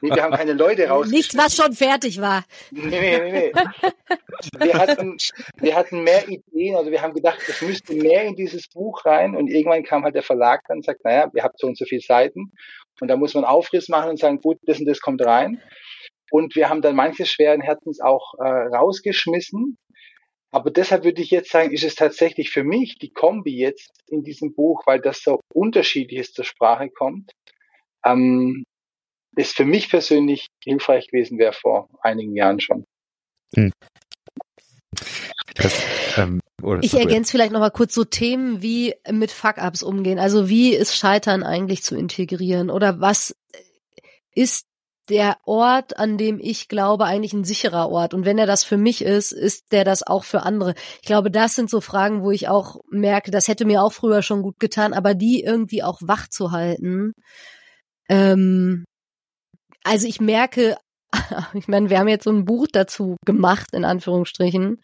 Nee, 0.01 0.15
wir 0.15 0.23
haben 0.23 0.33
keine 0.33 0.53
Leute 0.53 0.87
raus. 0.87 1.07
Nicht, 1.11 1.37
was 1.37 1.55
schon 1.55 1.73
fertig 1.73 2.19
war. 2.19 2.43
Nee, 2.71 2.85
nee, 2.85 3.19
nee, 3.19 3.31
nee. 3.31 3.51
Wir 4.59 4.73
hatten, 4.73 5.17
wir 5.57 5.75
hatten 5.75 6.03
mehr 6.03 6.27
Ideen, 6.27 6.75
also 6.75 6.91
wir 6.91 7.01
haben 7.01 7.13
gedacht, 7.13 7.39
es 7.47 7.61
müsste 7.61 7.93
mehr 7.93 8.23
in 8.23 8.35
dieses 8.35 8.67
Buch 8.67 9.05
rein 9.05 9.35
und 9.35 9.47
irgendwann 9.47 9.83
kam 9.83 10.03
halt 10.03 10.15
der 10.15 10.23
Verlag 10.23 10.61
dann 10.67 10.77
und 10.77 10.85
sagt, 10.85 11.03
naja, 11.03 11.29
ihr 11.33 11.43
habt 11.43 11.59
so 11.59 11.67
und 11.67 11.77
so 11.77 11.85
viele 11.85 12.01
Seiten 12.01 12.51
und 13.01 13.07
da 13.07 13.15
muss 13.15 13.33
man 13.33 13.45
Aufriss 13.45 13.89
machen 13.89 14.09
und 14.11 14.19
sagen, 14.19 14.39
gut, 14.41 14.57
das 14.63 14.79
und 14.79 14.85
das 14.85 14.99
kommt 14.99 15.21
rein. 15.23 15.61
Und 16.31 16.55
wir 16.55 16.69
haben 16.69 16.81
dann 16.81 16.95
manches 16.95 17.29
schweren 17.29 17.61
Herzens 17.61 18.01
auch 18.01 18.33
äh, 18.39 18.75
rausgeschmissen, 18.75 19.77
aber 20.55 20.71
deshalb 20.71 21.03
würde 21.03 21.21
ich 21.21 21.31
jetzt 21.31 21.51
sagen, 21.51 21.73
ist 21.73 21.83
es 21.83 21.95
tatsächlich 21.95 22.49
für 22.49 22.63
mich 22.63 22.97
die 22.97 23.11
Kombi 23.11 23.57
jetzt 23.57 23.91
in 24.07 24.23
diesem 24.23 24.53
Buch, 24.55 24.83
weil 24.85 25.01
das 25.01 25.21
so 25.21 25.41
unterschiedliches 25.53 26.31
zur 26.31 26.45
Sprache 26.45 26.89
kommt, 26.89 27.33
ähm, 28.05 28.63
ist 29.35 29.57
für 29.57 29.65
mich 29.65 29.89
persönlich 29.89 30.47
hilfreich 30.63 31.07
gewesen 31.07 31.39
wäre 31.39 31.51
vor 31.51 31.89
einigen 31.99 32.37
Jahren 32.37 32.61
schon. 32.61 32.85
Hm. 33.53 33.73
Das, 35.55 35.83
ähm, 36.17 36.39
ich 36.79 36.93
ergänze 36.93 37.33
vielleicht 37.33 37.51
noch 37.51 37.59
mal 37.59 37.69
kurz 37.69 37.93
so 37.93 38.05
Themen 38.05 38.61
wie 38.61 38.95
mit 39.11 39.31
Fuck-ups 39.31 39.83
umgehen. 39.83 40.19
Also 40.19 40.47
wie 40.47 40.73
ist 40.73 40.95
Scheitern 40.95 41.43
eigentlich 41.43 41.83
zu 41.83 41.97
integrieren 41.97 42.69
oder 42.69 43.01
was 43.01 43.35
ist 44.33 44.67
der 45.09 45.37
Ort, 45.45 45.97
an 45.97 46.17
dem 46.17 46.39
ich 46.41 46.67
glaube, 46.67 47.05
eigentlich 47.05 47.33
ein 47.33 47.43
sicherer 47.43 47.89
Ort. 47.89 48.13
Und 48.13 48.25
wenn 48.25 48.37
er 48.37 48.47
das 48.47 48.63
für 48.63 48.77
mich 48.77 49.03
ist, 49.03 49.31
ist 49.31 49.71
der 49.71 49.83
das 49.83 50.05
auch 50.05 50.23
für 50.23 50.43
andere. 50.43 50.73
Ich 51.01 51.07
glaube, 51.07 51.31
das 51.31 51.55
sind 51.55 51.69
so 51.69 51.81
Fragen, 51.81 52.23
wo 52.23 52.31
ich 52.31 52.47
auch 52.47 52.77
merke, 52.89 53.31
das 53.31 53.47
hätte 53.47 53.65
mir 53.65 53.83
auch 53.83 53.93
früher 53.93 54.21
schon 54.21 54.41
gut 54.41 54.59
getan, 54.59 54.93
aber 54.93 55.13
die 55.13 55.41
irgendwie 55.43 55.83
auch 55.83 55.99
wach 56.01 56.27
zu 56.27 56.51
halten. 56.51 57.13
Ähm, 58.09 58.85
also 59.83 60.07
ich 60.07 60.19
merke, 60.19 60.77
ich 61.53 61.67
meine, 61.67 61.89
wir 61.89 61.99
haben 61.99 62.07
jetzt 62.07 62.25
so 62.25 62.31
ein 62.31 62.45
Buch 62.45 62.67
dazu 62.71 63.17
gemacht, 63.25 63.67
in 63.73 63.85
Anführungsstrichen. 63.85 64.81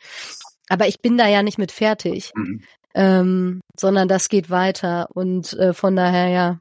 Aber 0.70 0.88
ich 0.88 1.02
bin 1.02 1.18
da 1.18 1.28
ja 1.28 1.44
nicht 1.44 1.58
mit 1.58 1.72
fertig. 1.72 2.32
Mhm. 2.36 2.64
Ähm, 2.94 3.62
sondern 3.80 4.08
das 4.08 4.30
geht 4.30 4.50
weiter. 4.50 5.08
Und 5.14 5.54
äh, 5.54 5.74
von 5.74 5.96
daher, 5.96 6.28
ja, 6.28 6.60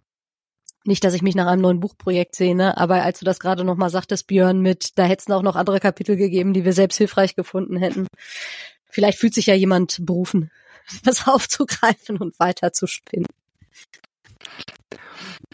nicht, 0.84 1.04
dass 1.04 1.14
ich 1.14 1.22
mich 1.22 1.34
nach 1.34 1.46
einem 1.46 1.62
neuen 1.62 1.80
Buchprojekt 1.80 2.34
sehne, 2.34 2.76
aber 2.78 3.02
als 3.02 3.18
du 3.18 3.24
das 3.24 3.38
gerade 3.38 3.64
nochmal 3.64 3.90
sagtest, 3.90 4.26
Björn, 4.26 4.60
mit, 4.60 4.98
da 4.98 5.04
hätten 5.04 5.24
es 5.30 5.36
auch 5.36 5.42
noch 5.42 5.56
andere 5.56 5.80
Kapitel 5.80 6.16
gegeben, 6.16 6.54
die 6.54 6.64
wir 6.64 6.72
selbst 6.72 6.96
hilfreich 6.96 7.36
gefunden 7.36 7.76
hätten. 7.76 8.06
Vielleicht 8.86 9.18
fühlt 9.18 9.34
sich 9.34 9.46
ja 9.46 9.54
jemand 9.54 9.98
berufen, 10.04 10.50
das 11.04 11.28
aufzugreifen 11.28 12.16
und 12.18 12.38
weiter 12.40 12.72
zu 12.72 12.86
spinnen. 12.86 13.26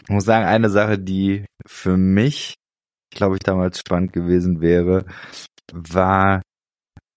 Ich 0.03 0.09
muss 0.09 0.23
sagen, 0.23 0.45
eine 0.45 0.69
Sache, 0.69 0.97
die 0.97 1.45
für 1.65 1.97
mich, 1.97 2.55
glaube 3.09 3.35
ich, 3.35 3.43
damals 3.43 3.79
spannend 3.79 4.13
gewesen 4.13 4.61
wäre, 4.61 5.05
war 5.73 6.41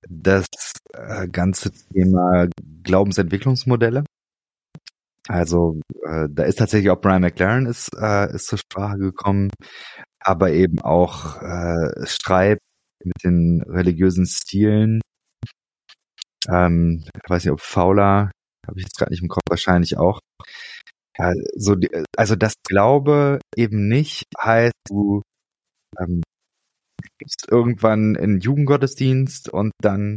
das 0.08 0.46
äh, 0.92 1.28
ganze 1.28 1.70
Thema 1.70 2.48
Glaubensentwicklungsmodelle. 2.82 4.04
Also 5.30 5.80
äh, 6.02 6.26
da 6.28 6.42
ist 6.42 6.58
tatsächlich 6.58 6.90
auch 6.90 7.00
Brian 7.00 7.22
McLaren 7.22 7.66
ist, 7.66 7.90
äh, 7.96 8.34
ist 8.34 8.48
zur 8.48 8.58
Sprache 8.58 8.98
gekommen, 8.98 9.50
aber 10.18 10.50
eben 10.50 10.80
auch 10.80 11.40
äh, 11.40 12.04
Streib 12.04 12.58
mit 13.04 13.14
den 13.22 13.62
religiösen 13.62 14.26
Stilen. 14.26 15.00
Ähm, 16.48 17.04
ich 17.14 17.30
weiß 17.30 17.44
nicht, 17.44 17.52
ob 17.52 17.60
Fowler, 17.60 18.32
habe 18.66 18.78
ich 18.78 18.82
jetzt 18.86 18.98
gerade 18.98 19.12
nicht 19.12 19.22
im 19.22 19.28
Kopf, 19.28 19.44
wahrscheinlich 19.48 19.96
auch. 19.98 20.18
Ja, 21.16 21.32
so 21.54 21.76
die, 21.76 21.90
also 22.16 22.34
das 22.34 22.54
Glaube 22.66 23.38
eben 23.56 23.86
nicht 23.86 24.24
heißt, 24.36 24.74
du 24.88 25.22
ähm, 26.00 26.22
gibst 27.18 27.46
irgendwann 27.48 28.16
in 28.16 28.40
Jugendgottesdienst 28.40 29.48
und 29.48 29.70
dann 29.80 30.16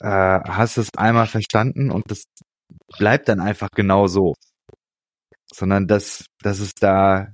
äh, 0.00 0.40
hast 0.44 0.76
es 0.76 0.90
einmal 0.94 1.26
verstanden 1.26 1.90
und 1.90 2.10
das 2.10 2.24
bleibt 2.98 3.28
dann 3.28 3.40
einfach 3.40 3.68
genau 3.74 4.06
so. 4.06 4.34
Sondern 5.52 5.86
dass, 5.86 6.26
dass 6.42 6.60
es 6.60 6.74
da 6.74 7.32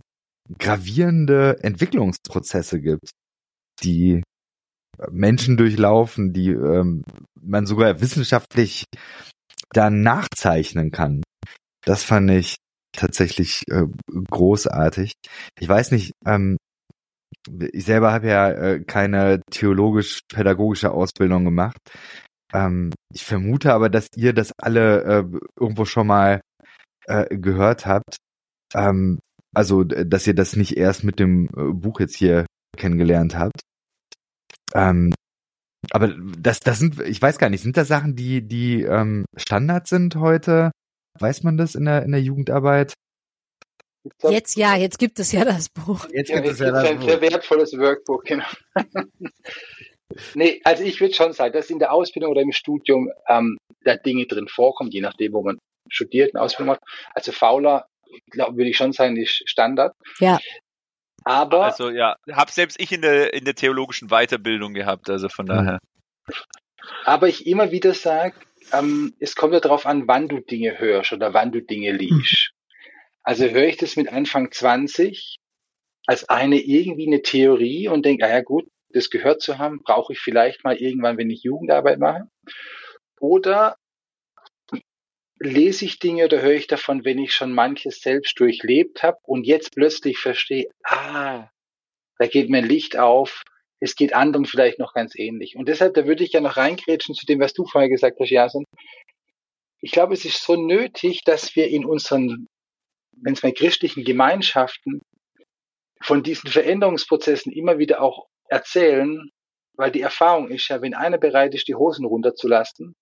gravierende 0.58 1.58
Entwicklungsprozesse 1.62 2.80
gibt, 2.80 3.10
die 3.82 4.22
Menschen 5.10 5.56
durchlaufen, 5.56 6.32
die 6.32 6.50
ähm, 6.50 7.02
man 7.40 7.66
sogar 7.66 8.00
wissenschaftlich 8.00 8.84
dann 9.70 10.02
nachzeichnen 10.02 10.90
kann. 10.90 11.22
Das 11.84 12.04
fand 12.04 12.30
ich 12.30 12.56
tatsächlich 12.94 13.62
äh, 13.70 13.86
großartig. 14.30 15.12
Ich 15.58 15.68
weiß 15.68 15.92
nicht, 15.92 16.12
ähm, 16.26 16.58
ich 17.72 17.84
selber 17.84 18.12
habe 18.12 18.28
ja 18.28 18.50
äh, 18.50 18.84
keine 18.84 19.40
theologisch-pädagogische 19.50 20.92
Ausbildung 20.92 21.44
gemacht, 21.44 21.78
ähm, 22.52 22.92
ich 23.12 23.24
vermute 23.24 23.72
aber, 23.72 23.88
dass 23.88 24.08
ihr 24.16 24.32
das 24.32 24.52
alle 24.58 25.02
äh, 25.02 25.24
irgendwo 25.58 25.84
schon 25.84 26.06
mal 26.06 26.40
äh, 27.06 27.36
gehört 27.36 27.86
habt. 27.86 28.16
Ähm, 28.74 29.20
also, 29.54 29.84
dass 29.84 30.26
ihr 30.26 30.34
das 30.34 30.56
nicht 30.56 30.76
erst 30.76 31.04
mit 31.04 31.18
dem 31.18 31.46
äh, 31.56 31.72
Buch 31.72 32.00
jetzt 32.00 32.16
hier 32.16 32.46
kennengelernt 32.76 33.36
habt. 33.36 33.60
Ähm, 34.74 35.12
aber 35.90 36.14
das, 36.38 36.60
das 36.60 36.78
sind, 36.78 37.00
ich 37.00 37.20
weiß 37.20 37.38
gar 37.38 37.50
nicht, 37.50 37.62
sind 37.62 37.76
das 37.76 37.88
Sachen, 37.88 38.14
die, 38.14 38.46
die 38.46 38.82
ähm, 38.82 39.24
Standard 39.36 39.88
sind 39.88 40.16
heute? 40.16 40.70
Weiß 41.18 41.42
man 41.42 41.56
das 41.58 41.74
in 41.74 41.84
der, 41.84 42.04
in 42.04 42.12
der 42.12 42.22
Jugendarbeit? 42.22 42.94
Jetzt 44.22 44.56
ja, 44.56 44.74
jetzt 44.74 44.98
gibt 44.98 45.20
es 45.20 45.30
ja 45.32 45.44
das 45.44 45.68
Buch. 45.68 46.08
Jetzt 46.12 46.32
gibt 46.32 46.46
ja, 46.46 46.52
es 46.52 46.58
ja 46.58 46.70
das 46.70 46.88
ein 46.88 46.98
Buch. 46.98 47.08
sehr 47.08 47.20
wertvolles 47.20 47.72
Workbook, 47.72 48.24
genau. 48.24 48.46
Nee, 50.34 50.60
also 50.64 50.82
ich 50.82 51.00
würde 51.00 51.14
schon 51.14 51.32
sagen, 51.32 51.52
dass 51.52 51.70
in 51.70 51.78
der 51.78 51.92
Ausbildung 51.92 52.30
oder 52.30 52.42
im 52.42 52.52
Studium 52.52 53.10
ähm, 53.28 53.56
da 53.84 53.96
Dinge 53.96 54.26
drin 54.26 54.48
vorkommen, 54.48 54.90
je 54.90 55.00
nachdem, 55.00 55.32
wo 55.32 55.42
man 55.42 55.58
studiert, 55.88 56.34
eine 56.34 56.42
Ausbildung 56.42 56.74
macht. 56.74 56.82
Also 57.14 57.32
Fauler, 57.32 57.86
glaube 58.30 58.56
würde 58.56 58.70
ich 58.70 58.76
schon 58.76 58.92
sagen, 58.92 59.16
ist 59.16 59.42
Standard. 59.46 59.94
Ja. 60.20 60.38
Aber 61.24 61.66
also 61.66 61.90
ja, 61.90 62.16
habe 62.32 62.50
selbst 62.50 62.80
ich 62.80 62.90
in 62.92 63.02
der 63.02 63.32
in 63.32 63.44
der 63.44 63.54
theologischen 63.54 64.08
Weiterbildung 64.08 64.74
gehabt, 64.74 65.08
also 65.08 65.28
von 65.28 65.48
hm. 65.48 65.56
daher. 65.56 65.78
Aber 67.04 67.28
ich 67.28 67.46
immer 67.46 67.70
wieder 67.70 67.94
sage, 67.94 68.34
ähm, 68.72 69.14
es 69.20 69.36
kommt 69.36 69.54
ja 69.54 69.60
darauf 69.60 69.86
an, 69.86 70.08
wann 70.08 70.28
du 70.28 70.40
Dinge 70.40 70.78
hörst 70.78 71.12
oder 71.12 71.32
wann 71.34 71.52
du 71.52 71.62
Dinge 71.62 71.92
liest. 71.92 72.50
Also 73.22 73.46
höre 73.46 73.68
ich 73.68 73.76
das 73.76 73.96
mit 73.96 74.12
Anfang 74.12 74.50
20 74.50 75.36
als 76.06 76.28
eine 76.28 76.58
irgendwie 76.58 77.06
eine 77.06 77.22
Theorie 77.22 77.88
und 77.88 78.04
denke, 78.04 78.24
ah 78.24 78.30
ja 78.30 78.40
gut, 78.42 78.66
das 78.92 79.10
gehört 79.10 79.42
zu 79.42 79.58
haben, 79.58 79.82
brauche 79.82 80.12
ich 80.12 80.20
vielleicht 80.20 80.64
mal 80.64 80.76
irgendwann, 80.76 81.18
wenn 81.18 81.30
ich 81.30 81.42
Jugendarbeit 81.42 81.98
mache. 81.98 82.28
Oder 83.20 83.76
lese 85.38 85.84
ich 85.84 85.98
Dinge 85.98 86.24
oder 86.24 86.40
höre 86.40 86.54
ich 86.54 86.66
davon, 86.66 87.04
wenn 87.04 87.18
ich 87.18 87.34
schon 87.34 87.52
manches 87.52 88.00
selbst 88.00 88.38
durchlebt 88.38 89.02
habe 89.02 89.18
und 89.24 89.44
jetzt 89.44 89.74
plötzlich 89.74 90.18
verstehe, 90.18 90.70
ah, 90.84 91.48
da 92.18 92.26
geht 92.26 92.48
mir 92.48 92.62
Licht 92.62 92.96
auf, 92.96 93.42
es 93.80 93.96
geht 93.96 94.14
anderen 94.14 94.46
vielleicht 94.46 94.78
noch 94.78 94.94
ganz 94.94 95.16
ähnlich. 95.16 95.56
Und 95.56 95.66
deshalb, 95.68 95.94
da 95.94 96.06
würde 96.06 96.22
ich 96.22 96.32
ja 96.32 96.40
noch 96.40 96.56
reingrätschen 96.56 97.14
zu 97.14 97.26
dem, 97.26 97.40
was 97.40 97.52
du 97.52 97.66
vorher 97.66 97.90
gesagt 97.90 98.18
hast, 98.20 98.30
Jason. 98.30 98.64
Ich 99.80 99.90
glaube, 99.90 100.14
es 100.14 100.24
ist 100.24 100.44
so 100.44 100.54
nötig, 100.54 101.22
dass 101.24 101.56
wir 101.56 101.66
in 101.68 101.84
unseren, 101.84 102.46
wenn 103.16 103.32
es 103.32 103.42
mal 103.42 103.52
christlichen 103.52 104.04
Gemeinschaften 104.04 105.00
von 106.00 106.22
diesen 106.22 106.48
Veränderungsprozessen 106.48 107.52
immer 107.52 107.78
wieder 107.78 108.02
auch 108.02 108.26
erzählen, 108.52 109.30
weil 109.76 109.90
die 109.90 110.02
Erfahrung 110.02 110.48
ist 110.50 110.68
ja, 110.68 110.82
wenn 110.82 110.94
einer 110.94 111.18
bereit 111.18 111.54
ist, 111.54 111.68
die 111.68 111.74
Hosen 111.74 112.04
runterzulassen, 112.04 112.94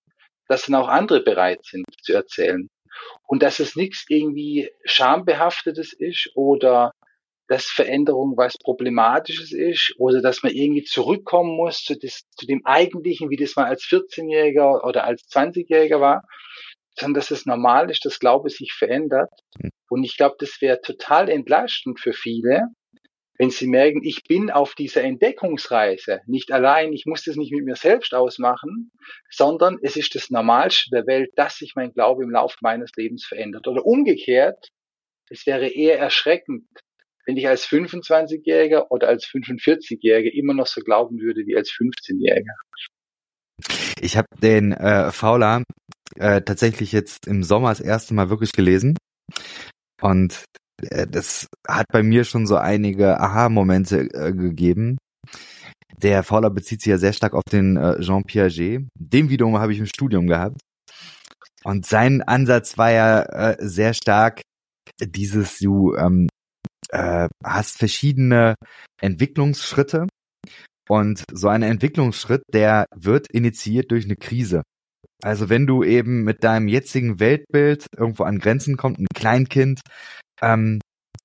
dass 0.47 0.65
dann 0.65 0.75
auch 0.75 0.87
andere 0.87 1.21
bereit 1.21 1.63
sind 1.65 1.85
zu 2.01 2.13
erzählen. 2.13 2.69
Und 3.27 3.43
dass 3.43 3.59
es 3.59 3.75
nichts 3.75 4.05
irgendwie 4.09 4.69
schambehaftetes 4.85 5.93
ist 5.93 6.31
oder 6.35 6.91
dass 7.47 7.65
Veränderung 7.65 8.37
was 8.37 8.57
Problematisches 8.57 9.51
ist 9.51 9.93
oder 9.97 10.21
dass 10.21 10.41
man 10.41 10.53
irgendwie 10.53 10.83
zurückkommen 10.83 11.55
muss 11.55 11.83
zu, 11.83 11.97
des, 11.97 12.21
zu 12.37 12.45
dem 12.47 12.65
Eigentlichen, 12.65 13.29
wie 13.29 13.35
das 13.35 13.55
mal 13.57 13.65
als 13.65 13.83
14-Jähriger 13.83 14.85
oder 14.87 15.03
als 15.03 15.23
20-Jähriger 15.29 15.99
war, 15.99 16.23
sondern 16.97 17.15
dass 17.15 17.31
es 17.31 17.45
normal 17.45 17.89
ist, 17.89 18.05
dass 18.05 18.19
Glaube 18.19 18.49
sich 18.49 18.71
verändert. 18.73 19.29
Hm. 19.61 19.69
Und 19.89 20.03
ich 20.03 20.15
glaube, 20.15 20.35
das 20.39 20.61
wäre 20.61 20.79
total 20.81 21.29
entlastend 21.29 21.99
für 21.99 22.13
viele, 22.13 22.67
wenn 23.37 23.49
Sie 23.49 23.67
merken, 23.67 24.03
ich 24.03 24.23
bin 24.23 24.51
auf 24.51 24.75
dieser 24.75 25.03
Entdeckungsreise 25.03 26.21
nicht 26.27 26.51
allein, 26.51 26.93
ich 26.93 27.05
muss 27.05 27.23
das 27.23 27.35
nicht 27.35 27.51
mit 27.51 27.65
mir 27.65 27.75
selbst 27.75 28.13
ausmachen, 28.13 28.91
sondern 29.29 29.79
es 29.81 29.95
ist 29.95 30.15
das 30.15 30.29
Normalste 30.29 30.89
der 30.91 31.07
Welt, 31.07 31.31
dass 31.35 31.57
sich 31.57 31.73
mein 31.75 31.93
Glaube 31.93 32.23
im 32.23 32.29
Laufe 32.29 32.57
meines 32.61 32.91
Lebens 32.95 33.25
verändert. 33.25 33.67
Oder 33.67 33.85
umgekehrt, 33.85 34.69
es 35.29 35.45
wäre 35.45 35.67
eher 35.69 35.97
erschreckend, 35.97 36.67
wenn 37.25 37.37
ich 37.37 37.47
als 37.47 37.65
25-Jähriger 37.67 38.87
oder 38.89 39.07
als 39.07 39.25
45-Jähriger 39.25 40.31
immer 40.31 40.53
noch 40.53 40.67
so 40.67 40.81
glauben 40.81 41.19
würde 41.19 41.45
wie 41.45 41.55
als 41.55 41.69
15-Jähriger. 41.69 42.55
Ich 43.99 44.17
habe 44.17 44.27
den 44.41 44.71
äh, 44.71 45.11
Fauler 45.11 45.63
äh, 46.15 46.41
tatsächlich 46.41 46.91
jetzt 46.91 47.27
im 47.27 47.43
Sommer 47.43 47.69
das 47.69 47.79
erste 47.79 48.13
Mal 48.13 48.29
wirklich 48.29 48.51
gelesen. 48.51 48.97
Und 50.01 50.43
das 51.09 51.47
hat 51.67 51.85
bei 51.91 52.03
mir 52.03 52.23
schon 52.23 52.47
so 52.47 52.57
einige 52.57 53.19
Aha-Momente 53.19 54.09
äh, 54.13 54.33
gegeben. 54.33 54.97
Der 56.01 56.23
Fowler 56.23 56.49
bezieht 56.49 56.81
sich 56.81 56.89
ja 56.89 56.97
sehr 56.97 57.13
stark 57.13 57.33
auf 57.33 57.43
den 57.51 57.77
äh, 57.77 57.99
Jean 58.01 58.23
Piaget. 58.23 58.87
Den 58.97 59.29
wiederum 59.29 59.57
habe 59.59 59.73
ich 59.73 59.79
im 59.79 59.85
Studium 59.85 60.27
gehabt. 60.27 60.59
Und 61.63 61.85
sein 61.85 62.23
Ansatz 62.23 62.77
war 62.77 62.91
ja 62.91 63.21
äh, 63.21 63.57
sehr 63.59 63.93
stark 63.93 64.41
dieses, 64.99 65.59
du 65.59 65.95
ähm, 65.95 66.27
äh, 66.89 67.27
hast 67.43 67.77
verschiedene 67.77 68.55
Entwicklungsschritte 68.99 70.07
und 70.89 71.23
so 71.31 71.47
ein 71.47 71.61
Entwicklungsschritt, 71.61 72.41
der 72.51 72.85
wird 72.95 73.27
initiiert 73.31 73.91
durch 73.91 74.05
eine 74.05 74.15
Krise. 74.15 74.63
Also 75.23 75.49
wenn 75.49 75.67
du 75.67 75.83
eben 75.83 76.23
mit 76.23 76.43
deinem 76.43 76.67
jetzigen 76.67 77.19
Weltbild 77.19 77.85
irgendwo 77.95 78.23
an 78.23 78.39
Grenzen 78.39 78.75
kommt, 78.75 78.99
ein 78.99 79.07
Kleinkind, 79.13 79.81
ähm, 80.41 80.79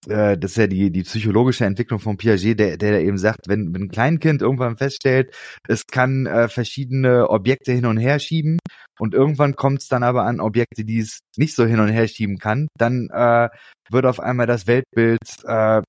äh, 0.08 0.38
das 0.38 0.52
ist 0.52 0.56
ja 0.56 0.66
die, 0.66 0.90
die 0.90 1.02
psychologische 1.02 1.64
Entwicklung 1.64 2.00
von 2.00 2.16
Piaget, 2.16 2.58
der, 2.58 2.76
der 2.76 3.00
eben 3.02 3.18
sagt, 3.18 3.48
wenn, 3.48 3.74
wenn 3.74 3.84
ein 3.84 3.88
Kleinkind 3.88 4.42
irgendwann 4.42 4.76
feststellt, 4.76 5.34
es 5.68 5.86
kann 5.86 6.26
äh, 6.26 6.48
verschiedene 6.48 7.28
Objekte 7.28 7.72
hin 7.72 7.86
und 7.86 7.96
her 7.98 8.18
schieben 8.18 8.58
und 8.98 9.14
irgendwann 9.14 9.56
kommt 9.56 9.82
es 9.82 9.88
dann 9.88 10.02
aber 10.02 10.24
an 10.24 10.40
Objekte, 10.40 10.84
die 10.84 11.00
es 11.00 11.20
nicht 11.36 11.54
so 11.54 11.66
hin 11.66 11.80
und 11.80 11.88
her 11.88 12.08
schieben 12.08 12.38
kann, 12.38 12.68
dann 12.78 13.08
äh, 13.12 13.48
wird 13.90 14.06
auf 14.06 14.20
einmal 14.20 14.46
das 14.46 14.66
Weltbild 14.66 15.20
äh, 15.44 15.82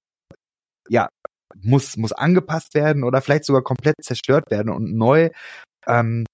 ja 0.90 1.10
muss 1.62 1.98
muss 1.98 2.12
angepasst 2.12 2.76
werden 2.76 3.04
oder 3.04 3.22
vielleicht 3.22 3.46
sogar 3.46 3.64
komplett 3.64 3.96
zerstört 4.02 4.52
werden 4.52 4.70
und 4.70 4.96
neu 4.96 5.30
ähm, 5.88 6.26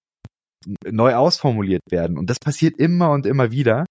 neu 0.90 1.16
ausformuliert 1.16 1.82
werden. 1.90 2.18
Und 2.18 2.30
das 2.30 2.40
passiert 2.40 2.78
immer 2.78 3.12
und 3.12 3.26
immer 3.26 3.52
wieder, 3.52 3.86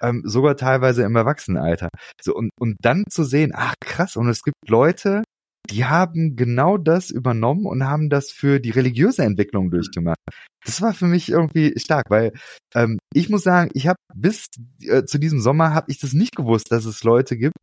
ähm, 0.00 0.22
sogar 0.24 0.56
teilweise 0.56 1.02
im 1.02 1.16
Erwachsenenalter. 1.16 1.88
So, 2.20 2.34
und, 2.34 2.50
und 2.58 2.76
dann 2.80 3.04
zu 3.08 3.24
sehen, 3.24 3.52
ach 3.54 3.74
krass, 3.80 4.16
und 4.16 4.28
es 4.28 4.42
gibt 4.42 4.56
Leute, 4.68 5.22
die 5.70 5.84
haben 5.84 6.36
genau 6.36 6.78
das 6.78 7.10
übernommen 7.10 7.66
und 7.66 7.84
haben 7.84 8.08
das 8.08 8.30
für 8.30 8.58
die 8.58 8.70
religiöse 8.70 9.22
Entwicklung 9.22 9.70
durchgemacht. 9.70 10.18
Das 10.64 10.80
war 10.80 10.94
für 10.94 11.06
mich 11.06 11.28
irgendwie 11.28 11.78
stark, 11.78 12.06
weil 12.08 12.32
ähm, 12.74 12.98
ich 13.12 13.28
muss 13.28 13.42
sagen, 13.42 13.70
ich 13.74 13.86
habe 13.86 13.98
bis 14.14 14.46
äh, 14.82 15.04
zu 15.04 15.18
diesem 15.18 15.40
Sommer 15.40 15.74
habe 15.74 15.90
ich 15.90 15.98
das 15.98 16.12
nicht 16.12 16.36
gewusst, 16.36 16.72
dass 16.72 16.84
es 16.84 17.04
Leute 17.04 17.36
gibt, 17.36 17.56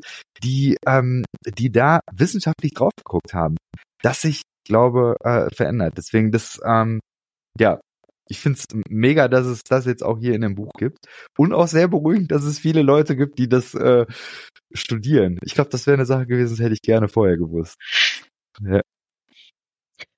die 0.44 0.78
ähm, 0.88 1.24
die 1.58 1.72
da 1.72 2.00
wissenschaftlich 2.12 2.74
drauf 2.74 2.92
geguckt 2.96 3.34
haben, 3.34 3.58
dass 4.02 4.22
sich 4.22 4.42
glaube 4.66 5.16
äh, 5.24 5.54
verändert. 5.54 5.94
Deswegen 5.98 6.32
das 6.32 6.60
ähm, 6.66 7.00
ja 7.60 7.80
ich 8.28 8.40
finde 8.40 8.60
es 8.60 8.66
mega, 8.90 9.28
dass 9.28 9.46
es 9.46 9.64
das 9.64 9.86
jetzt 9.86 10.04
auch 10.04 10.18
hier 10.20 10.34
in 10.34 10.42
dem 10.42 10.56
Buch 10.56 10.72
gibt. 10.78 11.06
Und 11.38 11.54
auch 11.54 11.68
sehr 11.68 11.88
beruhigend, 11.88 12.32
dass 12.32 12.44
es 12.44 12.60
viele 12.60 12.82
Leute 12.82 13.16
gibt, 13.16 13.38
die 13.40 13.50
das 13.50 13.74
äh, 13.76 14.06
studieren. 14.74 15.40
Ich 15.44 15.54
glaube, 15.56 15.70
das 15.70 15.86
wäre 15.88 15.96
eine 15.96 16.06
Sache 16.06 16.26
gewesen, 16.26 16.56
das 16.56 16.60
hätte 16.60 16.74
ich 16.74 16.82
gerne 16.82 17.08
vorher 17.08 17.38
gewusst. 17.38 17.78
Ja. 18.62 18.82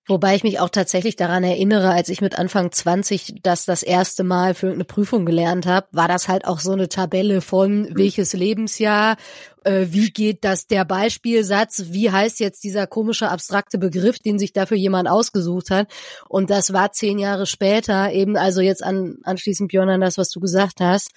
Wobei 0.07 0.35
ich 0.35 0.43
mich 0.43 0.59
auch 0.59 0.69
tatsächlich 0.69 1.17
daran 1.17 1.43
erinnere, 1.43 1.89
als 1.89 2.07
ich 2.07 2.21
mit 2.21 2.39
Anfang 2.39 2.71
20 2.71 3.41
das 3.43 3.65
das 3.65 3.83
erste 3.83 4.23
Mal 4.23 4.53
für 4.53 4.67
irgendeine 4.67 4.85
Prüfung 4.85 5.25
gelernt 5.25 5.65
habe, 5.65 5.87
war 5.91 6.07
das 6.07 6.29
halt 6.29 6.45
auch 6.45 6.59
so 6.59 6.71
eine 6.71 6.87
Tabelle 6.87 7.41
von 7.41 7.81
mhm. 7.81 7.97
welches 7.97 8.31
Lebensjahr, 8.31 9.17
äh, 9.65 9.87
wie 9.89 10.09
geht 10.09 10.45
das 10.45 10.67
der 10.67 10.85
Beispielsatz, 10.85 11.87
wie 11.87 12.09
heißt 12.09 12.39
jetzt 12.39 12.63
dieser 12.63 12.87
komische 12.87 13.29
abstrakte 13.29 13.77
Begriff, 13.77 14.19
den 14.19 14.39
sich 14.39 14.53
dafür 14.53 14.77
jemand 14.77 15.09
ausgesucht 15.09 15.71
hat. 15.71 15.91
Und 16.29 16.49
das 16.49 16.71
war 16.71 16.93
zehn 16.93 17.19
Jahre 17.19 17.45
später 17.45 18.11
eben, 18.13 18.37
also 18.37 18.61
jetzt 18.61 18.83
an, 18.83 19.17
anschließend 19.23 19.69
Björn 19.69 19.89
an 19.89 20.01
das, 20.01 20.17
was 20.17 20.29
du 20.29 20.39
gesagt 20.39 20.79
hast, 20.79 21.11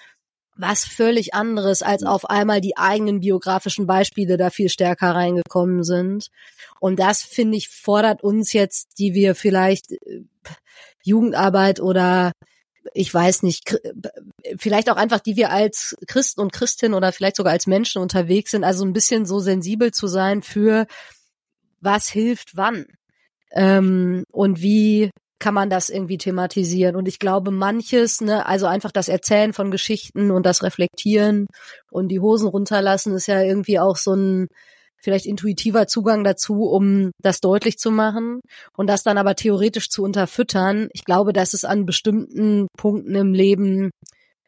was 0.56 0.84
völlig 0.84 1.34
anderes, 1.34 1.82
als 1.82 2.02
auf 2.02 2.28
einmal 2.28 2.60
die 2.60 2.76
eigenen 2.76 3.20
biografischen 3.20 3.86
Beispiele 3.86 4.36
da 4.36 4.50
viel 4.50 4.68
stärker 4.68 5.14
reingekommen 5.14 5.84
sind. 5.84 6.28
Und 6.80 6.98
das, 6.98 7.22
finde 7.22 7.56
ich, 7.56 7.68
fordert 7.68 8.22
uns 8.22 8.52
jetzt, 8.52 8.98
die 8.98 9.14
wir 9.14 9.34
vielleicht 9.34 9.92
äh, 9.92 10.22
Jugendarbeit 11.02 11.80
oder 11.80 12.32
ich 12.94 13.12
weiß 13.12 13.42
nicht, 13.42 13.78
vielleicht 14.56 14.90
auch 14.90 14.96
einfach, 14.96 15.20
die 15.20 15.36
wir 15.36 15.50
als 15.50 15.96
Christen 16.06 16.40
und 16.40 16.52
Christin 16.52 16.94
oder 16.94 17.12
vielleicht 17.12 17.36
sogar 17.36 17.52
als 17.52 17.66
Menschen 17.66 18.00
unterwegs 18.00 18.50
sind, 18.50 18.64
also 18.64 18.84
ein 18.84 18.92
bisschen 18.92 19.26
so 19.26 19.38
sensibel 19.38 19.92
zu 19.92 20.06
sein 20.06 20.42
für 20.42 20.86
was 21.80 22.08
hilft 22.08 22.56
wann. 22.56 22.86
Ähm, 23.52 24.24
und 24.30 24.62
wie 24.62 25.10
kann 25.40 25.54
man 25.54 25.70
das 25.70 25.88
irgendwie 25.88 26.18
thematisieren. 26.18 26.94
Und 26.94 27.08
ich 27.08 27.18
glaube, 27.18 27.50
manches, 27.50 28.20
ne, 28.20 28.46
also 28.46 28.66
einfach 28.66 28.92
das 28.92 29.08
Erzählen 29.08 29.52
von 29.52 29.70
Geschichten 29.70 30.30
und 30.30 30.46
das 30.46 30.62
Reflektieren 30.62 31.46
und 31.90 32.08
die 32.08 32.20
Hosen 32.20 32.46
runterlassen, 32.48 33.14
ist 33.14 33.26
ja 33.26 33.42
irgendwie 33.42 33.80
auch 33.80 33.96
so 33.96 34.14
ein 34.14 34.46
vielleicht 35.02 35.26
intuitiver 35.26 35.86
Zugang 35.86 36.24
dazu, 36.24 36.64
um 36.64 37.10
das 37.22 37.40
deutlich 37.40 37.78
zu 37.78 37.90
machen 37.90 38.40
und 38.76 38.86
das 38.86 39.02
dann 39.02 39.18
aber 39.18 39.34
theoretisch 39.34 39.88
zu 39.88 40.02
unterfüttern. 40.02 40.88
Ich 40.92 41.04
glaube, 41.04 41.32
das 41.32 41.54
ist 41.54 41.64
an 41.64 41.86
bestimmten 41.86 42.66
Punkten 42.76 43.14
im 43.14 43.32
Leben 43.32 43.90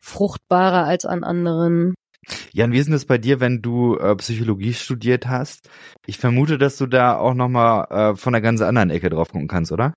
fruchtbarer 0.03 0.85
als 0.85 1.07
an 1.07 1.25
anderen. 1.25 1.95
Jan, 2.53 2.73
wie 2.73 2.79
ist 2.79 2.87
denn 2.87 2.93
das 2.93 3.07
bei 3.07 3.19
dir, 3.19 3.41
wenn 3.41 3.63
du 3.63 3.97
äh, 3.97 4.15
Psychologie 4.17 4.75
studiert 4.75 5.27
hast? 5.27 5.69
Ich 6.07 6.19
vermute, 6.19 6.59
dass 6.59 6.77
du 6.77 6.87
da 6.87 7.17
auch 7.17 7.35
nochmal 7.35 7.87
äh, 7.91 8.17
von 8.17 8.35
einer 8.35 8.43
ganz 8.43 8.61
anderen 8.61 8.91
Ecke 8.91 9.11
drauf 9.11 9.33
gucken 9.33 9.49
kannst, 9.49 9.73
oder? 9.73 9.95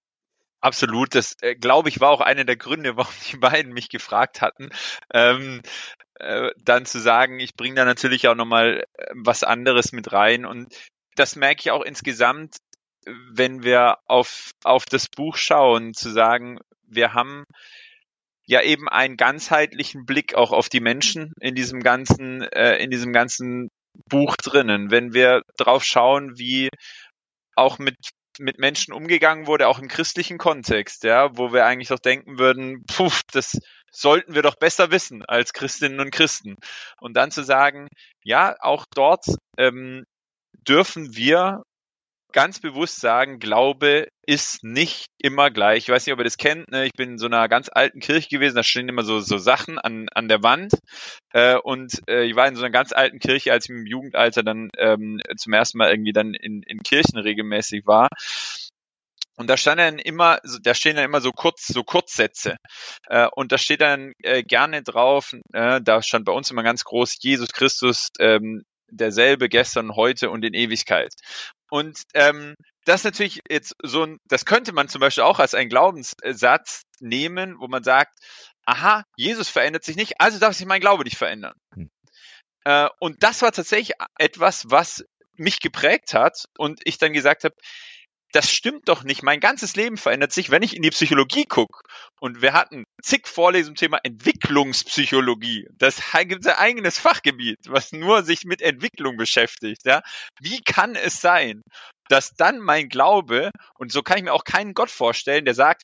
Absolut, 0.66 1.14
das 1.14 1.36
äh, 1.42 1.54
glaube 1.54 1.90
ich 1.90 2.00
war 2.00 2.10
auch 2.10 2.22
einer 2.22 2.44
der 2.44 2.56
Gründe, 2.56 2.98
warum 2.98 3.14
die 3.32 3.38
beiden 3.38 3.72
mich 3.72 3.88
gefragt 3.88 4.42
hatten. 4.42 4.70
Ähm, 5.14 5.62
äh, 6.16 6.50
dann 6.58 6.88
zu 6.88 7.00
sagen, 7.00 7.40
ich 7.40 7.54
bringe 7.56 7.76
da 7.76 7.86
natürlich 7.86 8.28
auch 8.28 8.34
nochmal 8.34 8.84
äh, 8.98 9.06
was 9.14 9.44
anderes 9.44 9.92
mit 9.92 10.12
rein. 10.12 10.44
Und 10.44 10.74
das 11.16 11.36
merke 11.36 11.60
ich 11.60 11.70
auch 11.70 11.84
insgesamt, 11.84 12.56
wenn 13.06 13.62
wir 13.62 14.00
auf, 14.08 14.50
auf 14.64 14.86
das 14.86 15.08
Buch 15.08 15.36
schauen, 15.38 15.94
zu 15.94 16.10
sagen, 16.10 16.58
wir 16.88 17.14
haben 17.14 17.44
ja 18.48 18.64
eben 18.64 18.90
einen 18.90 19.18
ganzheitlichen 19.18 20.08
Blick 20.08 20.34
auch 20.34 20.52
auf 20.52 20.68
die 20.68 20.80
Menschen 20.80 21.32
in 21.42 21.54
diesem 21.54 21.82
ganzen, 21.82 22.42
äh, 22.42 22.78
in 22.78 22.90
diesem 22.90 23.14
ganzen 23.14 23.70
Buch 24.10 24.36
drinnen. 24.36 24.90
Wenn 24.90 25.14
wir 25.14 25.44
drauf 25.58 25.84
schauen, 25.84 26.40
wie 26.40 26.70
auch 27.56 27.78
mit 27.78 27.98
mit 28.40 28.60
Menschen 28.60 28.94
umgegangen 28.94 29.48
wurde, 29.48 29.68
auch 29.68 29.80
im 29.80 29.88
christlichen 29.88 30.38
Kontext, 30.38 31.04
ja, 31.04 31.38
wo 31.38 31.54
wir 31.54 31.66
eigentlich 31.66 31.90
doch 31.90 32.00
denken 32.00 32.40
würden, 32.40 32.84
puh, 32.86 33.12
das 33.32 33.58
sollten 33.92 34.36
wir 34.36 34.42
doch 34.42 34.56
besser 34.56 34.92
wissen 34.92 35.24
als 35.26 35.54
Christinnen 35.54 36.00
und 36.00 36.12
Christen. 36.12 36.56
Und 37.00 37.16
dann 37.16 37.32
zu 37.32 37.44
sagen, 37.44 37.88
ja, 38.24 38.56
auch 38.60 38.86
dort 38.94 39.26
ähm, 39.58 40.04
dürfen 40.68 41.16
wir 41.16 41.64
ganz 42.36 42.60
bewusst 42.60 43.00
sagen, 43.00 43.40
Glaube 43.40 44.10
ist 44.28 44.62
nicht 44.62 45.06
immer 45.18 45.50
gleich. 45.52 45.84
Ich 45.84 45.90
weiß 45.90 46.06
nicht, 46.06 46.14
ob 46.14 46.20
ihr 46.20 46.26
das 46.26 46.36
kennt. 46.38 46.70
Ne? 46.70 46.86
Ich 46.86 46.92
bin 46.92 47.12
in 47.12 47.18
so 47.18 47.28
einer 47.28 47.48
ganz 47.48 47.70
alten 47.72 48.02
Kirche 48.02 48.28
gewesen. 48.28 48.58
Da 48.58 48.64
stehen 48.64 48.90
immer 48.90 49.04
so, 49.04 49.22
so 49.22 49.38
Sachen 49.38 49.80
an, 49.80 50.08
an 50.14 50.28
der 50.28 50.44
Wand. 50.44 50.74
Äh, 51.32 51.56
und 51.56 52.02
äh, 52.10 52.26
ich 52.26 52.36
war 52.36 52.46
in 52.48 52.58
so 52.58 52.62
einer 52.62 52.74
ganz 52.74 52.92
alten 52.92 53.20
Kirche, 53.20 53.54
als 53.54 53.66
ich 53.66 53.70
im 53.70 53.86
Jugendalter 53.86 54.44
dann 54.44 54.70
ähm, 54.78 55.22
zum 55.38 55.54
ersten 55.54 55.78
Mal 55.78 55.92
irgendwie 55.92 56.12
dann 56.12 56.34
in, 56.34 56.62
in 56.64 56.84
Kirchen 56.84 57.18
regelmäßig 57.18 57.88
war. 57.88 58.10
Und 59.38 59.50
da 59.50 59.56
stand 59.56 59.80
dann 59.80 60.00
immer, 60.00 60.40
da 60.62 60.74
stehen 60.74 60.98
dann 60.98 61.06
immer 61.06 61.22
so 61.22 61.32
kurz, 61.32 61.68
so 61.68 61.84
Kurzsätze. 61.84 62.58
Äh, 63.08 63.30
und 63.34 63.54
da 63.54 63.58
steht 63.58 63.80
dann 63.80 64.12
äh, 64.24 64.44
gerne 64.44 64.84
drauf, 64.84 65.34
äh, 65.54 65.80
da 65.82 66.02
stand 66.02 66.26
bei 66.26 66.34
uns 66.34 66.52
immer 66.52 66.64
ganz 66.64 66.84
groß, 66.84 67.16
Jesus 67.22 67.54
Christus, 67.54 68.10
ähm, 68.20 68.64
derselbe 68.90 69.50
gestern, 69.50 69.96
heute 69.96 70.30
und 70.30 70.44
in 70.44 70.54
Ewigkeit. 70.54 71.14
Und 71.70 72.04
ähm, 72.14 72.56
das 72.86 73.02
ist 73.02 73.06
natürlich 73.06 73.42
jetzt 73.50 73.76
so 73.82 74.04
ein, 74.04 74.20
das 74.26 74.46
könnte 74.46 74.72
man 74.72 74.88
zum 74.88 75.02
Beispiel 75.02 75.24
auch 75.24 75.40
als 75.40 75.54
einen 75.54 75.70
Glaubenssatz 75.70 76.84
nehmen, 77.00 77.56
wo 77.60 77.68
man 77.68 77.84
sagt, 77.84 78.20
aha, 78.66 79.04
Jesus 79.16 79.50
verändert 79.50 79.84
sich 79.84 79.96
nicht, 79.96 80.20
also 80.20 80.40
darf 80.40 80.56
sich 80.56 80.66
mein 80.66 80.82
Glaube 80.82 81.04
nicht 81.04 81.18
verändern. 81.18 81.56
Hm. 81.74 81.90
Äh, 82.66 82.90
und 83.00 83.24
das 83.24 83.42
war 83.42 83.52
tatsächlich 83.52 83.96
etwas, 84.18 84.66
was 84.70 85.04
mich 85.34 85.60
geprägt 85.60 86.14
hat 86.14 86.46
und 86.58 86.82
ich 86.84 86.98
dann 86.98 87.14
gesagt 87.14 87.44
habe, 87.44 87.56
das 88.32 88.52
stimmt 88.52 88.90
doch 88.90 89.04
nicht. 89.04 89.24
Mein 89.24 89.40
ganzes 89.40 89.76
Leben 89.76 89.98
verändert 89.98 90.34
sich, 90.34 90.50
wenn 90.50 90.64
ich 90.64 90.76
in 90.76 90.82
die 90.82 90.90
Psychologie 90.90 91.46
gucke. 91.46 91.85
Und 92.26 92.42
wir 92.42 92.54
hatten 92.54 92.86
zig 93.04 93.28
Vorlesungen 93.28 93.76
zum 93.76 93.86
Thema 93.86 94.00
Entwicklungspsychologie. 94.02 95.68
Das 95.78 96.02
gibt 96.24 96.48
ein 96.48 96.56
eigenes 96.56 96.98
Fachgebiet, 96.98 97.60
was 97.68 97.92
nur 97.92 98.24
sich 98.24 98.46
mit 98.46 98.64
Entwicklung 98.64 99.16
beschäftigt. 99.16 99.86
Ja? 99.86 100.02
Wie 100.42 100.60
kann 100.64 100.96
es 100.96 101.22
sein, 101.22 101.62
dass 102.10 102.32
dann 102.32 102.58
mein 102.58 102.90
Glaube, 102.90 103.52
und 103.78 103.92
so 103.92 104.02
kann 104.02 104.18
ich 104.18 104.24
mir 104.24 104.34
auch 104.34 104.44
keinen 104.44 104.74
Gott 104.74 104.90
vorstellen, 104.90 105.46
der 105.46 105.54
sagt, 105.54 105.84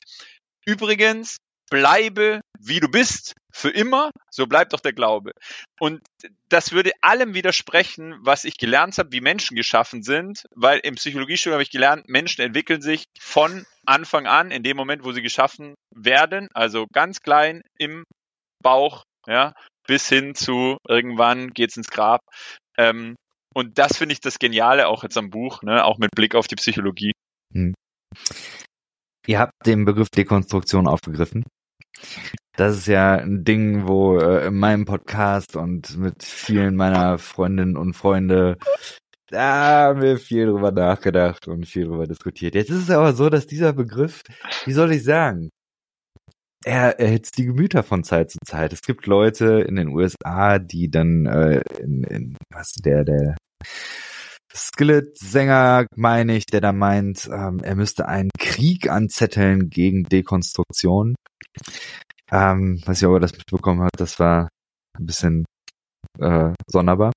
übrigens, 0.66 1.36
bleibe 1.70 2.40
wie 2.58 2.80
du 2.80 2.88
bist 2.88 3.34
für 3.52 3.70
immer, 3.70 4.10
so 4.30 4.46
bleibt 4.46 4.72
doch 4.72 4.80
der 4.80 4.92
Glaube. 4.92 5.32
Und 5.78 6.00
das 6.48 6.72
würde 6.72 6.92
allem 7.00 7.34
widersprechen, 7.34 8.16
was 8.22 8.44
ich 8.44 8.56
gelernt 8.56 8.98
habe, 8.98 9.12
wie 9.12 9.20
Menschen 9.20 9.56
geschaffen 9.56 10.02
sind, 10.02 10.44
weil 10.54 10.80
im 10.80 10.94
Psychologiestudium 10.94 11.54
habe 11.54 11.62
ich 11.62 11.70
gelernt, 11.70 12.08
Menschen 12.08 12.42
entwickeln 12.42 12.80
sich 12.80 13.04
von 13.20 13.64
Anfang 13.84 14.26
an, 14.26 14.50
in 14.50 14.62
dem 14.62 14.76
Moment, 14.76 15.04
wo 15.04 15.12
sie 15.12 15.22
geschaffen 15.22 15.74
werden, 15.94 16.48
also 16.54 16.86
ganz 16.92 17.20
klein 17.20 17.62
im 17.78 18.04
Bauch, 18.62 19.04
ja, 19.26 19.52
bis 19.86 20.08
hin 20.08 20.34
zu 20.34 20.78
irgendwann 20.88 21.50
geht's 21.50 21.76
ins 21.76 21.88
Grab. 21.88 22.20
Ähm, 22.78 23.16
und 23.54 23.78
das 23.78 23.98
finde 23.98 24.14
ich 24.14 24.20
das 24.20 24.38
Geniale 24.38 24.88
auch 24.88 25.02
jetzt 25.02 25.18
am 25.18 25.30
Buch, 25.30 25.62
ne, 25.62 25.84
auch 25.84 25.98
mit 25.98 26.10
Blick 26.14 26.34
auf 26.34 26.46
die 26.46 26.56
Psychologie. 26.56 27.12
Hm. 27.52 27.74
Ihr 29.26 29.38
habt 29.38 29.52
den 29.66 29.84
Begriff 29.84 30.08
Dekonstruktion 30.08 30.88
aufgegriffen. 30.88 31.44
Das 32.56 32.76
ist 32.76 32.86
ja 32.86 33.14
ein 33.14 33.44
Ding, 33.44 33.86
wo 33.88 34.18
äh, 34.18 34.46
in 34.46 34.54
meinem 34.54 34.84
Podcast 34.84 35.56
und 35.56 35.96
mit 35.96 36.22
vielen 36.22 36.76
meiner 36.76 37.18
Freundinnen 37.18 37.76
und 37.76 37.94
Freunde 37.94 38.58
da 39.32 39.86
haben 39.88 40.02
wir 40.02 40.18
viel 40.18 40.44
drüber 40.46 40.72
nachgedacht 40.72 41.48
und 41.48 41.66
viel 41.66 41.86
drüber 41.86 42.06
diskutiert. 42.06 42.54
Jetzt 42.54 42.68
ist 42.68 42.82
es 42.82 42.90
aber 42.90 43.14
so, 43.14 43.30
dass 43.30 43.46
dieser 43.46 43.72
Begriff, 43.72 44.20
wie 44.66 44.72
soll 44.72 44.92
ich 44.92 45.04
sagen, 45.04 45.48
er 46.64 47.00
erhitzt 47.00 47.38
die 47.38 47.46
Gemüter 47.46 47.82
von 47.82 48.04
Zeit 48.04 48.30
zu 48.30 48.38
Zeit. 48.44 48.72
Es 48.72 48.82
gibt 48.82 49.06
Leute 49.06 49.64
in 49.66 49.76
den 49.76 49.88
USA, 49.88 50.58
die 50.58 50.90
dann 50.90 51.26
äh, 51.26 51.62
in, 51.80 52.04
in 52.04 52.36
was 52.50 52.72
der 52.74 53.04
der 53.04 53.36
Skillet-Sänger, 54.54 55.86
meine 55.96 56.36
ich, 56.36 56.44
der 56.44 56.60
da 56.60 56.72
meint, 56.72 57.26
ähm, 57.32 57.60
er 57.62 57.74
müsste 57.74 58.06
einen 58.06 58.30
Krieg 58.38 58.90
anzetteln 58.90 59.70
gegen 59.70 60.04
Dekonstruktion. 60.04 61.14
Ähm, 62.30 62.80
weiß 62.84 63.02
ich, 63.02 63.06
ob 63.06 63.14
er 63.14 63.20
das 63.20 63.32
mitbekommen 63.32 63.82
hat, 63.82 63.98
das 63.98 64.18
war 64.18 64.48
ein 64.98 65.06
bisschen 65.06 65.44
äh, 66.18 66.52
sonderbar. 66.66 67.12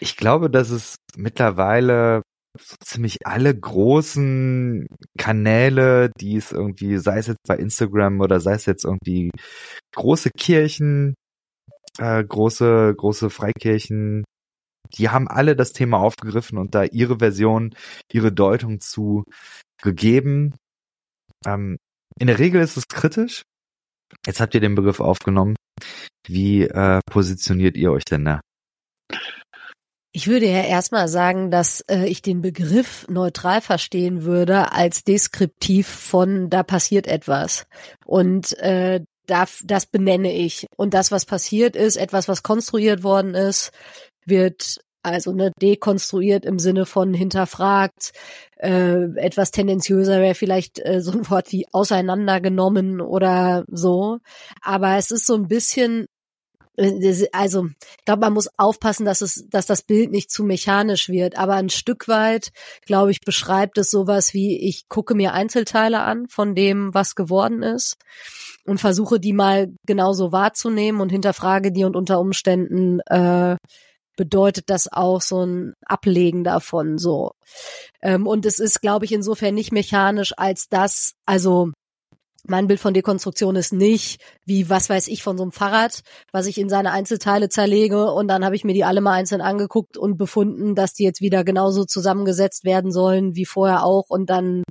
Ich 0.00 0.16
glaube, 0.16 0.50
dass 0.50 0.70
es 0.70 0.96
mittlerweile 1.16 2.22
so 2.58 2.76
ziemlich 2.84 3.18
alle 3.24 3.58
großen 3.58 4.86
Kanäle, 5.18 6.10
die 6.20 6.36
es 6.36 6.52
irgendwie, 6.52 6.98
sei 6.98 7.18
es 7.18 7.26
jetzt 7.26 7.42
bei 7.46 7.56
Instagram 7.56 8.20
oder 8.20 8.40
sei 8.40 8.54
es 8.54 8.66
jetzt 8.66 8.84
irgendwie 8.84 9.30
große 9.94 10.30
Kirchen, 10.36 11.14
äh, 11.98 12.22
große, 12.22 12.94
große 12.96 13.30
Freikirchen, 13.30 14.24
die 14.96 15.08
haben 15.08 15.28
alle 15.28 15.56
das 15.56 15.72
Thema 15.72 15.98
aufgegriffen 15.98 16.58
und 16.58 16.74
da 16.74 16.84
ihre 16.84 17.18
Version, 17.18 17.74
ihre 18.12 18.32
Deutung 18.32 18.80
zu 18.80 19.24
gegeben. 19.82 20.54
Ähm, 21.46 21.78
in 22.18 22.26
der 22.26 22.38
Regel 22.38 22.60
ist 22.60 22.76
es 22.76 22.88
kritisch. 22.88 23.42
Jetzt 24.26 24.40
habt 24.40 24.54
ihr 24.54 24.60
den 24.60 24.74
Begriff 24.74 25.00
aufgenommen. 25.00 25.56
Wie 26.26 26.62
äh, 26.62 27.00
positioniert 27.06 27.76
ihr 27.76 27.92
euch 27.92 28.04
denn 28.04 28.24
da? 28.24 28.40
Ich 30.14 30.26
würde 30.26 30.46
ja 30.46 30.62
erstmal 30.62 31.08
sagen, 31.08 31.50
dass 31.50 31.80
äh, 31.88 32.04
ich 32.06 32.20
den 32.20 32.42
Begriff 32.42 33.06
neutral 33.08 33.62
verstehen 33.62 34.24
würde 34.24 34.72
als 34.72 35.04
deskriptiv 35.04 35.88
von 35.88 36.50
da 36.50 36.62
passiert 36.62 37.06
etwas. 37.06 37.66
Und 38.04 38.52
äh, 38.58 39.00
da, 39.26 39.46
das 39.64 39.86
benenne 39.86 40.32
ich. 40.32 40.66
Und 40.76 40.92
das, 40.92 41.12
was 41.12 41.24
passiert 41.24 41.76
ist, 41.76 41.96
etwas, 41.96 42.28
was 42.28 42.42
konstruiert 42.42 43.02
worden 43.02 43.34
ist, 43.34 43.72
wird 44.26 44.82
also 45.02 45.32
ne, 45.32 45.52
dekonstruiert 45.60 46.44
im 46.44 46.58
Sinne 46.58 46.86
von 46.86 47.14
hinterfragt, 47.14 48.12
äh, 48.56 49.04
etwas 49.16 49.50
tendenziöser 49.50 50.20
wäre 50.20 50.34
vielleicht 50.34 50.78
äh, 50.84 51.00
so 51.00 51.12
ein 51.12 51.28
Wort 51.30 51.52
wie 51.52 51.66
auseinandergenommen 51.72 53.00
oder 53.00 53.64
so. 53.68 54.18
Aber 54.62 54.96
es 54.96 55.10
ist 55.10 55.26
so 55.26 55.34
ein 55.34 55.48
bisschen 55.48 56.06
äh, 56.76 57.26
also 57.32 57.66
ich 57.98 58.04
glaube, 58.04 58.20
man 58.20 58.32
muss 58.32 58.48
aufpassen, 58.56 59.04
dass 59.04 59.20
es, 59.20 59.46
dass 59.50 59.66
das 59.66 59.82
Bild 59.82 60.10
nicht 60.10 60.30
zu 60.30 60.44
mechanisch 60.44 61.08
wird. 61.08 61.36
Aber 61.38 61.54
ein 61.54 61.70
Stück 61.70 62.08
weit, 62.08 62.50
glaube 62.86 63.10
ich, 63.10 63.20
beschreibt 63.20 63.78
es 63.78 63.90
sowas 63.90 64.34
wie: 64.34 64.58
Ich 64.58 64.88
gucke 64.88 65.14
mir 65.14 65.32
Einzelteile 65.32 66.00
an 66.00 66.26
von 66.28 66.54
dem, 66.54 66.94
was 66.94 67.14
geworden 67.14 67.62
ist 67.62 67.96
und 68.64 68.78
versuche 68.78 69.20
die 69.20 69.32
mal 69.32 69.68
genauso 69.86 70.32
wahrzunehmen 70.32 71.00
und 71.00 71.10
hinterfrage 71.10 71.72
die 71.72 71.84
und 71.84 71.96
unter 71.96 72.20
Umständen 72.20 73.00
äh, 73.06 73.56
bedeutet 74.16 74.70
das 74.70 74.92
auch 74.92 75.20
so 75.20 75.44
ein 75.44 75.74
Ablegen 75.84 76.44
davon 76.44 76.98
so. 76.98 77.32
Ähm, 78.02 78.26
und 78.26 78.46
es 78.46 78.58
ist, 78.58 78.80
glaube 78.80 79.04
ich, 79.04 79.12
insofern 79.12 79.54
nicht 79.54 79.72
mechanisch, 79.72 80.32
als 80.36 80.68
das, 80.68 81.14
also 81.26 81.72
mein 82.44 82.66
Bild 82.66 82.80
von 82.80 82.94
Dekonstruktion 82.94 83.54
ist 83.56 83.72
nicht 83.72 84.20
wie, 84.44 84.68
was 84.68 84.90
weiß 84.90 85.08
ich, 85.08 85.22
von 85.22 85.36
so 85.36 85.44
einem 85.44 85.52
Fahrrad, 85.52 86.02
was 86.32 86.46
ich 86.46 86.58
in 86.58 86.68
seine 86.68 86.90
Einzelteile 86.90 87.48
zerlege 87.48 88.10
und 88.10 88.26
dann 88.28 88.44
habe 88.44 88.56
ich 88.56 88.64
mir 88.64 88.74
die 88.74 88.84
alle 88.84 89.00
mal 89.00 89.12
einzeln 89.12 89.40
angeguckt 89.40 89.96
und 89.96 90.16
befunden, 90.16 90.74
dass 90.74 90.92
die 90.92 91.04
jetzt 91.04 91.20
wieder 91.20 91.44
genauso 91.44 91.84
zusammengesetzt 91.84 92.64
werden 92.64 92.90
sollen 92.90 93.36
wie 93.36 93.44
vorher 93.44 93.84
auch 93.84 94.06
und 94.08 94.28
dann, 94.28 94.64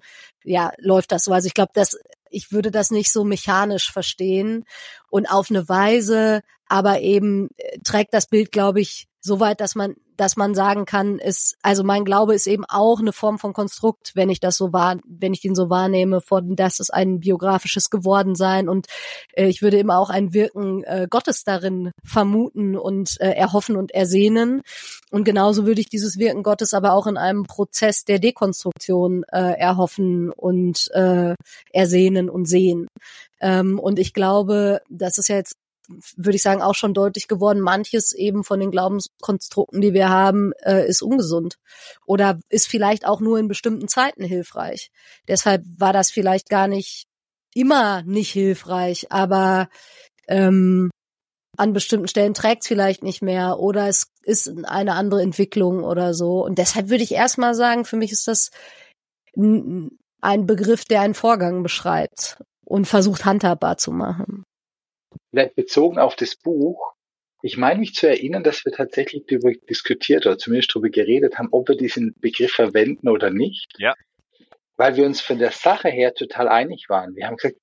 ja, 0.44 0.72
läuft 0.80 1.12
das 1.12 1.24
so. 1.24 1.32
Also 1.32 1.48
ich 1.48 1.54
glaube, 1.54 1.72
dass 1.74 1.98
ich 2.30 2.52
würde 2.52 2.72
das 2.72 2.92
nicht 2.92 3.12
so 3.12 3.24
mechanisch 3.24 3.92
verstehen 3.92 4.66
und 5.10 5.28
auf 5.30 5.50
eine 5.50 5.68
Weise, 5.68 6.42
aber 6.68 7.02
eben 7.02 7.50
äh, 7.58 7.80
trägt 7.84 8.14
das 8.14 8.28
Bild, 8.28 8.52
glaube 8.52 8.82
ich, 8.82 9.08
so 9.22 9.40
weit, 9.40 9.62
dass 9.62 9.76
man, 9.76 9.96
dass 10.18 10.36
man 10.36 10.56
sagen 10.56 10.86
kann, 10.86 11.20
ist, 11.20 11.56
also 11.62 11.84
mein 11.84 12.06
Glaube 12.06 12.34
ist 12.34 12.48
eben 12.48 12.66
auch 12.68 13.00
eine 13.00 13.14
Form 13.14 13.38
von 13.38 13.54
Konstrukt, 13.54 14.12
wenn 14.16 14.30
ich 14.30 14.40
das 14.40 14.58
so 14.58 14.74
wahr, 14.74 14.98
wenn 15.06 15.34
ich 15.34 15.42
den 15.42 15.54
so 15.56 15.70
wahrnehme, 15.70 16.22
von 16.22 16.56
dass 16.56 16.80
es 16.80 16.90
ein 16.90 17.20
biografisches 17.20 17.92
geworden 17.92 18.36
sein 18.36 18.68
und 18.68 18.88
äh, 19.34 19.48
ich 19.48 19.62
würde 19.62 19.78
immer 19.78 20.00
auch 20.00 20.10
ein 20.10 20.34
Wirken 20.34 20.84
äh, 20.84 21.08
Gottes 21.10 21.44
darin 21.44 21.92
vermuten 22.04 22.76
und 22.76 23.22
äh, 23.22 23.30
erhoffen 23.30 23.76
und 23.76 23.92
ersehnen 23.92 24.62
und 25.12 25.24
genauso 25.24 25.66
würde 25.66 25.82
ich 25.82 25.90
dieses 25.90 26.18
Wirken 26.18 26.42
Gottes 26.42 26.74
aber 26.74 26.94
auch 26.94 27.06
in 27.06 27.18
einem 27.18 27.44
Prozess 27.44 28.04
der 28.04 28.20
Dekonstruktion 28.20 29.24
äh, 29.32 29.54
erhoffen 29.60 30.32
und 30.32 30.90
äh, 30.94 31.36
ersehnen 31.72 32.30
und 32.30 32.46
sehen. 32.46 32.88
Ähm, 33.42 33.80
und 33.80 34.00
ich 34.00 34.14
glaube, 34.14 34.82
das 34.90 35.18
ist 35.18 35.28
ja 35.28 35.36
jetzt 35.36 35.56
würde 36.16 36.36
ich 36.36 36.44
sagen, 36.44 36.62
auch 36.62 36.76
schon 36.76 36.94
deutlich 36.94 37.28
geworden. 37.28 37.60
Manches 37.60 38.14
eben 38.14 38.44
von 38.44 38.60
den 38.60 38.72
Glaubenskonstrukten, 38.72 39.82
die 39.82 39.94
wir 39.94 40.10
haben, 40.10 40.52
äh, 40.64 40.88
ist 40.88 41.02
ungesund 41.02 41.58
oder 42.06 42.40
ist 42.50 42.68
vielleicht 42.68 43.06
auch 43.06 43.20
nur 43.20 43.40
in 43.40 43.48
bestimmten 43.48 43.88
Zeiten 43.88 44.24
hilfreich. 44.24 44.92
Deshalb 45.28 45.64
war 45.78 45.94
das 45.94 46.12
vielleicht 46.12 46.50
gar 46.50 46.68
nicht 46.68 47.06
immer 47.54 48.04
nicht 48.04 48.32
hilfreich, 48.32 49.12
aber 49.12 49.70
ähm, 50.28 50.90
an 51.58 51.74
bestimmten 51.74 52.08
Stellen 52.08 52.34
trägt 52.34 52.64
es 52.64 52.68
vielleicht 52.68 53.04
nicht 53.04 53.22
mehr 53.22 53.60
oder 53.60 53.88
es 53.88 54.08
ist 54.24 54.52
eine 54.66 54.94
andere 54.94 55.22
Entwicklung 55.22 55.84
oder 55.84 56.14
so. 56.14 56.44
Und 56.44 56.58
deshalb 56.58 56.90
würde 56.90 57.04
ich 57.04 57.12
erstmal 57.12 57.56
sagen, 57.56 57.86
für 57.86 57.98
mich 57.98 58.12
ist 58.12 58.28
das 58.28 58.52
ein 59.36 60.46
Begriff, 60.46 60.86
der 60.86 61.02
einen 61.02 61.14
Vorgang 61.14 61.64
beschreibt 61.64 62.42
und 62.66 62.86
versucht 62.86 63.26
handhabbar 63.26 63.78
zu 63.78 63.92
machen 63.92 64.44
vielleicht 65.32 65.56
bezogen 65.56 65.98
auf 65.98 66.16
das 66.16 66.36
Buch, 66.36 66.94
ich 67.44 67.58
meine 67.58 67.80
mich 67.80 67.96
zu 67.96 68.08
erinnern, 68.08 68.44
dass 68.44 68.64
wir 68.66 68.72
tatsächlich 68.72 69.24
darüber 69.28 69.52
diskutiert 69.68 70.28
oder 70.28 70.38
zumindest 70.38 70.76
darüber 70.76 70.90
geredet 70.90 71.38
haben, 71.38 71.50
ob 71.52 71.70
wir 71.70 71.76
diesen 71.76 72.14
Begriff 72.20 72.52
verwenden 72.52 73.10
oder 73.10 73.32
nicht. 73.32 73.74
Ja. 73.78 73.96
Weil 74.78 74.96
wir 74.96 75.06
uns 75.06 75.22
von 75.22 75.40
der 75.40 75.52
Sache 75.52 75.90
her 75.90 76.14
total 76.14 76.48
einig 76.48 76.86
waren. 76.88 77.16
Wir 77.16 77.26
haben 77.26 77.38
gesagt, 77.38 77.58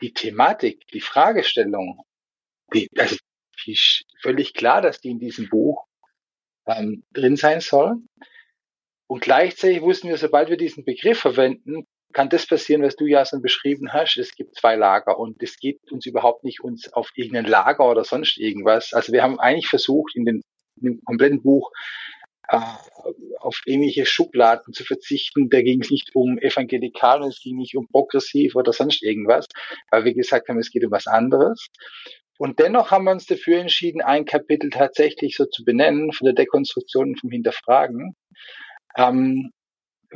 die 0.00 0.12
Thematik, 0.12 0.86
die 0.88 1.00
Fragestellung, 1.00 2.00
die, 2.72 2.88
also 2.96 3.16
die 3.64 3.72
ist 3.72 4.04
völlig 4.20 4.54
klar, 4.54 4.80
dass 4.80 5.00
die 5.00 5.10
in 5.10 5.18
diesem 5.18 5.48
Buch 5.48 5.84
ähm, 6.66 7.04
drin 7.12 7.36
sein 7.36 7.60
soll. 7.60 7.96
Und 9.06 9.20
gleichzeitig 9.20 9.82
wussten 9.82 10.08
wir, 10.08 10.16
sobald 10.16 10.48
wir 10.48 10.56
diesen 10.56 10.84
Begriff 10.84 11.20
verwenden, 11.20 11.86
kann 12.14 12.30
das 12.30 12.46
passieren, 12.46 12.82
was 12.82 12.96
du 12.96 13.06
ja 13.06 13.26
schon 13.26 13.42
beschrieben 13.42 13.92
hast. 13.92 14.16
Es 14.16 14.34
gibt 14.34 14.56
zwei 14.56 14.76
Lager 14.76 15.18
und 15.18 15.42
es 15.42 15.58
geht 15.58 15.80
uns 15.90 16.06
überhaupt 16.06 16.44
nicht 16.44 16.62
uns 16.62 16.92
auf 16.92 17.10
irgendein 17.14 17.44
Lager 17.44 17.90
oder 17.90 18.04
sonst 18.04 18.38
irgendwas. 18.38 18.92
Also 18.94 19.12
wir 19.12 19.22
haben 19.22 19.38
eigentlich 19.38 19.68
versucht, 19.68 20.16
in, 20.16 20.24
den, 20.24 20.42
in 20.80 20.84
dem 20.84 21.04
kompletten 21.04 21.42
Buch 21.42 21.70
äh, 22.48 22.60
auf 23.40 23.60
ähnliche 23.66 24.06
Schubladen 24.06 24.72
zu 24.72 24.84
verzichten. 24.84 25.50
Da 25.50 25.60
ging 25.60 25.82
es 25.82 25.90
nicht 25.90 26.14
um 26.14 26.38
evangelikal 26.38 27.20
und 27.20 27.28
es 27.28 27.40
ging 27.42 27.56
nicht 27.56 27.76
um 27.76 27.88
progressiv 27.88 28.54
oder 28.54 28.72
sonst 28.72 29.02
irgendwas, 29.02 29.46
weil 29.90 30.04
wir 30.04 30.14
gesagt 30.14 30.48
haben, 30.48 30.58
es 30.58 30.70
geht 30.70 30.84
um 30.84 30.92
was 30.92 31.06
anderes. 31.06 31.66
Und 32.38 32.58
dennoch 32.58 32.90
haben 32.90 33.04
wir 33.04 33.12
uns 33.12 33.26
dafür 33.26 33.58
entschieden, 33.58 34.02
ein 34.02 34.24
Kapitel 34.24 34.70
tatsächlich 34.70 35.36
so 35.36 35.46
zu 35.46 35.64
benennen, 35.64 36.12
von 36.12 36.24
der 36.24 36.34
Dekonstruktion 36.34 37.10
und 37.10 37.20
vom 37.20 37.30
Hinterfragen. 37.30 38.16
Ähm, 38.96 39.50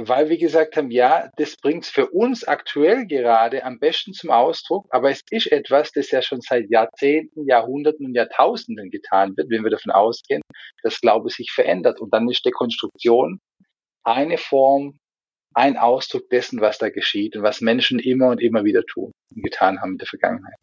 weil 0.01 0.29
wir 0.29 0.39
gesagt 0.39 0.77
haben, 0.77 0.93
ja, 0.93 1.29
das 1.37 1.57
bringt 1.57 1.83
es 1.83 1.91
für 1.91 2.09
uns 2.11 2.45
aktuell 2.45 3.05
gerade 3.07 3.65
am 3.65 3.81
besten 3.81 4.13
zum 4.13 4.31
Ausdruck, 4.31 4.87
aber 4.91 5.11
es 5.11 5.23
ist 5.31 5.51
etwas, 5.51 5.91
das 5.91 6.13
ja 6.13 6.23
schon 6.23 6.41
seit 6.41 6.71
Jahrzehnten, 6.71 7.45
Jahrhunderten 7.47 8.07
und 8.07 8.15
Jahrtausenden 8.15 8.91
getan 8.91 9.37
wird, 9.37 9.51
wenn 9.51 9.65
wir 9.65 9.71
davon 9.71 9.91
ausgehen, 9.91 10.43
dass 10.85 11.01
Glaube 11.01 11.31
sich 11.31 11.51
verändert. 11.51 12.01
Und 12.01 12.15
dann 12.15 12.29
ist 12.29 12.47
Dekonstruktion 12.47 13.41
eine 14.05 14.39
Form, 14.39 15.01
ein 15.53 15.77
Ausdruck 15.77 16.31
dessen, 16.31 16.61
was 16.61 16.79
da 16.79 16.91
geschieht 16.91 17.37
und 17.37 17.43
was 17.43 17.61
Menschen 17.61 17.99
immer 17.99 18.29
und 18.29 18.41
immer 18.41 18.63
wieder 18.63 18.85
tun 18.85 19.11
und 19.35 19.43
getan 19.43 19.81
haben 19.81 19.93
in 19.93 19.99
der 19.99 20.07
Vergangenheit. 20.07 20.59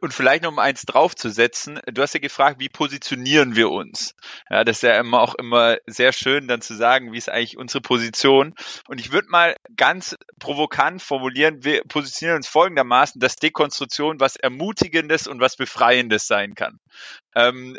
Und 0.00 0.12
vielleicht 0.12 0.42
noch 0.42 0.50
um 0.50 0.58
eins 0.58 0.82
draufzusetzen, 0.82 1.80
du 1.86 2.02
hast 2.02 2.14
ja 2.14 2.20
gefragt, 2.20 2.60
wie 2.60 2.68
positionieren 2.68 3.56
wir 3.56 3.70
uns? 3.70 4.14
Ja, 4.50 4.64
das 4.64 4.78
ist 4.78 4.82
ja 4.82 4.98
immer 5.00 5.20
auch 5.20 5.34
immer 5.34 5.78
sehr 5.86 6.12
schön, 6.12 6.48
dann 6.48 6.60
zu 6.60 6.74
sagen, 6.74 7.12
wie 7.12 7.18
ist 7.18 7.30
eigentlich 7.30 7.56
unsere 7.56 7.80
Position. 7.80 8.54
Und 8.88 9.00
ich 9.00 9.12
würde 9.12 9.28
mal 9.28 9.56
ganz 9.76 10.16
provokant 10.38 11.02
formulieren, 11.02 11.64
wir 11.64 11.82
positionieren 11.84 12.38
uns 12.38 12.48
folgendermaßen, 12.48 13.20
dass 13.20 13.36
Dekonstruktion 13.36 14.20
was 14.20 14.36
Ermutigendes 14.36 15.26
und 15.26 15.40
was 15.40 15.56
Befreiendes 15.56 16.26
sein 16.26 16.54
kann. 16.54 16.78
Ähm, 17.34 17.78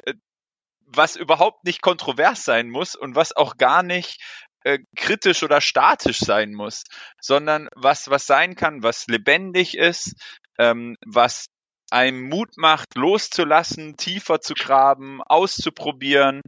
was 0.85 1.15
überhaupt 1.15 1.63
nicht 1.65 1.81
kontrovers 1.81 2.43
sein 2.43 2.69
muss 2.69 2.95
und 2.95 3.15
was 3.15 3.35
auch 3.35 3.57
gar 3.57 3.83
nicht 3.83 4.19
äh, 4.63 4.79
kritisch 4.95 5.43
oder 5.43 5.61
statisch 5.61 6.19
sein 6.19 6.53
muss, 6.53 6.83
sondern 7.19 7.69
was 7.75 8.09
was 8.09 8.25
sein 8.25 8.55
kann, 8.55 8.83
was 8.83 9.07
lebendig 9.07 9.77
ist, 9.77 10.15
ähm, 10.57 10.97
was 11.05 11.47
einem 11.91 12.29
Mut 12.29 12.57
macht, 12.57 12.95
loszulassen, 12.95 13.97
tiefer 13.97 14.41
zu 14.41 14.53
graben, 14.53 15.21
auszuprobieren, 15.21 16.41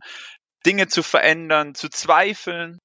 Dinge 0.66 0.88
zu 0.88 1.04
verändern, 1.04 1.76
zu 1.76 1.89
zweifeln 1.89 2.80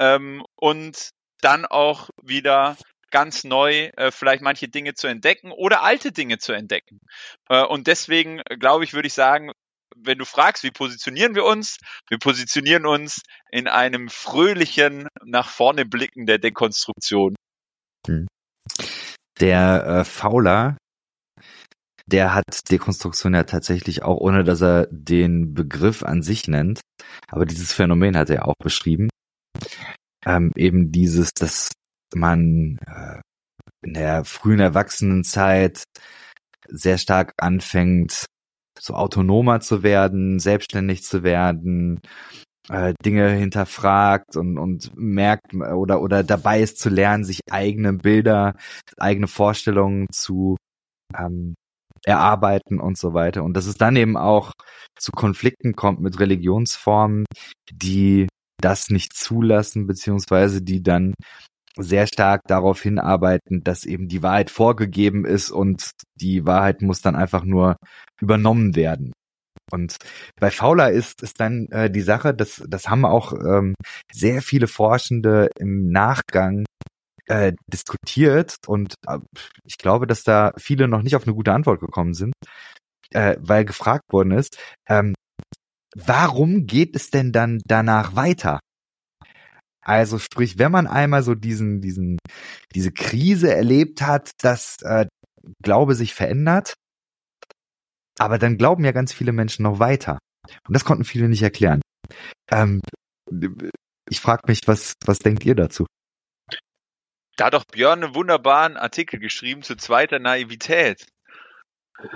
ähm, 0.00 0.44
und 0.56 1.10
dann 1.40 1.66
auch 1.66 2.10
wieder 2.22 2.76
ganz 3.10 3.44
neu 3.44 3.90
äh, 3.96 4.10
vielleicht 4.10 4.42
manche 4.42 4.68
Dinge 4.68 4.94
zu 4.94 5.06
entdecken 5.06 5.52
oder 5.52 5.82
alte 5.82 6.10
Dinge 6.10 6.38
zu 6.38 6.52
entdecken. 6.52 6.98
Äh, 7.48 7.64
und 7.64 7.86
deswegen, 7.86 8.40
äh, 8.40 8.56
glaube 8.56 8.84
ich, 8.84 8.92
würde 8.92 9.06
ich 9.06 9.14
sagen, 9.14 9.52
wenn 9.96 10.18
du 10.18 10.24
fragst, 10.24 10.64
wie 10.64 10.72
positionieren 10.72 11.34
wir 11.34 11.44
uns? 11.44 11.78
Wir 12.08 12.18
positionieren 12.18 12.86
uns 12.86 13.22
in 13.50 13.68
einem 13.68 14.08
fröhlichen, 14.08 15.06
nach 15.24 15.48
vorne 15.48 15.84
blicken 15.84 16.26
der 16.26 16.38
Dekonstruktion. 16.38 17.36
Hm. 18.06 18.26
Der 19.38 19.86
äh, 19.86 20.04
Fauler, 20.04 20.76
der 22.06 22.34
hat 22.34 22.70
Dekonstruktion 22.70 23.34
ja 23.34 23.44
tatsächlich 23.44 24.02
auch, 24.02 24.18
ohne 24.18 24.44
dass 24.44 24.60
er 24.60 24.86
den 24.90 25.54
Begriff 25.54 26.02
an 26.02 26.22
sich 26.22 26.48
nennt, 26.48 26.80
aber 27.28 27.46
dieses 27.46 27.72
Phänomen 27.72 28.16
hat 28.16 28.30
er 28.30 28.46
auch 28.46 28.56
beschrieben. 28.62 29.08
Ähm, 30.26 30.52
eben 30.56 30.90
dieses, 30.90 31.32
dass 31.32 31.70
man 32.14 32.78
äh, 32.86 33.20
in 33.84 33.94
der 33.94 34.24
frühen 34.24 34.60
Erwachsenenzeit 34.60 35.84
sehr 36.68 36.98
stark 36.98 37.32
anfängt, 37.36 38.26
so 38.78 38.94
autonomer 38.94 39.60
zu 39.60 39.82
werden, 39.82 40.38
selbstständig 40.38 41.04
zu 41.04 41.22
werden, 41.22 42.00
äh, 42.68 42.94
Dinge 43.04 43.30
hinterfragt 43.30 44.36
und, 44.36 44.58
und 44.58 44.96
merkt 44.96 45.54
oder, 45.54 46.00
oder 46.00 46.22
dabei 46.24 46.62
ist 46.62 46.78
zu 46.78 46.88
lernen, 46.88 47.24
sich 47.24 47.40
eigene 47.50 47.92
Bilder, 47.92 48.56
eigene 48.96 49.28
Vorstellungen 49.28 50.06
zu 50.10 50.56
ähm, 51.16 51.54
erarbeiten 52.04 52.80
und 52.80 52.98
so 52.98 53.14
weiter. 53.14 53.42
Und 53.42 53.54
dass 53.56 53.66
es 53.66 53.76
dann 53.76 53.96
eben 53.96 54.16
auch 54.16 54.52
zu 54.96 55.12
Konflikten 55.12 55.74
kommt 55.74 56.00
mit 56.00 56.20
Religionsformen, 56.20 57.24
die 57.70 58.28
das 58.60 58.88
nicht 58.90 59.14
zulassen, 59.14 59.86
beziehungsweise 59.86 60.62
die 60.62 60.82
dann 60.82 61.14
sehr 61.76 62.06
stark 62.06 62.42
darauf 62.46 62.80
hinarbeiten, 62.80 63.62
dass 63.64 63.84
eben 63.84 64.08
die 64.08 64.22
Wahrheit 64.22 64.50
vorgegeben 64.50 65.24
ist 65.24 65.50
und 65.50 65.90
die 66.14 66.46
Wahrheit 66.46 66.82
muss 66.82 67.00
dann 67.00 67.16
einfach 67.16 67.44
nur 67.44 67.76
übernommen 68.20 68.76
werden. 68.76 69.12
Und 69.72 69.96
bei 70.38 70.50
Fowler 70.50 70.92
ist, 70.92 71.22
ist 71.22 71.40
dann 71.40 71.66
äh, 71.70 71.90
die 71.90 72.02
Sache, 72.02 72.34
dass 72.34 72.62
das 72.68 72.88
haben 72.88 73.04
auch 73.04 73.32
ähm, 73.32 73.74
sehr 74.12 74.42
viele 74.42 74.66
Forschende 74.66 75.48
im 75.58 75.90
Nachgang 75.90 76.64
äh, 77.26 77.52
diskutiert 77.72 78.56
und 78.66 78.94
äh, 79.06 79.18
ich 79.64 79.78
glaube, 79.78 80.06
dass 80.06 80.22
da 80.22 80.52
viele 80.58 80.88
noch 80.88 81.02
nicht 81.02 81.16
auf 81.16 81.24
eine 81.24 81.34
gute 81.34 81.52
Antwort 81.52 81.80
gekommen 81.80 82.14
sind, 82.14 82.34
äh, 83.10 83.36
weil 83.40 83.64
gefragt 83.64 84.04
worden 84.12 84.32
ist, 84.32 84.58
ähm, 84.88 85.14
warum 85.96 86.66
geht 86.66 86.96
es 86.96 87.10
denn 87.10 87.32
dann 87.32 87.60
danach 87.66 88.16
weiter? 88.16 88.60
Also 89.84 90.18
sprich, 90.18 90.58
wenn 90.58 90.72
man 90.72 90.86
einmal 90.86 91.22
so 91.22 91.34
diesen, 91.34 91.80
diesen, 91.82 92.18
diese 92.74 92.90
Krise 92.90 93.54
erlebt 93.54 94.00
hat, 94.00 94.30
dass 94.40 94.76
äh, 94.82 95.06
Glaube 95.62 95.94
sich 95.94 96.14
verändert, 96.14 96.74
aber 98.18 98.38
dann 98.38 98.56
glauben 98.56 98.84
ja 98.84 98.92
ganz 98.92 99.12
viele 99.12 99.32
Menschen 99.32 99.62
noch 99.64 99.78
weiter. 99.78 100.18
Und 100.66 100.74
das 100.74 100.84
konnten 100.84 101.04
viele 101.04 101.28
nicht 101.28 101.42
erklären. 101.42 101.82
Ähm, 102.50 102.80
ich 104.08 104.20
frage 104.20 104.42
mich, 104.46 104.60
was, 104.66 104.94
was 105.04 105.18
denkt 105.18 105.44
ihr 105.44 105.54
dazu? 105.54 105.86
Da 107.36 107.46
hat 107.46 107.54
doch 107.54 107.64
Björn 107.64 108.04
einen 108.04 108.14
wunderbaren 108.14 108.76
Artikel 108.76 109.18
geschrieben 109.18 109.62
zu 109.62 109.76
zweiter 109.76 110.18
Naivität. 110.18 111.06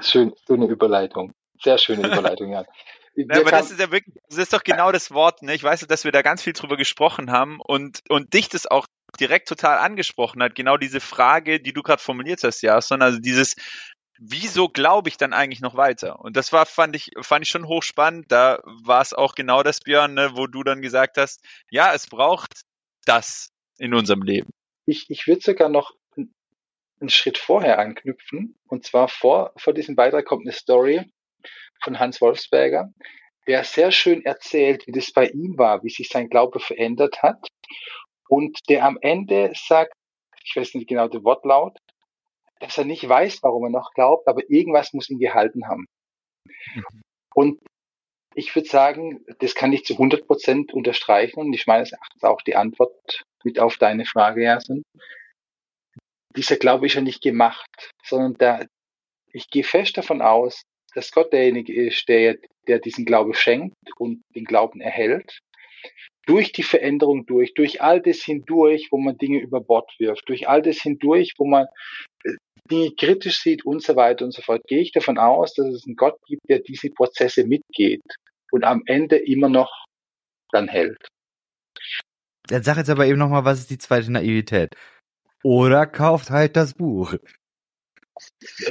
Schön, 0.00 0.34
schöne 0.46 0.66
Überleitung. 0.66 1.32
Sehr 1.62 1.78
schöne 1.78 2.06
Überleitung, 2.12 2.52
ja. 2.52 2.64
Ja, 3.14 3.40
aber 3.40 3.50
das 3.50 3.72
ist 3.72 3.80
ja 3.80 3.90
wirklich, 3.90 4.14
das 4.28 4.38
ist 4.38 4.52
doch 4.52 4.62
genau 4.62 4.92
das 4.92 5.10
Wort, 5.10 5.42
ne? 5.42 5.52
Ich 5.52 5.64
weiß, 5.64 5.80
dass 5.88 6.04
wir 6.04 6.12
da 6.12 6.22
ganz 6.22 6.42
viel 6.42 6.52
drüber 6.52 6.76
gesprochen 6.76 7.32
haben 7.32 7.60
und, 7.60 8.02
und 8.08 8.32
dich 8.32 8.48
das 8.48 8.66
auch 8.66 8.86
direkt 9.18 9.48
total 9.48 9.78
angesprochen 9.78 10.40
hat, 10.40 10.54
genau 10.54 10.76
diese 10.76 11.00
Frage, 11.00 11.60
die 11.60 11.72
du 11.72 11.82
gerade 11.82 12.00
formuliert 12.00 12.44
hast, 12.44 12.62
ja, 12.62 12.80
sondern 12.80 13.08
also 13.08 13.18
dieses, 13.18 13.56
wieso 14.18 14.68
glaube 14.68 15.08
ich 15.08 15.16
dann 15.16 15.32
eigentlich 15.32 15.60
noch 15.60 15.76
weiter? 15.76 16.20
Und 16.20 16.36
das 16.36 16.52
war, 16.52 16.64
fand 16.64 16.94
ich, 16.94 17.10
fand 17.22 17.44
ich 17.44 17.50
schon 17.50 17.66
hochspannend. 17.66 18.30
Da 18.30 18.60
war 18.64 19.00
es 19.00 19.14
auch 19.14 19.34
genau 19.34 19.64
das, 19.64 19.80
Björn, 19.80 20.14
ne, 20.14 20.30
wo 20.34 20.46
du 20.46 20.62
dann 20.62 20.82
gesagt 20.82 21.16
hast, 21.16 21.40
ja, 21.70 21.92
es 21.94 22.06
braucht 22.06 22.62
das 23.04 23.50
in 23.78 23.94
unserem 23.94 24.22
Leben. 24.22 24.50
Ich, 24.88 25.10
ich 25.10 25.26
würde 25.26 25.42
sogar 25.42 25.68
noch 25.68 25.92
einen 26.16 27.10
Schritt 27.10 27.38
vorher 27.38 27.78
anknüpfen. 27.78 28.56
Und 28.66 28.84
zwar 28.84 29.08
vor, 29.08 29.52
vor 29.56 29.74
diesem 29.74 29.96
Beitrag 29.96 30.24
kommt 30.24 30.46
eine 30.46 30.52
Story, 30.52 31.04
von 31.82 31.98
Hans 31.98 32.20
Wolfsberger, 32.20 32.92
der 33.46 33.64
sehr 33.64 33.92
schön 33.92 34.24
erzählt, 34.24 34.86
wie 34.86 34.92
das 34.92 35.12
bei 35.12 35.28
ihm 35.28 35.56
war, 35.58 35.82
wie 35.84 35.90
sich 35.90 36.08
sein 36.08 36.28
Glaube 36.28 36.58
verändert 36.58 37.22
hat 37.22 37.48
und 38.28 38.58
der 38.68 38.84
am 38.84 38.98
Ende 39.00 39.52
sagt, 39.54 39.92
ich 40.42 40.56
weiß 40.56 40.74
nicht 40.74 40.88
genau 40.88 41.06
den 41.06 41.22
Wortlaut, 41.22 41.78
dass 42.60 42.78
er 42.78 42.84
nicht 42.84 43.08
weiß, 43.08 43.42
warum 43.42 43.64
er 43.64 43.70
noch 43.70 43.92
glaubt, 43.94 44.26
aber 44.26 44.42
irgendwas 44.50 44.92
muss 44.92 45.08
ihn 45.08 45.18
gehalten 45.18 45.68
haben. 45.68 45.86
Mhm. 46.74 47.02
Und 47.34 47.60
ich 48.38 48.54
würde 48.54 48.68
sagen, 48.68 49.24
das 49.40 49.56
kann 49.56 49.72
ich 49.72 49.84
zu 49.84 49.94
100 49.94 50.24
Prozent 50.24 50.72
unterstreichen 50.72 51.40
und 51.40 51.52
ich 51.52 51.66
meine, 51.66 51.82
es 51.82 51.90
ist 51.90 52.24
auch 52.24 52.40
die 52.42 52.54
Antwort 52.54 53.24
mit 53.42 53.58
auf 53.58 53.78
deine 53.78 54.04
Frage, 54.04 54.44
Jason. 54.44 54.84
Dieser 56.36 56.56
Glaube 56.56 56.86
ist 56.86 56.94
ja 56.94 57.00
nicht 57.00 57.20
gemacht, 57.20 57.90
sondern 58.04 58.34
der, 58.34 58.68
ich 59.32 59.50
gehe 59.50 59.64
fest 59.64 59.98
davon 59.98 60.22
aus, 60.22 60.62
dass 60.94 61.10
Gott 61.10 61.32
derjenige 61.32 61.74
ist, 61.74 62.08
der, 62.08 62.36
der 62.68 62.78
diesen 62.78 63.04
Glaube 63.04 63.34
schenkt 63.34 63.74
und 63.96 64.22
den 64.36 64.44
Glauben 64.44 64.80
erhält. 64.80 65.40
Durch 66.24 66.52
die 66.52 66.62
Veränderung 66.62 67.26
durch, 67.26 67.54
durch 67.54 67.82
all 67.82 68.00
das 68.00 68.18
hindurch, 68.18 68.88
wo 68.92 68.98
man 68.98 69.18
Dinge 69.18 69.40
über 69.40 69.60
Bord 69.60 69.90
wirft, 69.98 70.28
durch 70.28 70.48
all 70.48 70.62
das 70.62 70.80
hindurch, 70.80 71.34
wo 71.38 71.44
man 71.44 71.66
äh, 72.22 72.34
Dinge 72.70 72.92
kritisch 72.92 73.40
sieht 73.40 73.64
und 73.64 73.82
so 73.82 73.96
weiter 73.96 74.24
und 74.24 74.32
so 74.32 74.42
fort, 74.42 74.62
gehe 74.68 74.80
ich 74.80 74.92
davon 74.92 75.18
aus, 75.18 75.54
dass 75.54 75.66
es 75.66 75.86
einen 75.86 75.96
Gott 75.96 76.18
gibt, 76.28 76.48
der 76.48 76.60
diese 76.60 76.90
Prozesse 76.90 77.44
mitgeht 77.44 78.04
und 78.50 78.64
am 78.64 78.82
Ende 78.86 79.16
immer 79.16 79.48
noch 79.48 79.86
dann 80.50 80.68
hält. 80.68 81.08
Dann 82.48 82.62
sag 82.62 82.76
jetzt 82.78 82.90
aber 82.90 83.06
eben 83.06 83.18
nochmal, 83.18 83.44
was 83.44 83.60
ist 83.60 83.70
die 83.70 83.78
zweite 83.78 84.10
Naivität? 84.10 84.74
Oder 85.42 85.86
kauft 85.86 86.30
halt 86.30 86.56
das 86.56 86.74
Buch. 86.74 87.14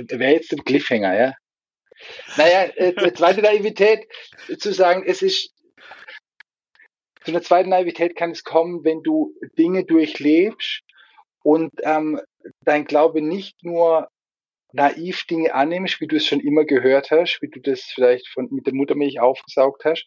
Wäre 0.10 0.34
jetzt 0.34 0.52
ein 0.52 0.64
Cliffhanger, 0.64 1.18
ja? 1.18 1.34
Naja, 2.36 2.70
äh, 2.76 3.14
zweite 3.14 3.42
Naivität 3.42 4.08
zu 4.60 4.74
sagen, 4.74 5.04
es 5.06 5.22
ist 5.22 5.54
zu 7.24 7.32
einer 7.32 7.42
zweiten 7.42 7.70
Naivität 7.70 8.16
kann 8.16 8.32
es 8.32 8.44
kommen, 8.44 8.86
wenn 8.86 9.04
du 9.04 9.36
Dinge 9.58 9.84
durchlebst 9.84 10.82
und 11.44 11.72
ähm, 11.84 12.22
dein 12.62 12.86
Glaube 12.86 13.22
nicht 13.22 13.64
nur 13.64 14.10
naiv 14.74 15.24
Dinge 15.26 15.54
annimmst, 15.54 16.02
wie 16.02 16.08
du 16.08 16.18
es 16.18 16.26
schon 16.26 16.40
immer 16.40 16.66
gehört 16.66 17.12
hast, 17.12 17.40
wie 17.42 17.50
du 17.50 17.60
das 17.60 17.82
vielleicht 17.82 18.28
von, 18.28 18.48
mit 18.52 18.66
der 18.66 18.74
Muttermilch 18.74 19.20
aufgesaugt 19.20 19.86
hast, 19.86 20.06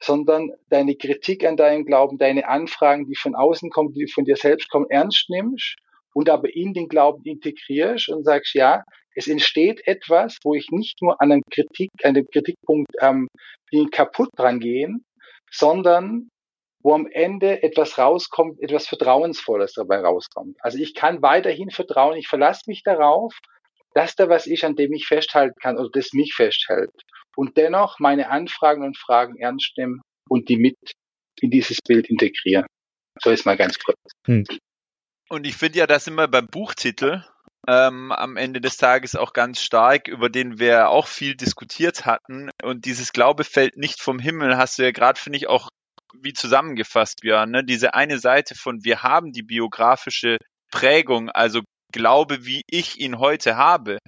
sondern 0.00 0.50
deine 0.68 0.96
Kritik 0.96 1.44
an 1.44 1.56
deinem 1.56 1.84
Glauben, 1.84 2.18
deine 2.18 2.48
Anfragen, 2.48 3.06
die 3.06 3.14
von 3.14 3.34
außen 3.34 3.70
kommen, 3.70 3.92
die 3.92 4.08
von 4.08 4.24
dir 4.24 4.36
selbst 4.36 4.68
kommen, 4.70 4.86
ernst 4.90 5.30
nimmst 5.30 5.76
und 6.14 6.28
aber 6.28 6.54
in 6.54 6.72
den 6.72 6.88
Glauben 6.88 7.22
integrierst 7.24 8.08
und 8.08 8.24
sagst, 8.24 8.54
ja, 8.54 8.82
es 9.14 9.28
entsteht 9.28 9.86
etwas, 9.86 10.36
wo 10.44 10.54
ich 10.54 10.68
nicht 10.70 11.02
nur 11.02 11.20
an 11.20 11.32
einem 11.32 11.42
Kritik, 11.52 11.90
an 12.02 12.14
dem 12.14 12.26
Kritikpunkt 12.26 12.90
ähm, 13.00 13.28
kaputt 13.90 14.30
dran 14.36 14.60
gehen, 14.60 15.04
sondern 15.50 16.28
wo 16.82 16.94
am 16.94 17.06
Ende 17.06 17.62
etwas 17.62 17.98
rauskommt, 17.98 18.60
etwas 18.60 18.86
Vertrauensvolles 18.86 19.74
dabei 19.74 20.00
rauskommt. 20.00 20.56
Also 20.60 20.78
ich 20.78 20.94
kann 20.94 21.20
weiterhin 21.20 21.70
vertrauen, 21.70 22.16
ich 22.16 22.28
verlasse 22.28 22.62
mich 22.66 22.82
darauf, 22.82 23.34
dass 23.94 24.14
da 24.14 24.28
was 24.28 24.46
ist, 24.46 24.64
an 24.64 24.76
dem 24.76 24.92
ich 24.92 25.06
festhalten 25.06 25.58
kann 25.60 25.78
oder 25.78 25.90
das 25.92 26.12
mich 26.12 26.34
festhält. 26.34 26.90
Und 27.36 27.56
dennoch 27.56 27.98
meine 27.98 28.30
Anfragen 28.30 28.82
und 28.82 28.98
Fragen 28.98 29.38
ernst 29.38 29.76
nehmen 29.76 30.00
und 30.28 30.48
die 30.48 30.56
mit 30.56 30.76
in 31.40 31.50
dieses 31.50 31.78
Bild 31.80 32.08
integrieren. 32.08 32.66
So 33.22 33.30
ist 33.30 33.46
mal 33.46 33.56
ganz 33.56 33.78
kurz. 33.78 33.98
Hm. 34.26 34.44
Und 35.28 35.46
ich 35.46 35.56
finde 35.56 35.78
ja, 35.78 35.86
das 35.86 36.06
immer 36.06 36.28
beim 36.28 36.46
Buchtitel 36.46 37.24
ähm, 37.68 38.10
am 38.12 38.36
Ende 38.36 38.60
des 38.60 38.76
Tages 38.76 39.14
auch 39.14 39.32
ganz 39.32 39.60
stark, 39.60 40.08
über 40.08 40.28
den 40.28 40.58
wir 40.58 40.88
auch 40.88 41.06
viel 41.06 41.36
diskutiert 41.36 42.04
hatten. 42.06 42.50
Und 42.62 42.84
dieses 42.84 43.12
Glaube 43.12 43.44
fällt 43.44 43.76
nicht 43.76 44.00
vom 44.00 44.18
Himmel, 44.18 44.56
hast 44.56 44.78
du 44.78 44.82
ja 44.82 44.90
gerade, 44.90 45.20
finde 45.20 45.36
ich, 45.36 45.48
auch 45.48 45.68
wie 46.14 46.32
zusammengefasst, 46.32 47.20
Björn. 47.20 47.50
Ne? 47.50 47.64
Diese 47.64 47.94
eine 47.94 48.18
Seite 48.18 48.54
von 48.54 48.84
wir 48.84 49.02
haben 49.02 49.32
die 49.32 49.42
biografische 49.42 50.38
Prägung, 50.70 51.30
also 51.30 51.60
Glaube, 51.92 52.44
wie 52.44 52.62
ich 52.68 52.98
ihn 53.00 53.18
heute 53.18 53.56
habe, 53.56 53.98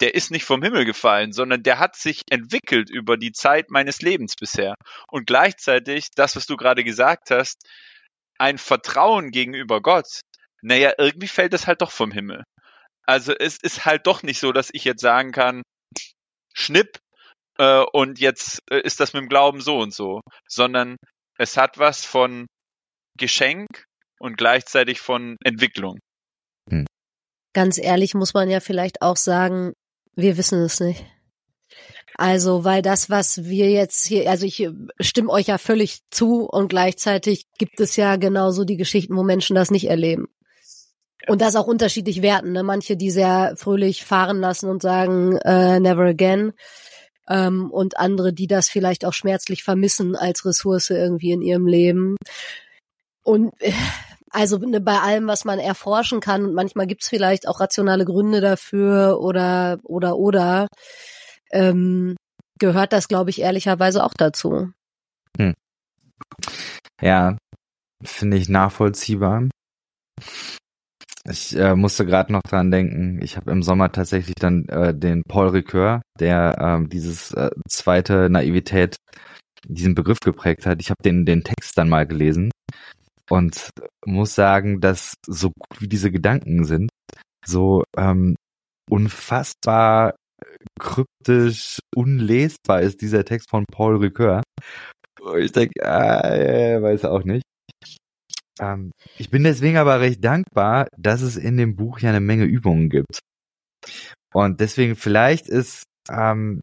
der 0.00 0.14
ist 0.14 0.30
nicht 0.30 0.44
vom 0.44 0.62
Himmel 0.62 0.84
gefallen, 0.84 1.32
sondern 1.32 1.62
der 1.62 1.78
hat 1.78 1.96
sich 1.96 2.22
entwickelt 2.30 2.88
über 2.90 3.16
die 3.16 3.32
Zeit 3.32 3.70
meines 3.70 4.00
Lebens 4.00 4.34
bisher. 4.38 4.74
Und 5.08 5.26
gleichzeitig, 5.26 6.06
das, 6.14 6.36
was 6.36 6.46
du 6.46 6.56
gerade 6.56 6.84
gesagt 6.84 7.30
hast, 7.30 7.56
ein 8.38 8.58
Vertrauen 8.58 9.30
gegenüber 9.30 9.82
Gott, 9.82 10.20
naja, 10.62 10.92
irgendwie 10.98 11.28
fällt 11.28 11.54
es 11.54 11.66
halt 11.66 11.82
doch 11.82 11.90
vom 11.90 12.12
Himmel. 12.12 12.44
Also 13.04 13.32
es 13.32 13.56
ist 13.60 13.84
halt 13.84 14.06
doch 14.06 14.22
nicht 14.22 14.38
so, 14.38 14.52
dass 14.52 14.70
ich 14.72 14.84
jetzt 14.84 15.00
sagen 15.00 15.32
kann, 15.32 15.62
schnipp, 16.54 16.98
äh, 17.58 17.84
und 17.92 18.20
jetzt 18.20 18.60
äh, 18.70 18.80
ist 18.80 19.00
das 19.00 19.12
mit 19.12 19.22
dem 19.22 19.28
Glauben 19.28 19.60
so 19.60 19.78
und 19.78 19.92
so, 19.92 20.20
sondern 20.46 20.96
es 21.38 21.56
hat 21.56 21.78
was 21.78 22.04
von 22.04 22.46
Geschenk 23.18 23.84
und 24.20 24.36
gleichzeitig 24.36 25.00
von 25.00 25.36
Entwicklung. 25.44 25.98
Ganz 27.58 27.76
ehrlich 27.76 28.14
muss 28.14 28.34
man 28.34 28.48
ja 28.48 28.60
vielleicht 28.60 29.02
auch 29.02 29.16
sagen, 29.16 29.72
wir 30.14 30.36
wissen 30.36 30.62
es 30.62 30.78
nicht. 30.78 31.04
Also, 32.14 32.62
weil 32.62 32.82
das, 32.82 33.10
was 33.10 33.46
wir 33.46 33.68
jetzt 33.68 34.06
hier, 34.06 34.30
also 34.30 34.46
ich 34.46 34.68
stimme 35.00 35.30
euch 35.30 35.48
ja 35.48 35.58
völlig 35.58 35.98
zu 36.08 36.48
und 36.48 36.68
gleichzeitig 36.68 37.46
gibt 37.58 37.80
es 37.80 37.96
ja 37.96 38.14
genauso 38.14 38.64
die 38.64 38.76
Geschichten, 38.76 39.16
wo 39.16 39.24
Menschen 39.24 39.56
das 39.56 39.72
nicht 39.72 39.90
erleben. 39.90 40.28
Und 41.26 41.40
das 41.40 41.56
auch 41.56 41.66
unterschiedlich 41.66 42.22
werten. 42.22 42.52
Ne? 42.52 42.62
Manche, 42.62 42.96
die 42.96 43.10
sehr 43.10 43.54
fröhlich 43.56 44.04
fahren 44.04 44.38
lassen 44.38 44.70
und 44.70 44.80
sagen, 44.80 45.36
äh, 45.38 45.80
never 45.80 46.04
again. 46.04 46.52
Ähm, 47.28 47.72
und 47.72 47.98
andere, 47.98 48.32
die 48.32 48.46
das 48.46 48.68
vielleicht 48.68 49.04
auch 49.04 49.14
schmerzlich 49.14 49.64
vermissen 49.64 50.14
als 50.14 50.46
Ressource 50.46 50.90
irgendwie 50.90 51.32
in 51.32 51.42
ihrem 51.42 51.66
Leben. 51.66 52.18
Und 53.24 53.52
äh, 53.58 53.72
also 54.30 54.58
ne, 54.58 54.80
bei 54.80 54.98
allem, 54.98 55.26
was 55.26 55.44
man 55.44 55.58
erforschen 55.58 56.20
kann, 56.20 56.44
und 56.44 56.54
manchmal 56.54 56.86
gibt's 56.86 57.08
vielleicht 57.08 57.48
auch 57.48 57.60
rationale 57.60 58.04
Gründe 58.04 58.40
dafür 58.40 59.20
oder 59.20 59.78
oder 59.84 60.16
oder, 60.16 60.68
ähm, 61.50 62.16
gehört 62.58 62.92
das, 62.92 63.08
glaube 63.08 63.30
ich, 63.30 63.40
ehrlicherweise 63.40 64.04
auch 64.04 64.14
dazu. 64.14 64.70
Hm. 65.38 65.54
Ja, 67.00 67.36
finde 68.02 68.36
ich 68.36 68.48
nachvollziehbar. 68.48 69.48
Ich 71.30 71.54
äh, 71.56 71.74
musste 71.74 72.06
gerade 72.06 72.32
noch 72.32 72.42
dran 72.42 72.70
denken, 72.70 73.20
ich 73.22 73.36
habe 73.36 73.50
im 73.50 73.62
Sommer 73.62 73.92
tatsächlich 73.92 74.34
dann 74.36 74.66
äh, 74.68 74.94
den 74.94 75.22
Paul 75.24 75.48
Ricoeur, 75.48 76.00
der 76.18 76.80
äh, 76.82 76.88
dieses 76.88 77.32
äh, 77.32 77.50
zweite 77.68 78.30
Naivität, 78.30 78.96
diesen 79.66 79.94
Begriff 79.94 80.20
geprägt 80.20 80.64
hat. 80.64 80.80
Ich 80.80 80.90
habe 80.90 81.02
den, 81.04 81.26
den 81.26 81.44
Text 81.44 81.76
dann 81.76 81.88
mal 81.88 82.06
gelesen 82.06 82.50
und 83.28 83.70
muss 84.04 84.34
sagen, 84.34 84.80
dass 84.80 85.14
so 85.26 85.48
gut 85.48 85.80
wie 85.80 85.88
diese 85.88 86.10
Gedanken 86.10 86.64
sind, 86.64 86.90
so 87.44 87.84
ähm, 87.96 88.36
unfassbar 88.90 90.14
kryptisch, 90.78 91.78
unlesbar 91.94 92.82
ist 92.82 93.00
dieser 93.02 93.24
Text 93.24 93.50
von 93.50 93.64
Paul 93.70 93.96
Ricoeur. 93.96 94.42
Ich 95.38 95.52
denke, 95.52 95.80
äh, 95.80 96.80
weiß 96.80 97.04
auch 97.04 97.24
nicht. 97.24 97.42
Ähm, 98.60 98.92
ich 99.18 99.30
bin 99.30 99.44
deswegen 99.44 99.76
aber 99.76 100.00
recht 100.00 100.24
dankbar, 100.24 100.88
dass 100.96 101.22
es 101.22 101.36
in 101.36 101.56
dem 101.56 101.76
Buch 101.76 102.00
ja 102.00 102.10
eine 102.10 102.20
Menge 102.20 102.44
Übungen 102.44 102.88
gibt. 102.88 103.20
Und 104.32 104.60
deswegen 104.60 104.96
vielleicht 104.96 105.48
ist 105.48 105.84
ähm, 106.10 106.60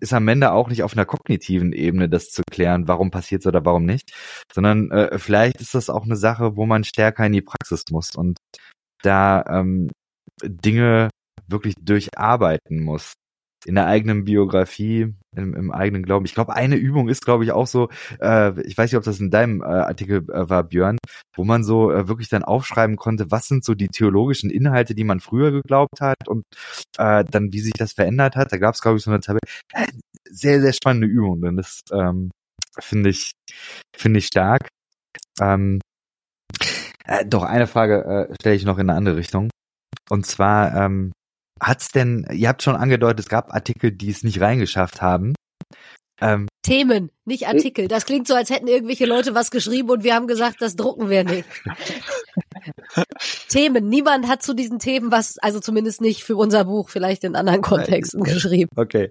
ist 0.00 0.12
am 0.12 0.28
Ende 0.28 0.52
auch 0.52 0.68
nicht 0.68 0.82
auf 0.82 0.94
einer 0.94 1.06
kognitiven 1.06 1.72
Ebene 1.72 2.08
das 2.08 2.30
zu 2.30 2.42
klären, 2.50 2.88
warum 2.88 3.10
passiert 3.10 3.46
oder 3.46 3.64
warum 3.64 3.84
nicht, 3.84 4.12
sondern 4.52 4.90
äh, 4.90 5.18
vielleicht 5.18 5.60
ist 5.60 5.74
das 5.74 5.90
auch 5.90 6.04
eine 6.04 6.16
Sache, 6.16 6.56
wo 6.56 6.66
man 6.66 6.84
stärker 6.84 7.26
in 7.26 7.32
die 7.32 7.42
Praxis 7.42 7.84
muss 7.90 8.14
und 8.14 8.38
da 9.02 9.44
ähm, 9.48 9.90
Dinge 10.42 11.10
wirklich 11.46 11.74
durcharbeiten 11.80 12.82
muss 12.82 13.14
in 13.66 13.74
der 13.74 13.86
eigenen 13.86 14.24
Biografie, 14.24 15.14
im, 15.36 15.54
im 15.54 15.70
eigenen 15.70 16.02
Glauben. 16.02 16.24
Ich 16.24 16.34
glaube, 16.34 16.54
eine 16.54 16.76
Übung 16.76 17.08
ist, 17.08 17.24
glaube 17.24 17.44
ich, 17.44 17.52
auch 17.52 17.66
so, 17.66 17.88
äh, 18.20 18.60
ich 18.62 18.76
weiß 18.76 18.90
nicht, 18.90 18.98
ob 18.98 19.04
das 19.04 19.20
in 19.20 19.30
deinem 19.30 19.60
äh, 19.60 19.66
Artikel 19.66 20.24
äh, 20.30 20.48
war, 20.48 20.64
Björn, 20.64 20.98
wo 21.34 21.44
man 21.44 21.62
so 21.62 21.92
äh, 21.92 22.08
wirklich 22.08 22.28
dann 22.28 22.42
aufschreiben 22.42 22.96
konnte, 22.96 23.30
was 23.30 23.46
sind 23.46 23.64
so 23.64 23.74
die 23.74 23.88
theologischen 23.88 24.50
Inhalte, 24.50 24.94
die 24.94 25.04
man 25.04 25.20
früher 25.20 25.52
geglaubt 25.52 26.00
hat 26.00 26.26
und 26.26 26.44
äh, 26.98 27.24
dann, 27.24 27.52
wie 27.52 27.60
sich 27.60 27.74
das 27.76 27.92
verändert 27.92 28.36
hat. 28.36 28.52
Da 28.52 28.58
gab 28.58 28.74
es, 28.74 28.80
glaube 28.80 28.98
ich, 28.98 29.04
so 29.04 29.10
eine 29.10 29.20
Tabelle. 29.20 29.40
Äh, 29.72 29.86
sehr, 30.30 30.60
sehr 30.60 30.72
spannende 30.72 31.06
Übung, 31.06 31.40
denn 31.42 31.56
das 31.56 31.80
ähm, 31.92 32.30
finde 32.78 33.10
ich, 33.10 33.32
finde 33.96 34.18
ich 34.18 34.26
stark. 34.26 34.68
Ähm, 35.40 35.80
äh, 37.04 37.26
doch, 37.26 37.42
eine 37.42 37.66
Frage 37.66 38.28
äh, 38.30 38.34
stelle 38.40 38.56
ich 38.56 38.64
noch 38.64 38.78
in 38.78 38.88
eine 38.88 38.96
andere 38.96 39.16
Richtung. 39.16 39.50
Und 40.08 40.26
zwar, 40.26 40.74
ähm, 40.76 41.12
Hat's 41.60 41.88
denn, 41.88 42.26
ihr 42.32 42.48
habt 42.48 42.62
schon 42.62 42.76
angedeutet, 42.76 43.20
es 43.20 43.28
gab 43.28 43.52
Artikel, 43.52 43.92
die 43.92 44.10
es 44.10 44.22
nicht 44.22 44.40
reingeschafft 44.40 45.02
haben. 45.02 45.34
Ähm, 46.20 46.48
Themen, 46.62 47.10
nicht 47.24 47.48
Artikel. 47.48 47.88
Das 47.88 48.04
klingt 48.04 48.26
so, 48.26 48.34
als 48.34 48.50
hätten 48.50 48.66
irgendwelche 48.66 49.06
Leute 49.06 49.34
was 49.34 49.50
geschrieben 49.50 49.90
und 49.90 50.04
wir 50.04 50.14
haben 50.14 50.26
gesagt, 50.26 50.60
das 50.60 50.76
drucken 50.76 51.08
wir 51.08 51.24
nicht. 51.24 51.48
Themen. 53.48 53.88
Niemand 53.88 54.28
hat 54.28 54.42
zu 54.42 54.54
diesen 54.54 54.78
Themen 54.78 55.10
was, 55.10 55.38
also 55.38 55.60
zumindest 55.60 56.02
nicht 56.02 56.22
für 56.22 56.36
unser 56.36 56.64
Buch, 56.64 56.90
vielleicht 56.90 57.24
in 57.24 57.36
anderen 57.36 57.62
Kontexten 57.62 58.22
geschrieben. 58.22 58.68
Okay. 58.76 59.10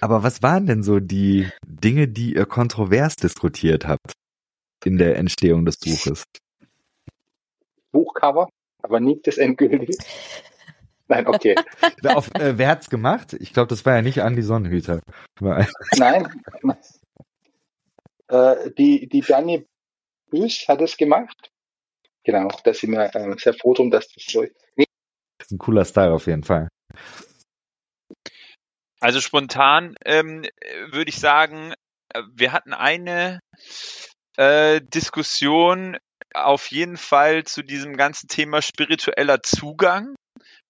Aber 0.00 0.22
was 0.22 0.42
waren 0.42 0.66
denn 0.66 0.84
so 0.84 1.00
die 1.00 1.48
Dinge, 1.66 2.06
die 2.06 2.34
ihr 2.34 2.46
kontrovers 2.46 3.16
diskutiert 3.16 3.88
habt 3.88 4.12
in 4.84 4.96
der 4.96 5.16
Entstehung 5.16 5.64
des 5.64 5.78
Buches? 5.78 6.22
Buchcover, 7.90 8.48
aber 8.82 9.00
nicht 9.00 9.26
das 9.26 9.38
endgültige. 9.38 9.96
Nein, 11.08 11.26
okay. 11.26 11.54
Auf, 12.04 12.34
äh, 12.34 12.58
wer 12.58 12.68
hat's 12.68 12.90
gemacht? 12.90 13.32
Ich 13.40 13.52
glaube, 13.52 13.68
das 13.68 13.84
war 13.86 13.96
ja 13.96 14.02
nicht 14.02 14.22
Andi 14.22 14.42
Sonnenhüter. 14.42 15.00
Nein. 15.40 16.28
Äh, 18.28 18.70
die, 18.76 19.08
die 19.08 19.22
Dani 19.22 19.66
Büß 20.30 20.66
hat 20.68 20.82
es 20.82 20.96
gemacht. 20.96 21.50
Genau, 22.24 22.48
da 22.62 22.74
sind 22.74 22.92
wir 22.92 23.14
äh, 23.14 23.38
sehr 23.38 23.54
froh 23.54 23.72
drum, 23.72 23.90
dass 23.90 24.08
das 24.08 24.24
so 24.28 24.42
ist. 24.42 24.54
Nee. 24.76 24.84
Das 25.38 25.46
ist 25.46 25.52
ein 25.52 25.58
cooler 25.58 25.86
Style 25.86 26.12
auf 26.12 26.26
jeden 26.26 26.44
Fall. 26.44 26.68
Also 29.00 29.20
spontan 29.20 29.94
ähm, 30.04 30.44
würde 30.90 31.08
ich 31.08 31.18
sagen, 31.18 31.72
äh, 32.12 32.22
wir 32.32 32.52
hatten 32.52 32.74
eine 32.74 33.40
äh, 34.36 34.82
Diskussion 34.82 35.96
auf 36.34 36.66
jeden 36.66 36.98
Fall 36.98 37.44
zu 37.44 37.62
diesem 37.62 37.96
ganzen 37.96 38.28
Thema 38.28 38.60
spiritueller 38.60 39.42
Zugang 39.42 40.14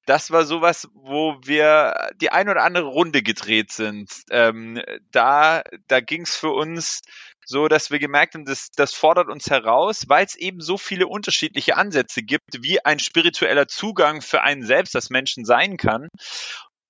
das 0.08 0.30
war 0.30 0.44
sowas, 0.44 0.88
wo 0.94 1.36
wir 1.42 2.08
die 2.16 2.30
ein 2.30 2.48
oder 2.48 2.64
andere 2.64 2.86
Runde 2.86 3.22
gedreht 3.22 3.72
sind. 3.72 4.10
Ähm, 4.30 4.82
da 5.10 5.62
da 5.86 6.00
ging 6.00 6.22
es 6.22 6.34
für 6.34 6.50
uns 6.50 7.02
so, 7.44 7.68
dass 7.68 7.90
wir 7.90 7.98
gemerkt 7.98 8.34
haben, 8.34 8.44
das, 8.44 8.70
das 8.70 8.94
fordert 8.94 9.28
uns 9.28 9.50
heraus, 9.50 10.08
weil 10.08 10.24
es 10.24 10.34
eben 10.36 10.60
so 10.60 10.76
viele 10.78 11.06
unterschiedliche 11.06 11.76
Ansätze 11.76 12.22
gibt, 12.22 12.62
wie 12.62 12.84
ein 12.84 12.98
spiritueller 12.98 13.68
Zugang 13.68 14.22
für 14.22 14.42
einen 14.42 14.62
selbst, 14.62 14.94
das 14.94 15.10
Menschen 15.10 15.44
sein 15.44 15.76
kann. 15.76 16.08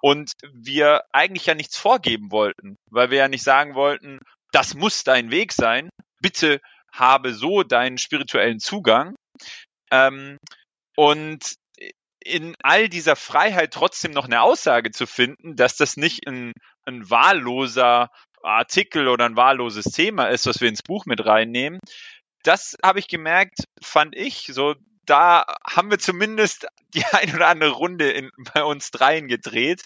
Und 0.01 0.33
wir 0.53 1.03
eigentlich 1.13 1.47
ja 1.47 1.55
nichts 1.55 1.77
vorgeben 1.77 2.31
wollten, 2.31 2.77
weil 2.91 3.11
wir 3.11 3.19
ja 3.19 3.29
nicht 3.29 3.43
sagen 3.43 3.75
wollten, 3.75 4.21
das 4.53 4.75
muss 4.75 5.03
dein 5.03 5.31
Weg 5.33 5.53
sein, 5.53 5.91
bitte 6.21 6.61
habe 6.93 7.35
so 7.35 7.65
deinen 7.65 7.99
spirituellen 7.99 8.61
Zugang. 8.61 9.17
Ähm, 9.91 10.39
und 10.97 11.57
in 12.29 12.55
all 12.63 12.89
dieser 12.89 13.17
Freiheit 13.17 13.73
trotzdem 13.73 14.13
noch 14.13 14.27
eine 14.27 14.43
Aussage 14.43 14.91
zu 14.91 15.07
finden, 15.07 15.57
dass 15.57 15.77
das 15.77 15.97
nicht 15.97 16.27
ein, 16.27 16.53
ein 16.85 17.09
wahlloser 17.11 18.11
Artikel 18.43 19.09
oder 19.09 19.25
ein 19.25 19.37
wahlloses 19.37 19.85
Thema 19.87 20.27
ist, 20.27 20.47
was 20.47 20.61
wir 20.61 20.69
ins 20.69 20.83
Buch 20.83 21.07
mit 21.07 21.25
reinnehmen. 21.25 21.81
Das 22.45 22.77
habe 22.85 22.99
ich 22.99 23.09
gemerkt, 23.09 23.65
fand 23.83 24.15
ich, 24.17 24.49
so 24.53 24.75
da 25.07 25.47
haben 25.67 25.91
wir 25.91 25.99
zumindest 25.99 26.67
die 26.95 27.05
ein 27.13 27.35
oder 27.35 27.49
andere 27.49 27.71
Runde 27.71 28.11
in, 28.11 28.31
bei 28.55 28.63
uns 28.63 28.91
dreien 28.91 29.27
gedreht. 29.27 29.83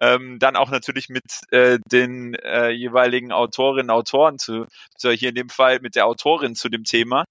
Ähm, 0.00 0.38
dann 0.38 0.56
auch 0.56 0.70
natürlich 0.70 1.08
mit 1.08 1.24
äh, 1.50 1.78
den 1.90 2.34
äh, 2.34 2.70
jeweiligen 2.70 3.32
Autorinnen, 3.32 3.90
Autoren 3.90 4.38
zu, 4.38 4.66
so 4.96 5.10
hier 5.10 5.30
in 5.30 5.34
dem 5.34 5.48
Fall 5.48 5.80
mit 5.80 5.94
der 5.94 6.06
Autorin 6.06 6.54
zu 6.54 6.68
dem 6.68 6.84
Thema. 6.84 7.24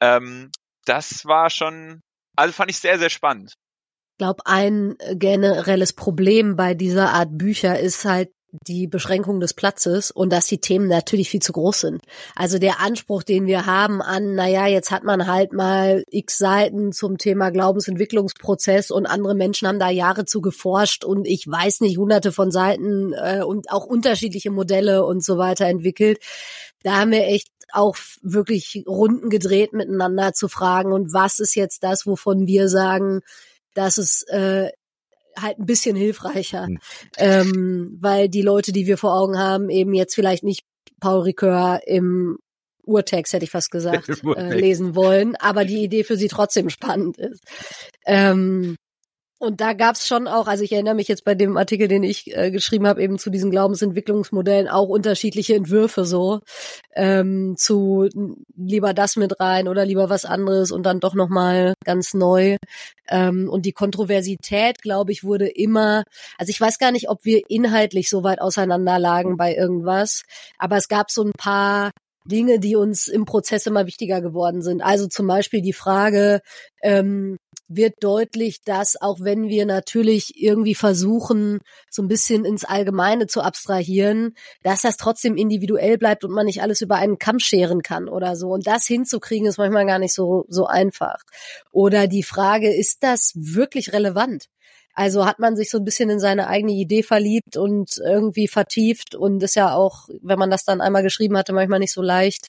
Ähm, 0.00 0.50
das 0.84 1.24
war 1.26 1.50
schon, 1.50 2.00
also 2.36 2.52
fand 2.52 2.70
ich 2.70 2.78
sehr, 2.78 2.98
sehr 2.98 3.10
spannend 3.10 3.54
glaube, 4.20 4.42
ein 4.44 4.96
generelles 5.14 5.94
Problem 5.94 6.54
bei 6.54 6.74
dieser 6.74 7.14
Art 7.14 7.38
Bücher 7.38 7.80
ist 7.80 8.04
halt 8.04 8.28
die 8.66 8.86
Beschränkung 8.86 9.40
des 9.40 9.54
Platzes 9.54 10.10
und 10.10 10.30
dass 10.30 10.44
die 10.44 10.58
Themen 10.60 10.88
natürlich 10.88 11.30
viel 11.30 11.40
zu 11.40 11.52
groß 11.52 11.80
sind. 11.80 12.02
Also 12.36 12.58
der 12.58 12.80
Anspruch, 12.80 13.22
den 13.22 13.46
wir 13.46 13.64
haben 13.64 14.02
an, 14.02 14.34
naja, 14.34 14.66
jetzt 14.66 14.90
hat 14.90 15.04
man 15.04 15.26
halt 15.26 15.54
mal 15.54 16.04
x 16.10 16.36
Seiten 16.36 16.92
zum 16.92 17.16
Thema 17.16 17.48
Glaubensentwicklungsprozess 17.48 18.90
und 18.90 19.06
andere 19.06 19.34
Menschen 19.34 19.66
haben 19.68 19.78
da 19.78 19.88
Jahre 19.88 20.26
zu 20.26 20.42
geforscht 20.42 21.02
und 21.02 21.26
ich 21.26 21.46
weiß 21.46 21.80
nicht, 21.80 21.96
hunderte 21.96 22.30
von 22.30 22.50
Seiten 22.50 23.14
äh, 23.14 23.42
und 23.42 23.70
auch 23.70 23.86
unterschiedliche 23.86 24.50
Modelle 24.50 25.06
und 25.06 25.24
so 25.24 25.38
weiter 25.38 25.64
entwickelt. 25.64 26.18
Da 26.82 26.98
haben 26.98 27.12
wir 27.12 27.26
echt 27.26 27.48
auch 27.72 27.96
wirklich 28.20 28.84
Runden 28.86 29.30
gedreht 29.30 29.72
miteinander 29.72 30.34
zu 30.34 30.48
fragen 30.48 30.92
und 30.92 31.14
was 31.14 31.38
ist 31.38 31.54
jetzt 31.54 31.84
das, 31.84 32.04
wovon 32.04 32.46
wir 32.46 32.68
sagen, 32.68 33.22
das 33.74 33.98
ist 33.98 34.28
äh, 34.30 34.70
halt 35.38 35.58
ein 35.58 35.66
bisschen 35.66 35.96
hilfreicher, 35.96 36.68
mhm. 36.68 36.78
ähm, 37.16 37.98
weil 38.00 38.28
die 38.28 38.42
Leute, 38.42 38.72
die 38.72 38.86
wir 38.86 38.98
vor 38.98 39.14
Augen 39.14 39.38
haben, 39.38 39.70
eben 39.70 39.94
jetzt 39.94 40.14
vielleicht 40.14 40.44
nicht 40.44 40.64
Paul 41.00 41.22
Ricoeur 41.22 41.80
im 41.86 42.38
Urtext, 42.84 43.32
hätte 43.32 43.44
ich 43.44 43.50
fast 43.50 43.70
gesagt, 43.70 44.08
äh, 44.36 44.58
lesen 44.58 44.94
wollen, 44.94 45.36
aber 45.36 45.64
die 45.64 45.82
Idee 45.82 46.04
für 46.04 46.16
sie 46.16 46.28
trotzdem 46.28 46.70
spannend 46.70 47.18
ist. 47.18 47.42
Ähm, 48.06 48.76
Und 49.40 49.62
da 49.62 49.72
gab's 49.72 50.06
schon 50.06 50.28
auch, 50.28 50.46
also 50.48 50.62
ich 50.62 50.70
erinnere 50.72 50.94
mich 50.94 51.08
jetzt 51.08 51.24
bei 51.24 51.34
dem 51.34 51.56
Artikel, 51.56 51.88
den 51.88 52.02
ich 52.02 52.36
äh, 52.36 52.50
geschrieben 52.50 52.86
habe, 52.86 53.02
eben 53.02 53.18
zu 53.18 53.30
diesen 53.30 53.50
Glaubensentwicklungsmodellen 53.50 54.68
auch 54.68 54.88
unterschiedliche 54.88 55.54
Entwürfe 55.54 56.04
so 56.04 56.40
ähm, 56.94 57.54
zu 57.56 58.06
lieber 58.54 58.92
das 58.92 59.16
mit 59.16 59.40
rein 59.40 59.66
oder 59.66 59.86
lieber 59.86 60.10
was 60.10 60.26
anderes 60.26 60.70
und 60.70 60.84
dann 60.84 61.00
doch 61.00 61.14
noch 61.14 61.30
mal 61.30 61.72
ganz 61.86 62.12
neu. 62.12 62.58
Ähm, 63.08 63.48
und 63.48 63.64
die 63.64 63.72
Kontroversität, 63.72 64.82
glaube 64.82 65.12
ich, 65.12 65.24
wurde 65.24 65.48
immer, 65.48 66.04
also 66.36 66.50
ich 66.50 66.60
weiß 66.60 66.78
gar 66.78 66.92
nicht, 66.92 67.08
ob 67.08 67.24
wir 67.24 67.40
inhaltlich 67.48 68.10
so 68.10 68.22
weit 68.22 68.42
auseinanderlagen 68.42 69.38
bei 69.38 69.54
irgendwas, 69.56 70.24
aber 70.58 70.76
es 70.76 70.86
gab 70.86 71.10
so 71.10 71.22
ein 71.22 71.32
paar 71.32 71.92
Dinge, 72.26 72.60
die 72.60 72.76
uns 72.76 73.08
im 73.08 73.24
Prozess 73.24 73.66
immer 73.66 73.86
wichtiger 73.86 74.20
geworden 74.20 74.60
sind. 74.62 74.82
Also 74.82 75.06
zum 75.06 75.26
Beispiel 75.26 75.62
die 75.62 75.72
Frage, 75.72 76.40
ähm, 76.82 77.38
wird 77.70 77.94
deutlich, 78.00 78.62
dass 78.64 79.00
auch 79.00 79.20
wenn 79.20 79.48
wir 79.48 79.64
natürlich 79.64 80.32
irgendwie 80.36 80.74
versuchen, 80.74 81.60
so 81.88 82.02
ein 82.02 82.08
bisschen 82.08 82.44
ins 82.44 82.64
Allgemeine 82.64 83.28
zu 83.28 83.42
abstrahieren, 83.42 84.34
dass 84.62 84.82
das 84.82 84.96
trotzdem 84.96 85.36
individuell 85.36 85.96
bleibt 85.96 86.24
und 86.24 86.32
man 86.32 86.46
nicht 86.46 86.62
alles 86.62 86.80
über 86.80 86.96
einen 86.96 87.18
Kamm 87.18 87.38
scheren 87.38 87.82
kann 87.82 88.08
oder 88.08 88.34
so. 88.34 88.48
Und 88.48 88.66
das 88.66 88.86
hinzukriegen 88.86 89.46
ist 89.46 89.58
manchmal 89.58 89.86
gar 89.86 90.00
nicht 90.00 90.14
so, 90.14 90.44
so 90.48 90.66
einfach. 90.66 91.22
Oder 91.70 92.08
die 92.08 92.24
Frage, 92.24 92.74
ist 92.74 93.04
das 93.04 93.32
wirklich 93.36 93.92
relevant? 93.92 94.46
Also 94.92 95.24
hat 95.24 95.38
man 95.38 95.54
sich 95.54 95.70
so 95.70 95.78
ein 95.78 95.84
bisschen 95.84 96.10
in 96.10 96.18
seine 96.18 96.48
eigene 96.48 96.72
Idee 96.72 97.04
verliebt 97.04 97.56
und 97.56 97.98
irgendwie 98.04 98.48
vertieft 98.48 99.14
und 99.14 99.42
ist 99.42 99.54
ja 99.54 99.72
auch, 99.74 100.08
wenn 100.20 100.38
man 100.38 100.50
das 100.50 100.64
dann 100.64 100.80
einmal 100.80 101.04
geschrieben 101.04 101.38
hatte, 101.38 101.52
manchmal 101.52 101.78
nicht 101.78 101.92
so 101.92 102.02
leicht, 102.02 102.48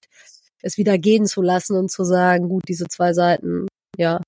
es 0.63 0.77
wieder 0.77 0.97
gehen 0.97 1.27
zu 1.27 1.43
lassen 1.43 1.77
und 1.77 1.91
zu 1.91 2.03
sagen, 2.03 2.49
gut, 2.49 2.63
diese 2.67 2.85
zwei 2.87 3.13
Seiten, 3.13 3.67
ja, 3.97 4.19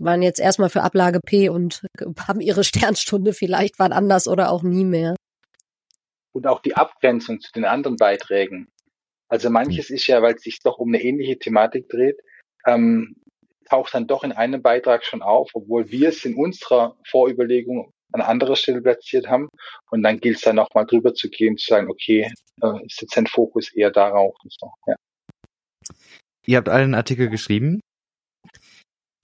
waren 0.00 0.22
jetzt 0.22 0.40
erstmal 0.40 0.70
für 0.70 0.82
Ablage 0.82 1.20
P 1.24 1.48
und 1.48 1.82
haben 2.26 2.40
ihre 2.40 2.64
Sternstunde 2.64 3.32
vielleicht 3.32 3.78
wann 3.78 3.92
anders 3.92 4.26
oder 4.26 4.50
auch 4.50 4.62
nie 4.62 4.84
mehr. 4.84 5.14
Und 6.32 6.46
auch 6.46 6.60
die 6.60 6.76
Abgrenzung 6.76 7.40
zu 7.40 7.52
den 7.52 7.64
anderen 7.64 7.96
Beiträgen. 7.96 8.68
Also 9.28 9.50
manches 9.50 9.90
ist 9.90 10.06
ja, 10.06 10.22
weil 10.22 10.34
es 10.34 10.42
sich 10.42 10.58
doch 10.60 10.78
um 10.78 10.88
eine 10.88 11.02
ähnliche 11.02 11.38
Thematik 11.38 11.88
dreht, 11.88 12.20
ähm, 12.66 13.16
taucht 13.68 13.94
dann 13.94 14.06
doch 14.06 14.24
in 14.24 14.32
einem 14.32 14.62
Beitrag 14.62 15.04
schon 15.04 15.22
auf, 15.22 15.50
obwohl 15.54 15.90
wir 15.90 16.08
es 16.08 16.24
in 16.24 16.34
unserer 16.34 16.96
Vorüberlegung 17.08 17.92
an 18.12 18.20
anderer 18.20 18.56
Stelle 18.56 18.82
platziert 18.82 19.28
haben. 19.28 19.48
Und 19.90 20.02
dann 20.02 20.18
gilt 20.18 20.36
es 20.36 20.42
dann 20.42 20.56
nochmal 20.56 20.86
drüber 20.86 21.14
zu 21.14 21.28
gehen, 21.28 21.56
zu 21.56 21.66
sagen, 21.66 21.88
okay, 21.88 22.32
äh, 22.62 22.86
ist 22.86 23.00
jetzt 23.00 23.16
ein 23.16 23.26
Fokus 23.26 23.72
eher 23.72 23.90
darauf. 23.90 24.34
Und 24.42 24.52
so, 24.52 24.72
ja. 24.86 24.96
Ihr 26.46 26.56
habt 26.56 26.68
alle 26.68 26.84
einen 26.84 26.94
Artikel 26.94 27.28
geschrieben. 27.28 27.80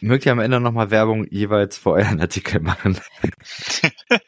Mögt 0.01 0.27
ihr 0.27 0.33
am 0.33 0.41
Ende 0.41 0.61
nochmal 0.61 0.91
Werbung 0.91 1.27
jeweils 1.31 1.79
für 1.79 1.93
euren 1.93 2.21
Artikel 2.21 2.61
machen? 2.61 3.01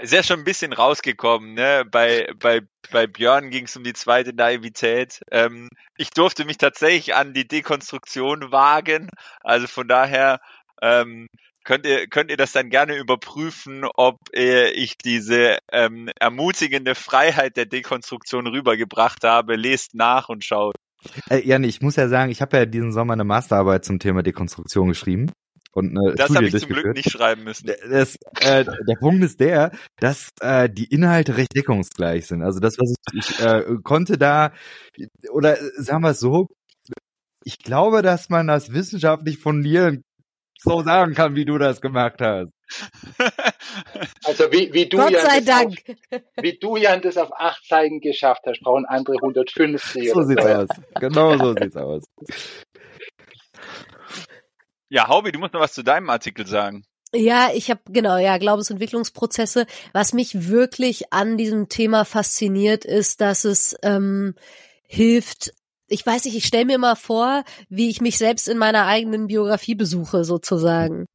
Ist 0.00 0.12
ja 0.12 0.22
schon 0.22 0.40
ein 0.40 0.44
bisschen 0.44 0.72
rausgekommen, 0.72 1.54
ne? 1.54 1.84
Bei, 1.90 2.30
bei, 2.38 2.60
bei 2.90 3.06
Björn 3.06 3.50
ging 3.50 3.64
es 3.64 3.76
um 3.76 3.84
die 3.84 3.92
zweite 3.92 4.32
Naivität. 4.34 5.20
Ähm, 5.30 5.68
ich 5.96 6.10
durfte 6.10 6.44
mich 6.44 6.58
tatsächlich 6.58 7.14
an 7.14 7.34
die 7.34 7.46
Dekonstruktion 7.46 8.52
wagen. 8.52 9.10
Also 9.42 9.66
von 9.66 9.88
daher 9.88 10.40
ähm, 10.80 11.26
könnt 11.64 11.86
ihr, 11.86 12.06
könnt 12.06 12.30
ihr 12.30 12.36
das 12.36 12.52
dann 12.52 12.70
gerne 12.70 12.96
überprüfen, 12.96 13.84
ob 13.94 14.16
äh, 14.34 14.70
ich 14.70 14.96
diese 14.96 15.58
ähm, 15.72 16.10
ermutigende 16.18 16.94
Freiheit 16.94 17.56
der 17.56 17.66
Dekonstruktion 17.66 18.46
rübergebracht 18.46 19.24
habe. 19.24 19.56
Lest 19.56 19.94
nach 19.94 20.28
und 20.28 20.44
schaut. 20.44 20.76
Äh, 21.28 21.46
Jan, 21.46 21.64
ich 21.64 21.80
muss 21.80 21.96
ja 21.96 22.08
sagen, 22.08 22.30
ich 22.30 22.42
habe 22.42 22.56
ja 22.56 22.66
diesen 22.66 22.92
Sommer 22.92 23.14
eine 23.14 23.24
Masterarbeit 23.24 23.84
zum 23.84 23.98
Thema 23.98 24.22
Dekonstruktion 24.22 24.88
geschrieben. 24.88 25.30
Und 25.72 25.96
eine 25.96 26.14
das 26.16 26.34
habe 26.34 26.46
ich 26.46 26.58
zum 26.58 26.68
Glück 26.68 26.96
nicht 26.96 27.10
schreiben 27.10 27.44
müssen. 27.44 27.70
Das, 27.88 28.16
äh, 28.40 28.64
der 28.64 28.96
Punkt 28.98 29.22
ist 29.22 29.38
der, 29.38 29.70
dass 30.00 30.30
äh, 30.40 30.68
die 30.68 30.86
Inhalte 30.86 31.36
recht 31.36 31.54
deckungsgleich 31.54 32.26
sind. 32.26 32.42
Also 32.42 32.58
das, 32.58 32.76
was 32.78 32.94
ich, 33.12 33.30
ich 33.30 33.40
äh, 33.40 33.64
konnte 33.84 34.18
da, 34.18 34.52
oder 35.32 35.56
sagen 35.76 36.02
wir 36.02 36.10
es 36.10 36.20
so, 36.20 36.48
ich 37.44 37.58
glaube, 37.58 38.02
dass 38.02 38.28
man 38.28 38.48
das 38.48 38.72
wissenschaftlich 38.72 39.38
fundieren 39.38 40.02
so 40.62 40.82
sagen 40.82 41.14
kann, 41.14 41.34
wie 41.36 41.44
du 41.44 41.58
das 41.58 41.80
gemacht 41.80 42.20
hast. 42.20 42.50
Also 44.24 44.50
wie, 44.52 44.72
wie 44.72 44.88
du 44.88 44.98
Gott 44.98 45.10
Jan, 45.10 45.22
sei 45.22 45.40
das 45.40 45.44
Dank. 45.44 45.98
Auf, 46.10 46.20
wie 46.42 46.58
du 46.58 46.76
Jan 46.76 47.02
das 47.02 47.16
auf 47.16 47.30
acht 47.32 47.66
Seiten 47.66 48.00
geschafft 48.00 48.42
hast, 48.46 48.60
brauchen 48.60 48.86
andere 48.86 49.16
150 49.16 50.10
So 50.12 50.22
sieht's 50.22 50.42
so. 50.42 50.48
aus. 50.48 50.68
Genau 51.00 51.36
so 51.36 51.54
sieht's 51.54 51.76
aus. 51.76 52.04
Ja, 54.88 55.08
Haubi, 55.08 55.32
du 55.32 55.38
musst 55.38 55.54
noch 55.54 55.60
was 55.60 55.72
zu 55.72 55.82
deinem 55.82 56.10
Artikel 56.10 56.46
sagen. 56.46 56.84
Ja, 57.12 57.50
ich 57.52 57.70
habe 57.70 57.80
genau, 57.88 58.18
ja, 58.18 58.38
Glaubensentwicklungsprozesse. 58.38 59.66
Was 59.92 60.12
mich 60.12 60.48
wirklich 60.48 61.12
an 61.12 61.36
diesem 61.36 61.68
Thema 61.68 62.04
fasziniert, 62.04 62.84
ist, 62.84 63.20
dass 63.20 63.44
es 63.44 63.76
ähm, 63.82 64.34
hilft, 64.86 65.52
ich 65.90 66.06
weiß 66.06 66.24
nicht, 66.24 66.36
ich 66.36 66.46
stelle 66.46 66.64
mir 66.64 66.78
mal 66.78 66.94
vor, 66.94 67.42
wie 67.68 67.90
ich 67.90 68.00
mich 68.00 68.16
selbst 68.16 68.48
in 68.48 68.58
meiner 68.58 68.86
eigenen 68.86 69.26
Biografie 69.26 69.74
besuche, 69.74 70.24
sozusagen. 70.24 71.06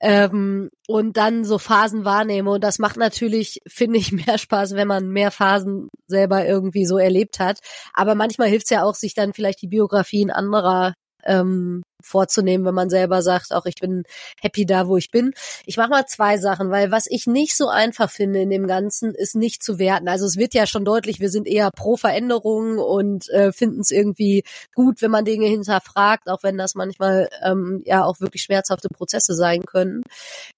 Ähm, 0.00 0.68
und 0.86 1.16
dann 1.16 1.44
so 1.44 1.58
Phasen 1.58 2.04
wahrnehme. 2.04 2.50
Und 2.50 2.62
das 2.62 2.78
macht 2.78 2.98
natürlich, 2.98 3.60
finde 3.66 3.98
ich, 3.98 4.12
mehr 4.12 4.38
Spaß, 4.38 4.74
wenn 4.74 4.86
man 4.86 5.08
mehr 5.08 5.30
Phasen 5.30 5.88
selber 6.06 6.46
irgendwie 6.46 6.84
so 6.84 6.98
erlebt 6.98 7.40
hat. 7.40 7.58
Aber 7.94 8.14
manchmal 8.14 8.48
hilft 8.48 8.64
es 8.64 8.70
ja 8.70 8.84
auch, 8.84 8.94
sich 8.94 9.14
dann 9.14 9.32
vielleicht 9.32 9.62
die 9.62 9.68
Biografien 9.68 10.30
anderer 10.30 10.94
ähm, 11.24 11.82
vorzunehmen, 12.08 12.66
wenn 12.66 12.74
man 12.74 12.90
selber 12.90 13.22
sagt, 13.22 13.52
auch 13.52 13.66
ich 13.66 13.76
bin 13.76 14.02
happy 14.40 14.66
da, 14.66 14.88
wo 14.88 14.96
ich 14.96 15.10
bin. 15.10 15.32
Ich 15.66 15.76
mache 15.76 15.90
mal 15.90 16.06
zwei 16.06 16.38
Sachen, 16.38 16.70
weil 16.70 16.90
was 16.90 17.06
ich 17.08 17.26
nicht 17.26 17.56
so 17.56 17.68
einfach 17.68 18.10
finde 18.10 18.40
in 18.40 18.50
dem 18.50 18.66
Ganzen, 18.66 19.14
ist 19.14 19.36
nicht 19.36 19.62
zu 19.62 19.78
werten. 19.78 20.08
Also 20.08 20.26
es 20.26 20.36
wird 20.36 20.54
ja 20.54 20.66
schon 20.66 20.84
deutlich, 20.84 21.20
wir 21.20 21.30
sind 21.30 21.46
eher 21.46 21.70
pro 21.70 21.96
Veränderung 21.96 22.78
und 22.78 23.28
äh, 23.30 23.52
finden 23.52 23.80
es 23.80 23.90
irgendwie 23.90 24.42
gut, 24.74 25.02
wenn 25.02 25.10
man 25.10 25.24
Dinge 25.24 25.46
hinterfragt, 25.46 26.28
auch 26.28 26.42
wenn 26.42 26.58
das 26.58 26.74
manchmal 26.74 27.28
ähm, 27.42 27.82
ja 27.84 28.04
auch 28.04 28.20
wirklich 28.20 28.42
schmerzhafte 28.42 28.88
Prozesse 28.88 29.34
sein 29.34 29.64
können. 29.64 30.02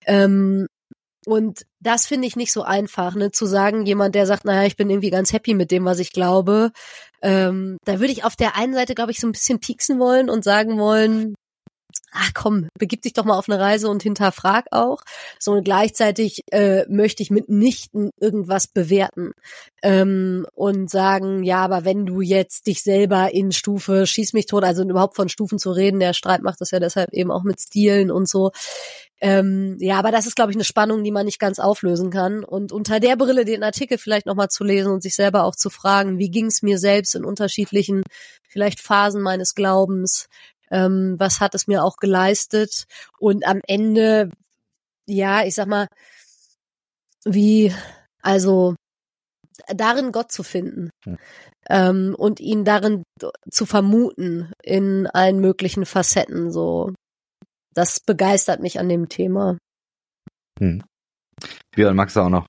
Ähm, 0.07 0.67
und 1.27 1.67
das 1.81 2.07
finde 2.07 2.27
ich 2.27 2.37
nicht 2.37 2.53
so 2.53 2.63
einfach, 2.63 3.15
ne, 3.15 3.31
zu 3.31 3.45
sagen, 3.45 3.85
jemand, 3.85 4.15
der 4.15 4.27
sagt, 4.27 4.45
naja, 4.45 4.67
ich 4.67 4.77
bin 4.77 4.89
irgendwie 4.89 5.11
ganz 5.11 5.33
happy 5.33 5.55
mit 5.55 5.71
dem, 5.71 5.85
was 5.85 5.99
ich 5.99 6.13
glaube. 6.13 6.73
Ähm, 7.23 7.77
da 7.85 8.01
würde 8.01 8.13
ich 8.13 8.25
auf 8.25 8.37
der 8.37 8.57
einen 8.57 8.73
Seite, 8.73 8.95
glaube 8.95 9.13
ich, 9.13 9.21
so 9.21 9.27
ein 9.27 9.33
bisschen 9.33 9.61
pieksen 9.61 9.99
wollen 9.99 10.31
und 10.31 10.45
sagen 10.45 10.79
wollen, 10.79 11.35
ach 12.13 12.31
komm, 12.35 12.69
begib 12.79 13.03
dich 13.03 13.13
doch 13.13 13.25
mal 13.25 13.39
auf 13.39 13.49
eine 13.49 13.61
Reise 13.61 13.89
und 13.89 14.03
hinterfrag 14.03 14.67
auch. 14.71 15.03
So 15.39 15.53
und 15.53 15.65
gleichzeitig 15.65 16.43
äh, 16.51 16.85
möchte 16.89 17.23
ich 17.23 17.31
mitnichten 17.31 18.11
irgendwas 18.21 18.67
bewerten 18.67 19.33
ähm, 19.83 20.47
und 20.55 20.91
sagen, 20.91 21.43
ja, 21.43 21.59
aber 21.59 21.85
wenn 21.85 22.07
du 22.07 22.21
jetzt 22.21 22.67
dich 22.67 22.83
selber 22.83 23.33
in 23.33 23.53
Stufe 23.53 24.07
schieß 24.07 24.33
mich 24.33 24.47
tot, 24.47 24.65
also 24.65 24.83
überhaupt 24.83 25.17
von 25.17 25.29
Stufen 25.29 25.59
zu 25.59 25.71
reden, 25.71 26.01
der 26.01 26.13
Streit 26.13 26.43
macht 26.43 26.61
das 26.61 26.71
ja 26.71 26.81
deshalb 26.81 27.13
eben 27.13 27.31
auch 27.31 27.43
mit 27.43 27.61
Stilen 27.61 28.11
und 28.11 28.29
so. 28.29 28.51
Ähm, 29.23 29.77
ja, 29.81 29.99
aber 29.99 30.13
das 30.13 30.27
ist, 30.27 30.35
glaube 30.35 30.51
ich, 30.51 30.57
eine 30.57 30.65
Spannung, 30.65 31.05
die 31.05 31.11
man 31.11 31.27
nicht 31.27 31.39
ganz 31.39 31.59
auflösen 31.59 32.11
kann. 32.11 32.43
Und 32.43 32.73
unter 32.73 33.01
der 33.01 33.17
Brille 33.17 33.45
den 33.45 33.63
Artikel 33.63 33.99
vielleicht 33.99 34.27
nochmal 34.27 34.49
zu 34.49 34.65
lesen 34.65 34.93
und 34.93 35.03
sich 35.03 35.15
selber 35.15 35.45
auch 35.45 35.55
zu 35.55 35.69
fragen, 35.69 36.19
wie 36.19 36.31
ging 36.31 36.47
es 36.47 36.63
mir 36.63 36.79
selbst 36.79 37.15
in 37.15 37.25
unterschiedlichen, 37.25 38.03
vielleicht 38.49 38.81
Phasen 38.81 39.21
meines 39.21 39.55
Glaubens, 39.55 40.27
ähm, 40.71 41.17
was 41.19 41.41
hat 41.41 41.55
es 41.55 41.67
mir 41.67 41.85
auch 41.85 41.97
geleistet 41.97 42.87
und 43.19 43.47
am 43.47 43.61
Ende, 43.67 44.31
ja, 45.07 45.45
ich 45.45 45.55
sag 45.55 45.67
mal, 45.67 45.89
wie, 47.25 47.75
also 48.23 48.75
darin 49.69 50.13
Gott 50.13 50.33
zu 50.33 50.43
finden 50.43 50.91
Hm. 51.05 51.19
ähm, 51.69 52.15
und 52.17 52.41
ihn 52.41 52.65
darin 52.65 53.05
zu 53.51 53.67
vermuten 53.67 54.53
in 54.63 55.07
allen 55.07 55.41
möglichen 55.41 55.87
Facetten, 55.87 56.51
so. 56.51 56.93
Das 57.73 58.01
begeistert 58.01 58.61
mich 58.61 58.81
an 58.81 58.89
dem 58.89 59.09
Thema. 59.09 59.57
Hm. 60.59 60.83
Björn, 61.71 61.97
magst 61.97 62.17
du 62.17 62.21
auch 62.21 62.29
noch? 62.29 62.47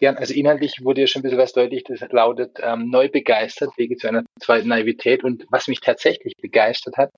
Gern, 0.00 0.16
also 0.16 0.32
inhaltlich 0.32 0.82
wurde 0.82 1.02
ja 1.02 1.06
schon 1.06 1.20
ein 1.20 1.22
bisschen 1.24 1.38
was 1.38 1.52
deutlich, 1.52 1.84
das 1.84 2.00
lautet 2.10 2.58
ähm, 2.62 2.88
neu 2.90 3.08
begeistert, 3.10 3.70
Wege 3.76 3.96
zu 3.96 4.08
einer 4.08 4.24
zweiten 4.40 4.68
Naivität. 4.68 5.24
Und 5.24 5.44
was 5.50 5.68
mich 5.68 5.80
tatsächlich 5.80 6.34
begeistert 6.40 6.96
hat, 6.96 7.10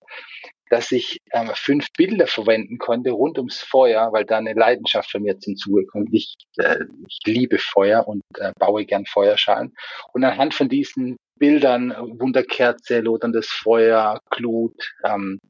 dass 0.70 0.92
ich 0.92 1.18
ähm, 1.32 1.50
fünf 1.54 1.88
Bilder 1.96 2.26
verwenden 2.26 2.78
konnte 2.78 3.10
rund 3.10 3.38
ums 3.38 3.58
Feuer, 3.60 4.12
weil 4.12 4.24
da 4.24 4.38
eine 4.38 4.54
Leidenschaft 4.54 5.10
von 5.10 5.22
mir 5.22 5.38
zum 5.38 5.56
Zuge 5.56 5.84
kommt. 5.86 6.08
Ich, 6.12 6.34
äh, 6.58 6.78
ich 7.08 7.18
liebe 7.24 7.58
Feuer 7.58 8.06
und 8.06 8.22
äh, 8.38 8.52
baue 8.58 8.84
gern 8.86 9.04
Feuerschalen. 9.04 9.74
Und 10.12 10.24
anhand 10.24 10.54
von 10.54 10.68
diesen 10.68 11.16
Bildern, 11.36 11.90
Wunderkerze, 12.20 13.00
loderndes 13.00 13.48
Feuer, 13.48 14.20
Glut, 14.30 14.92
ähm, 15.04 15.40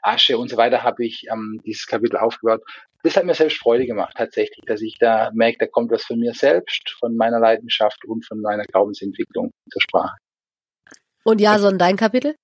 Asche 0.00 0.38
und 0.38 0.48
so 0.48 0.56
weiter, 0.56 0.82
habe 0.82 1.04
ich 1.04 1.24
ähm, 1.30 1.60
dieses 1.64 1.86
Kapitel 1.86 2.16
aufgebaut. 2.16 2.62
Das 3.02 3.16
hat 3.16 3.24
mir 3.24 3.34
selbst 3.34 3.58
Freude 3.58 3.86
gemacht, 3.86 4.14
tatsächlich, 4.16 4.64
dass 4.66 4.80
ich 4.80 4.96
da 4.98 5.30
merke, 5.34 5.58
da 5.58 5.66
kommt 5.66 5.90
was 5.90 6.04
von 6.04 6.18
mir 6.18 6.34
selbst, 6.34 6.94
von 7.00 7.16
meiner 7.16 7.40
Leidenschaft 7.40 8.04
und 8.04 8.24
von 8.24 8.40
meiner 8.40 8.64
Glaubensentwicklung 8.64 9.50
zur 9.70 9.82
Sprache. 9.82 10.16
Und 11.24 11.40
Jason, 11.40 11.78
dein 11.78 11.96
Kapitel? 11.96 12.36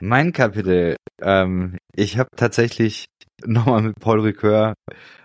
Mein 0.00 0.32
Kapitel, 0.32 0.96
ähm, 1.20 1.78
ich 1.94 2.18
habe 2.18 2.28
tatsächlich 2.36 3.06
nochmal 3.44 3.82
mit 3.82 3.98
Paul 3.98 4.20
Ricoeur, 4.20 4.74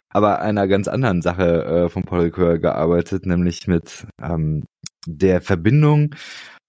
aber 0.09 0.41
einer 0.41 0.67
ganz 0.67 0.87
anderen 0.87 1.21
Sache 1.21 1.63
äh, 1.85 1.89
von 1.89 2.03
Paul 2.03 2.21
Ricoeur 2.21 2.57
gearbeitet, 2.57 3.25
nämlich 3.25 3.67
mit 3.67 4.05
ähm, 4.21 4.65
der 5.05 5.41
Verbindung 5.41 6.15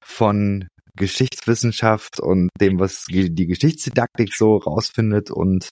von 0.05 0.69
Geschichtswissenschaft 0.97 2.21
und 2.21 2.51
dem, 2.61 2.79
was 2.79 3.07
die 3.09 3.47
Geschichtsdidaktik 3.47 4.35
so 4.35 4.57
rausfindet 4.57 5.31
und 5.31 5.71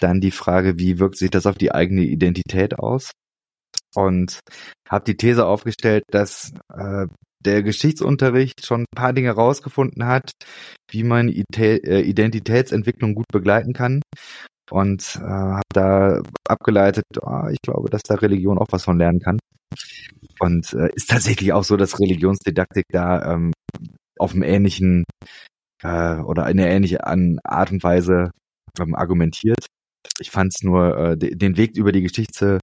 dann 0.00 0.20
die 0.20 0.30
Frage, 0.30 0.78
wie 0.78 0.98
wirkt 0.98 1.16
sich 1.16 1.30
das 1.30 1.46
auf 1.46 1.56
die 1.56 1.72
eigene 1.72 2.02
Identität 2.02 2.78
aus? 2.78 3.12
Und 3.94 4.40
habe 4.88 5.04
die 5.04 5.16
These 5.16 5.46
aufgestellt, 5.46 6.04
dass 6.10 6.52
äh, 6.72 7.06
der 7.44 7.62
Geschichtsunterricht 7.62 8.64
schon 8.64 8.82
ein 8.82 8.96
paar 8.96 9.12
Dinge 9.12 9.30
rausgefunden 9.30 10.06
hat, 10.06 10.32
wie 10.90 11.04
man 11.04 11.28
äh, 11.28 12.00
Identitätsentwicklung 12.00 13.14
gut 13.14 13.26
begleiten 13.32 13.72
kann. 13.72 14.02
Und 14.70 15.16
äh, 15.16 15.28
habe 15.28 15.62
da 15.72 16.22
abgeleitet, 16.48 17.04
oh, 17.20 17.48
ich 17.50 17.58
glaube, 17.62 17.90
dass 17.90 18.02
da 18.02 18.14
Religion 18.14 18.58
auch 18.58 18.68
was 18.70 18.84
von 18.84 18.98
lernen 18.98 19.20
kann. 19.20 19.38
Und 20.40 20.72
äh, 20.72 20.88
ist 20.94 21.10
tatsächlich 21.10 21.52
auch 21.52 21.64
so, 21.64 21.76
dass 21.76 22.00
Religionsdidaktik 22.00 22.86
da 22.90 23.34
ähm, 23.34 23.52
auf 24.18 24.32
einem 24.32 24.42
ähnlichen 24.42 25.04
äh, 25.82 26.16
oder 26.16 26.48
in 26.48 26.58
einer 26.58 26.68
ähnlichen 26.68 27.38
Art 27.44 27.70
und 27.70 27.82
Weise 27.82 28.30
ähm, 28.80 28.94
argumentiert. 28.94 29.66
Ich 30.20 30.30
fand 30.30 30.52
es 30.54 30.62
nur, 30.62 30.96
äh, 30.96 31.16
den 31.16 31.56
Weg 31.56 31.76
über 31.76 31.92
die 31.92 32.02
Geschichte, 32.02 32.60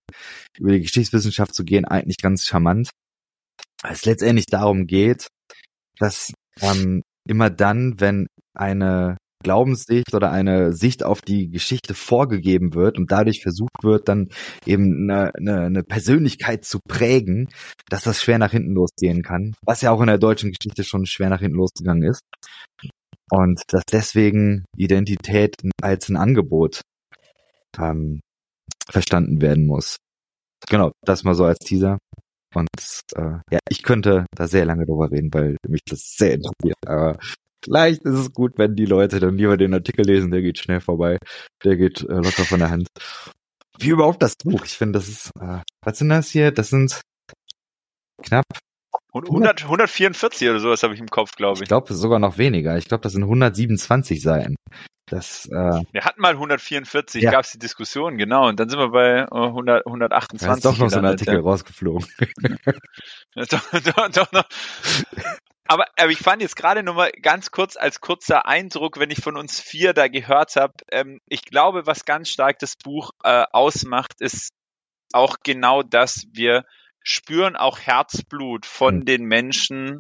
über 0.58 0.72
die 0.72 0.82
Geschichtswissenschaft 0.82 1.54
zu 1.54 1.64
gehen, 1.64 1.86
eigentlich 1.86 2.18
ganz 2.18 2.46
charmant. 2.46 2.90
Es 3.84 4.06
letztendlich 4.06 4.46
darum 4.46 4.86
geht, 4.88 5.28
dass 5.98 6.34
ähm, 6.62 7.02
immer 7.28 7.50
dann, 7.50 8.00
wenn 8.00 8.28
eine 8.54 9.18
Glaubenssicht 9.42 10.14
oder 10.14 10.32
eine 10.32 10.74
Sicht 10.74 11.04
auf 11.04 11.22
die 11.22 11.50
Geschichte 11.50 11.94
vorgegeben 11.94 12.74
wird 12.74 12.98
und 12.98 13.12
dadurch 13.12 13.42
versucht 13.42 13.84
wird, 13.84 14.08
dann 14.08 14.30
eben 14.66 15.10
eine, 15.10 15.34
eine, 15.36 15.62
eine 15.62 15.84
Persönlichkeit 15.84 16.64
zu 16.64 16.80
prägen, 16.88 17.50
dass 17.90 18.04
das 18.04 18.22
schwer 18.22 18.38
nach 18.38 18.52
hinten 18.52 18.74
losgehen 18.74 19.24
kann, 19.24 19.54
was 19.66 19.82
ja 19.82 19.92
auch 19.92 20.02
in 20.02 20.08
der 20.08 20.18
deutschen 20.18 20.52
Geschichte 20.52 20.84
schon 20.84 21.06
schwer 21.06 21.30
nach 21.30 21.42
hinten 21.42 21.58
losgegangen 21.58 22.04
ist. 22.04 22.22
Und 23.32 23.62
dass 23.70 23.84
deswegen 23.92 24.66
Identität 24.76 25.56
als 25.82 26.10
ein 26.10 26.18
Angebot 26.18 26.82
ähm, 27.80 28.22
verstanden 28.90 29.42
werden 29.42 29.66
muss. 29.66 29.98
Genau, 30.70 30.92
das 31.06 31.24
mal 31.24 31.36
so 31.36 31.46
als 31.46 31.60
Teaser. 31.60 31.98
Und 32.54 32.68
äh, 33.16 33.40
ja, 33.52 33.60
ich 33.70 33.84
könnte 33.84 34.26
da 34.36 34.48
sehr 34.48 34.66
lange 34.66 34.86
drüber 34.86 35.10
reden, 35.10 35.34
weil 35.34 35.58
mich 35.68 35.82
das 35.86 36.16
sehr 36.18 36.34
interessiert. 36.34 36.76
Aber 36.86 37.18
Vielleicht 37.64 38.04
ist 38.04 38.18
es 38.18 38.34
gut, 38.34 38.54
wenn 38.58 38.76
die 38.76 38.86
Leute 38.86 39.20
dann 39.20 39.38
lieber 39.38 39.56
den 39.56 39.74
Artikel 39.74 40.06
lesen, 40.06 40.32
der 40.32 40.42
geht 40.42 40.58
schnell 40.58 40.82
vorbei. 40.82 41.18
Der 41.64 41.78
geht 41.78 42.02
äh, 42.02 42.16
locker 42.16 42.46
von 42.46 42.60
der 42.60 42.72
Hand. 42.72 42.88
Wie 43.78 43.90
überhaupt 43.90 44.22
das 44.24 44.36
Buch. 44.36 44.66
Ich 44.66 44.78
finde, 44.78 45.00
das 45.00 45.08
ist, 45.08 45.32
äh, 45.40 45.60
was 45.84 45.98
sind 45.98 46.10
das 46.10 46.30
hier? 46.30 46.52
Das 46.52 46.70
sind 46.70 47.02
knapp 48.24 48.46
100, 49.14 49.64
144 49.64 50.50
oder 50.50 50.60
sowas 50.60 50.84
habe 50.84 50.94
ich 50.94 51.00
im 51.00 51.10
Kopf, 51.10 51.36
glaube 51.36 51.58
ich. 51.58 51.64
Ich 51.64 51.68
glaube 51.68 51.94
sogar 51.94 52.20
noch 52.20 52.38
weniger. 52.38 52.78
Ich 52.78 52.88
glaube, 52.88 53.02
das 53.02 53.14
sind 53.14 53.24
127 53.24 54.22
Seiten. 54.22 54.56
Das, 55.12 55.46
äh, 55.48 55.82
wir 55.92 56.06
hatten 56.06 56.22
mal 56.22 56.32
144, 56.32 57.22
ja. 57.22 57.32
gab 57.32 57.44
es 57.44 57.52
die 57.52 57.60
Diskussion, 57.60 58.18
genau, 58.18 58.48
und 58.48 58.58
dann 58.62 58.70
sind 58.70 58.80
wir 58.80 58.92
bei 58.92 59.30
100, 59.30 59.86
128. 59.86 60.48
Da 60.48 60.54
ist 60.54 60.64
doch 60.64 60.78
noch 60.78 60.90
so 60.90 61.00
ein 61.00 61.06
Artikel 61.06 61.36
ja. 61.36 61.42
rausgeflogen. 61.42 62.08
doch, 63.36 63.72
doch, 63.72 64.10
doch 64.10 64.32
noch. 64.32 64.46
Aber, 65.68 65.86
aber 65.98 66.12
ich 66.12 66.20
fand 66.20 66.42
jetzt 66.42 66.56
gerade 66.56 66.82
nur 66.82 66.94
mal 66.94 67.12
ganz 67.22 67.52
kurz 67.52 67.76
als 67.76 68.00
kurzer 68.00 68.46
Eindruck, 68.46 69.00
wenn 69.00 69.12
ich 69.12 69.22
von 69.22 69.36
uns 69.36 69.60
vier 69.60 69.94
da 69.94 70.08
gehört 70.08 70.56
habe, 70.56 70.74
ähm, 70.92 71.20
ich 71.28 71.44
glaube, 71.44 71.86
was 71.86 72.06
ganz 72.06 72.30
stark 72.30 72.60
das 72.60 72.78
Buch 72.78 73.12
äh, 73.26 73.44
ausmacht, 73.52 74.22
ist 74.22 74.54
auch 75.12 75.36
genau 75.44 75.84
das, 75.84 76.26
wir 76.32 76.64
spüren 77.04 77.56
auch 77.56 77.80
Herzblut 77.80 78.66
von 78.66 78.98
mhm. 78.98 79.06
den 79.06 79.24
Menschen, 79.26 80.00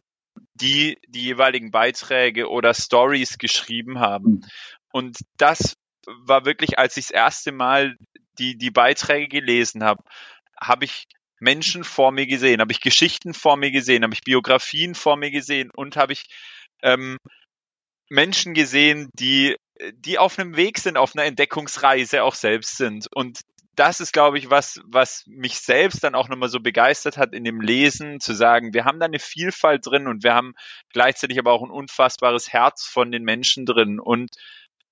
die 0.53 0.97
die 1.07 1.23
jeweiligen 1.23 1.71
Beiträge 1.71 2.49
oder 2.49 2.73
Stories 2.73 3.37
geschrieben 3.37 3.99
haben. 3.99 4.31
Mhm. 4.31 4.45
Und 4.91 5.17
das 5.37 5.75
war 6.05 6.45
wirklich, 6.45 6.79
als 6.79 6.97
ich 6.97 7.07
das 7.07 7.11
erste 7.11 7.51
Mal 7.51 7.95
die, 8.39 8.57
die 8.57 8.71
Beiträge 8.71 9.27
gelesen 9.27 9.83
habe, 9.83 10.03
habe 10.59 10.85
ich 10.85 11.05
Menschen 11.39 11.83
vor 11.83 12.11
mir 12.11 12.27
gesehen, 12.27 12.61
habe 12.61 12.71
ich 12.71 12.81
Geschichten 12.81 13.33
vor 13.33 13.57
mir 13.57 13.71
gesehen, 13.71 14.03
habe 14.03 14.13
ich 14.13 14.21
Biografien 14.21 14.93
vor 14.93 15.17
mir 15.17 15.31
gesehen 15.31 15.71
und 15.71 15.97
habe 15.97 16.13
ich 16.13 16.25
ähm, 16.83 17.17
Menschen 18.09 18.53
gesehen, 18.53 19.09
die, 19.13 19.55
die 19.93 20.19
auf 20.19 20.37
einem 20.37 20.55
Weg 20.55 20.77
sind, 20.77 20.97
auf 20.97 21.15
einer 21.15 21.25
Entdeckungsreise 21.25 22.23
auch 22.23 22.35
selbst 22.35 22.77
sind. 22.77 23.07
Und 23.15 23.41
das 23.75 24.01
ist, 24.01 24.11
glaube 24.11 24.37
ich, 24.37 24.49
was, 24.49 24.81
was 24.85 25.23
mich 25.27 25.57
selbst 25.59 26.03
dann 26.03 26.15
auch 26.15 26.27
nochmal 26.27 26.49
so 26.49 26.59
begeistert 26.59 27.17
hat 27.17 27.33
in 27.33 27.43
dem 27.43 27.61
Lesen, 27.61 28.19
zu 28.19 28.33
sagen, 28.33 28.73
wir 28.73 28.85
haben 28.85 28.99
da 28.99 29.05
eine 29.05 29.19
Vielfalt 29.19 29.85
drin 29.85 30.07
und 30.07 30.23
wir 30.23 30.33
haben 30.33 30.55
gleichzeitig 30.91 31.39
aber 31.39 31.53
auch 31.53 31.63
ein 31.63 31.71
unfassbares 31.71 32.51
Herz 32.51 32.85
von 32.85 33.11
den 33.11 33.23
Menschen 33.23 33.65
drin. 33.65 33.99
Und 33.99 34.35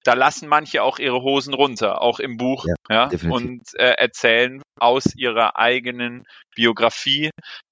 da 0.09 0.15
lassen 0.15 0.49
manche 0.49 0.81
auch 0.81 0.97
ihre 0.97 1.21
Hosen 1.21 1.53
runter, 1.53 2.01
auch 2.01 2.19
im 2.19 2.37
Buch, 2.37 2.65
ja, 2.89 3.11
ja 3.11 3.29
und 3.29 3.61
äh, 3.75 3.91
erzählen 3.91 4.59
aus 4.79 5.13
ihrer 5.15 5.55
eigenen 5.55 6.23
Biografie. 6.55 7.29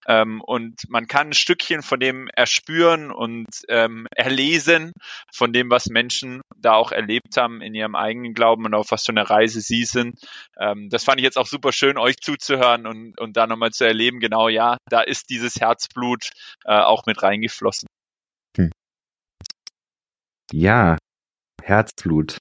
Ähm, 0.07 0.41
und 0.45 0.75
man 0.87 1.07
kann 1.07 1.29
ein 1.29 1.33
Stückchen 1.33 1.81
von 1.81 1.99
dem 1.99 2.29
erspüren 2.35 3.09
und 3.09 3.47
ähm, 3.69 4.05
erlesen, 4.15 4.91
von 5.33 5.51
dem, 5.51 5.71
was 5.71 5.87
Menschen 5.87 6.41
da 6.55 6.73
auch 6.73 6.91
erlebt 6.91 7.37
haben 7.37 7.59
in 7.61 7.73
ihrem 7.73 7.95
eigenen 7.95 8.35
Glauben 8.35 8.65
und 8.65 8.75
auf 8.75 8.91
was 8.91 9.03
für 9.03 9.13
eine 9.13 9.27
Reise 9.27 9.59
sie 9.59 9.85
sind. 9.85 10.19
Ähm, 10.59 10.89
das 10.91 11.03
fand 11.03 11.17
ich 11.17 11.23
jetzt 11.23 11.39
auch 11.39 11.47
super 11.47 11.71
schön, 11.71 11.97
euch 11.97 12.17
zuzuhören 12.17 12.85
und, 12.85 13.19
und 13.19 13.35
da 13.35 13.47
nochmal 13.47 13.71
zu 13.71 13.83
erleben, 13.83 14.19
genau, 14.19 14.47
ja, 14.47 14.77
da 14.87 15.01
ist 15.01 15.31
dieses 15.31 15.55
Herzblut 15.55 16.29
äh, 16.65 16.81
auch 16.81 17.07
mit 17.07 17.23
reingeflossen. 17.23 17.87
Hm. 18.55 18.69
Ja, 20.51 20.97
Herzblut. 21.67 22.37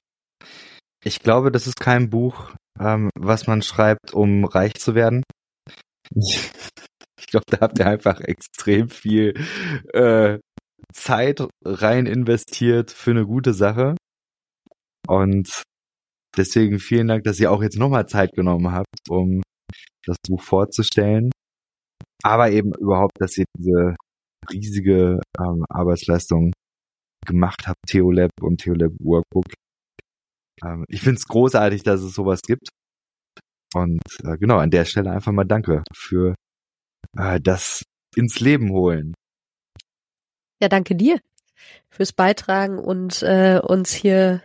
Ich 1.03 1.19
glaube, 1.19 1.51
das 1.51 1.67
ist 1.67 1.79
kein 1.79 2.09
Buch, 2.09 2.53
ähm, 2.79 3.09
was 3.19 3.45
man 3.45 3.61
schreibt, 3.61 4.13
um 4.13 4.45
reich 4.45 4.75
zu 4.75 4.95
werden. 4.95 5.23
Ich 6.15 7.27
glaube, 7.27 7.45
da 7.47 7.59
habt 7.59 7.77
ihr 7.79 7.87
einfach 7.87 8.21
extrem 8.21 8.89
viel 8.89 9.33
äh, 9.93 10.39
Zeit 10.93 11.45
rein 11.65 12.05
investiert 12.05 12.91
für 12.91 13.11
eine 13.11 13.25
gute 13.25 13.53
Sache. 13.53 13.95
Und 15.07 15.63
deswegen 16.37 16.79
vielen 16.79 17.09
Dank, 17.09 17.25
dass 17.25 17.39
ihr 17.39 17.51
auch 17.51 17.61
jetzt 17.61 17.77
nochmal 17.77 18.07
Zeit 18.07 18.31
genommen 18.31 18.71
habt, 18.71 19.09
um 19.09 19.41
das 20.05 20.15
Buch 20.25 20.41
vorzustellen. 20.41 21.31
Aber 22.23 22.49
eben 22.51 22.73
überhaupt, 22.75 23.19
dass 23.19 23.37
ihr 23.37 23.45
diese 23.57 23.95
riesige 24.49 25.19
ähm, 25.37 25.65
Arbeitsleistung 25.69 26.53
gemacht 27.25 27.67
habe, 27.67 27.77
Theolab 27.87 28.31
und 28.41 28.61
Theolab 28.61 28.91
Workbook. 28.99 29.45
Ähm, 30.63 30.85
ich 30.87 31.01
finde 31.01 31.17
es 31.17 31.27
großartig, 31.27 31.83
dass 31.83 32.01
es 32.01 32.13
sowas 32.13 32.41
gibt. 32.41 32.69
Und 33.73 34.01
äh, 34.23 34.37
genau, 34.37 34.57
an 34.57 34.71
der 34.71 34.85
Stelle 34.85 35.11
einfach 35.11 35.31
mal 35.31 35.43
danke 35.43 35.83
für 35.93 36.35
äh, 37.17 37.39
das 37.41 37.83
ins 38.15 38.39
Leben 38.39 38.71
holen. 38.71 39.13
Ja, 40.61 40.69
danke 40.69 40.95
dir 40.95 41.19
fürs 41.89 42.13
Beitragen 42.13 42.79
und 42.79 43.21
äh, 43.23 43.59
uns 43.59 43.93
hier 43.93 44.41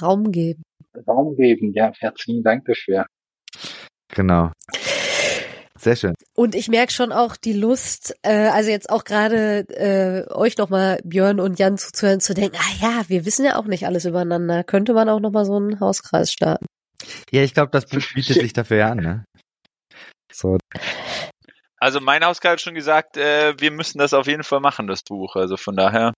Raum 0.00 0.30
geben. 0.30 0.62
Raum 1.06 1.36
geben, 1.36 1.72
ja, 1.72 1.92
herzlichen 1.98 2.42
Dank 2.42 2.64
dafür. 2.66 3.06
Genau. 4.08 4.52
Sehr 5.88 5.96
schön. 5.96 6.14
Und 6.34 6.54
ich 6.54 6.68
merke 6.68 6.92
schon 6.92 7.12
auch 7.12 7.38
die 7.38 7.54
Lust, 7.54 8.14
äh, 8.20 8.48
also 8.48 8.68
jetzt 8.68 8.90
auch 8.90 9.04
gerade 9.04 9.60
äh, 9.70 10.30
euch 10.30 10.58
nochmal, 10.58 11.00
Björn 11.02 11.40
und 11.40 11.58
Jan 11.58 11.78
zuzuhören, 11.78 12.20
zu 12.20 12.34
denken, 12.34 12.58
ah 12.60 12.74
ja, 12.82 13.08
wir 13.08 13.24
wissen 13.24 13.46
ja 13.46 13.56
auch 13.56 13.64
nicht 13.64 13.86
alles 13.86 14.04
übereinander. 14.04 14.64
Könnte 14.64 14.92
man 14.92 15.08
auch 15.08 15.20
nochmal 15.20 15.46
so 15.46 15.56
einen 15.56 15.80
Hauskreis 15.80 16.30
starten. 16.30 16.66
Ja, 17.30 17.42
ich 17.42 17.54
glaube, 17.54 17.70
das 17.70 17.86
bietet 17.86 18.14
sich 18.38 18.52
dafür 18.52 18.84
an, 18.84 18.98
ne? 18.98 19.24
So. 20.30 20.58
Also 21.78 22.00
mein 22.00 22.22
Hauskreis 22.22 22.52
hat 22.52 22.60
schon 22.60 22.74
gesagt, 22.74 23.16
äh, 23.16 23.58
wir 23.58 23.70
müssen 23.70 23.96
das 23.96 24.12
auf 24.12 24.26
jeden 24.26 24.44
Fall 24.44 24.60
machen, 24.60 24.88
das 24.88 25.02
Buch. 25.02 25.36
Also 25.36 25.56
von 25.56 25.74
daher. 25.74 26.12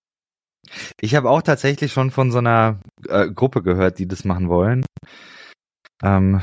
Ich 1.00 1.14
habe 1.14 1.30
auch 1.30 1.42
tatsächlich 1.42 1.92
schon 1.92 2.10
von 2.10 2.32
so 2.32 2.38
einer 2.38 2.80
äh, 3.08 3.30
Gruppe 3.30 3.62
gehört, 3.62 4.00
die 4.00 4.08
das 4.08 4.24
machen 4.24 4.48
wollen. 4.48 4.84
Ähm, 6.02 6.42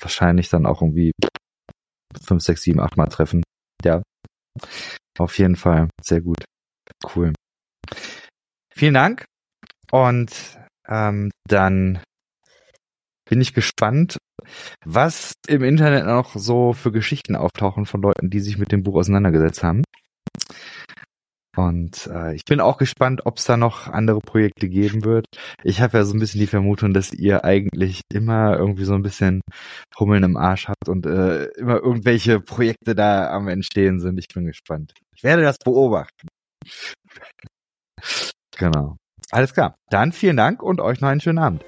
wahrscheinlich 0.00 0.48
dann 0.48 0.64
auch 0.64 0.80
irgendwie 0.80 1.10
fünf, 2.24 2.42
sechs, 2.42 2.62
sieben, 2.62 2.80
acht 2.80 2.96
Mal 2.96 3.06
treffen. 3.06 3.42
Ja. 3.84 4.02
Auf 5.18 5.38
jeden 5.38 5.56
Fall. 5.56 5.88
Sehr 6.02 6.20
gut. 6.20 6.44
Cool. 7.14 7.32
Vielen 8.74 8.94
Dank. 8.94 9.24
Und 9.90 10.58
ähm, 10.88 11.30
dann 11.46 12.02
bin 13.28 13.40
ich 13.40 13.54
gespannt, 13.54 14.18
was 14.84 15.34
im 15.46 15.62
Internet 15.62 16.06
noch 16.06 16.34
so 16.34 16.72
für 16.72 16.92
Geschichten 16.92 17.36
auftauchen 17.36 17.86
von 17.86 18.02
Leuten, 18.02 18.30
die 18.30 18.40
sich 18.40 18.58
mit 18.58 18.72
dem 18.72 18.82
Buch 18.82 18.96
auseinandergesetzt 18.96 19.62
haben. 19.62 19.82
Und 21.56 22.06
äh, 22.06 22.34
ich 22.34 22.44
bin 22.44 22.60
auch 22.60 22.78
gespannt, 22.78 23.26
ob 23.26 23.36
es 23.36 23.44
da 23.44 23.56
noch 23.56 23.86
andere 23.86 24.20
Projekte 24.20 24.68
geben 24.68 25.04
wird. 25.04 25.26
Ich 25.62 25.80
habe 25.80 25.98
ja 25.98 26.04
so 26.04 26.14
ein 26.14 26.18
bisschen 26.18 26.40
die 26.40 26.46
Vermutung, 26.46 26.94
dass 26.94 27.12
ihr 27.12 27.44
eigentlich 27.44 28.00
immer 28.12 28.56
irgendwie 28.56 28.84
so 28.84 28.94
ein 28.94 29.02
bisschen 29.02 29.42
Hummeln 29.98 30.22
im 30.22 30.36
Arsch 30.36 30.68
habt 30.68 30.88
und 30.88 31.04
äh, 31.04 31.44
immer 31.58 31.76
irgendwelche 31.76 32.40
Projekte 32.40 32.94
da 32.94 33.30
am 33.30 33.48
Entstehen 33.48 34.00
sind. 34.00 34.18
Ich 34.18 34.28
bin 34.28 34.46
gespannt. 34.46 34.94
Ich 35.14 35.22
werde 35.22 35.42
das 35.42 35.58
beobachten. 35.58 36.28
genau. 38.56 38.96
Alles 39.30 39.52
klar. 39.52 39.76
Dann 39.90 40.12
vielen 40.12 40.36
Dank 40.36 40.62
und 40.62 40.80
euch 40.80 41.00
noch 41.00 41.08
einen 41.08 41.20
schönen 41.20 41.38
Abend. 41.38 41.64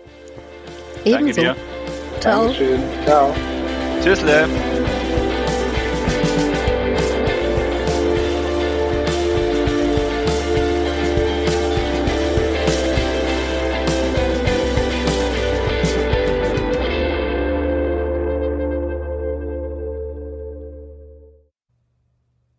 Danke 1.04 1.30
Ebenso. 1.30 1.40
dir. 1.40 1.56
Ciao. 2.20 2.44
Dankeschön. 2.44 2.80
Ciao. 3.04 3.34
Tschüssle. 4.02 4.48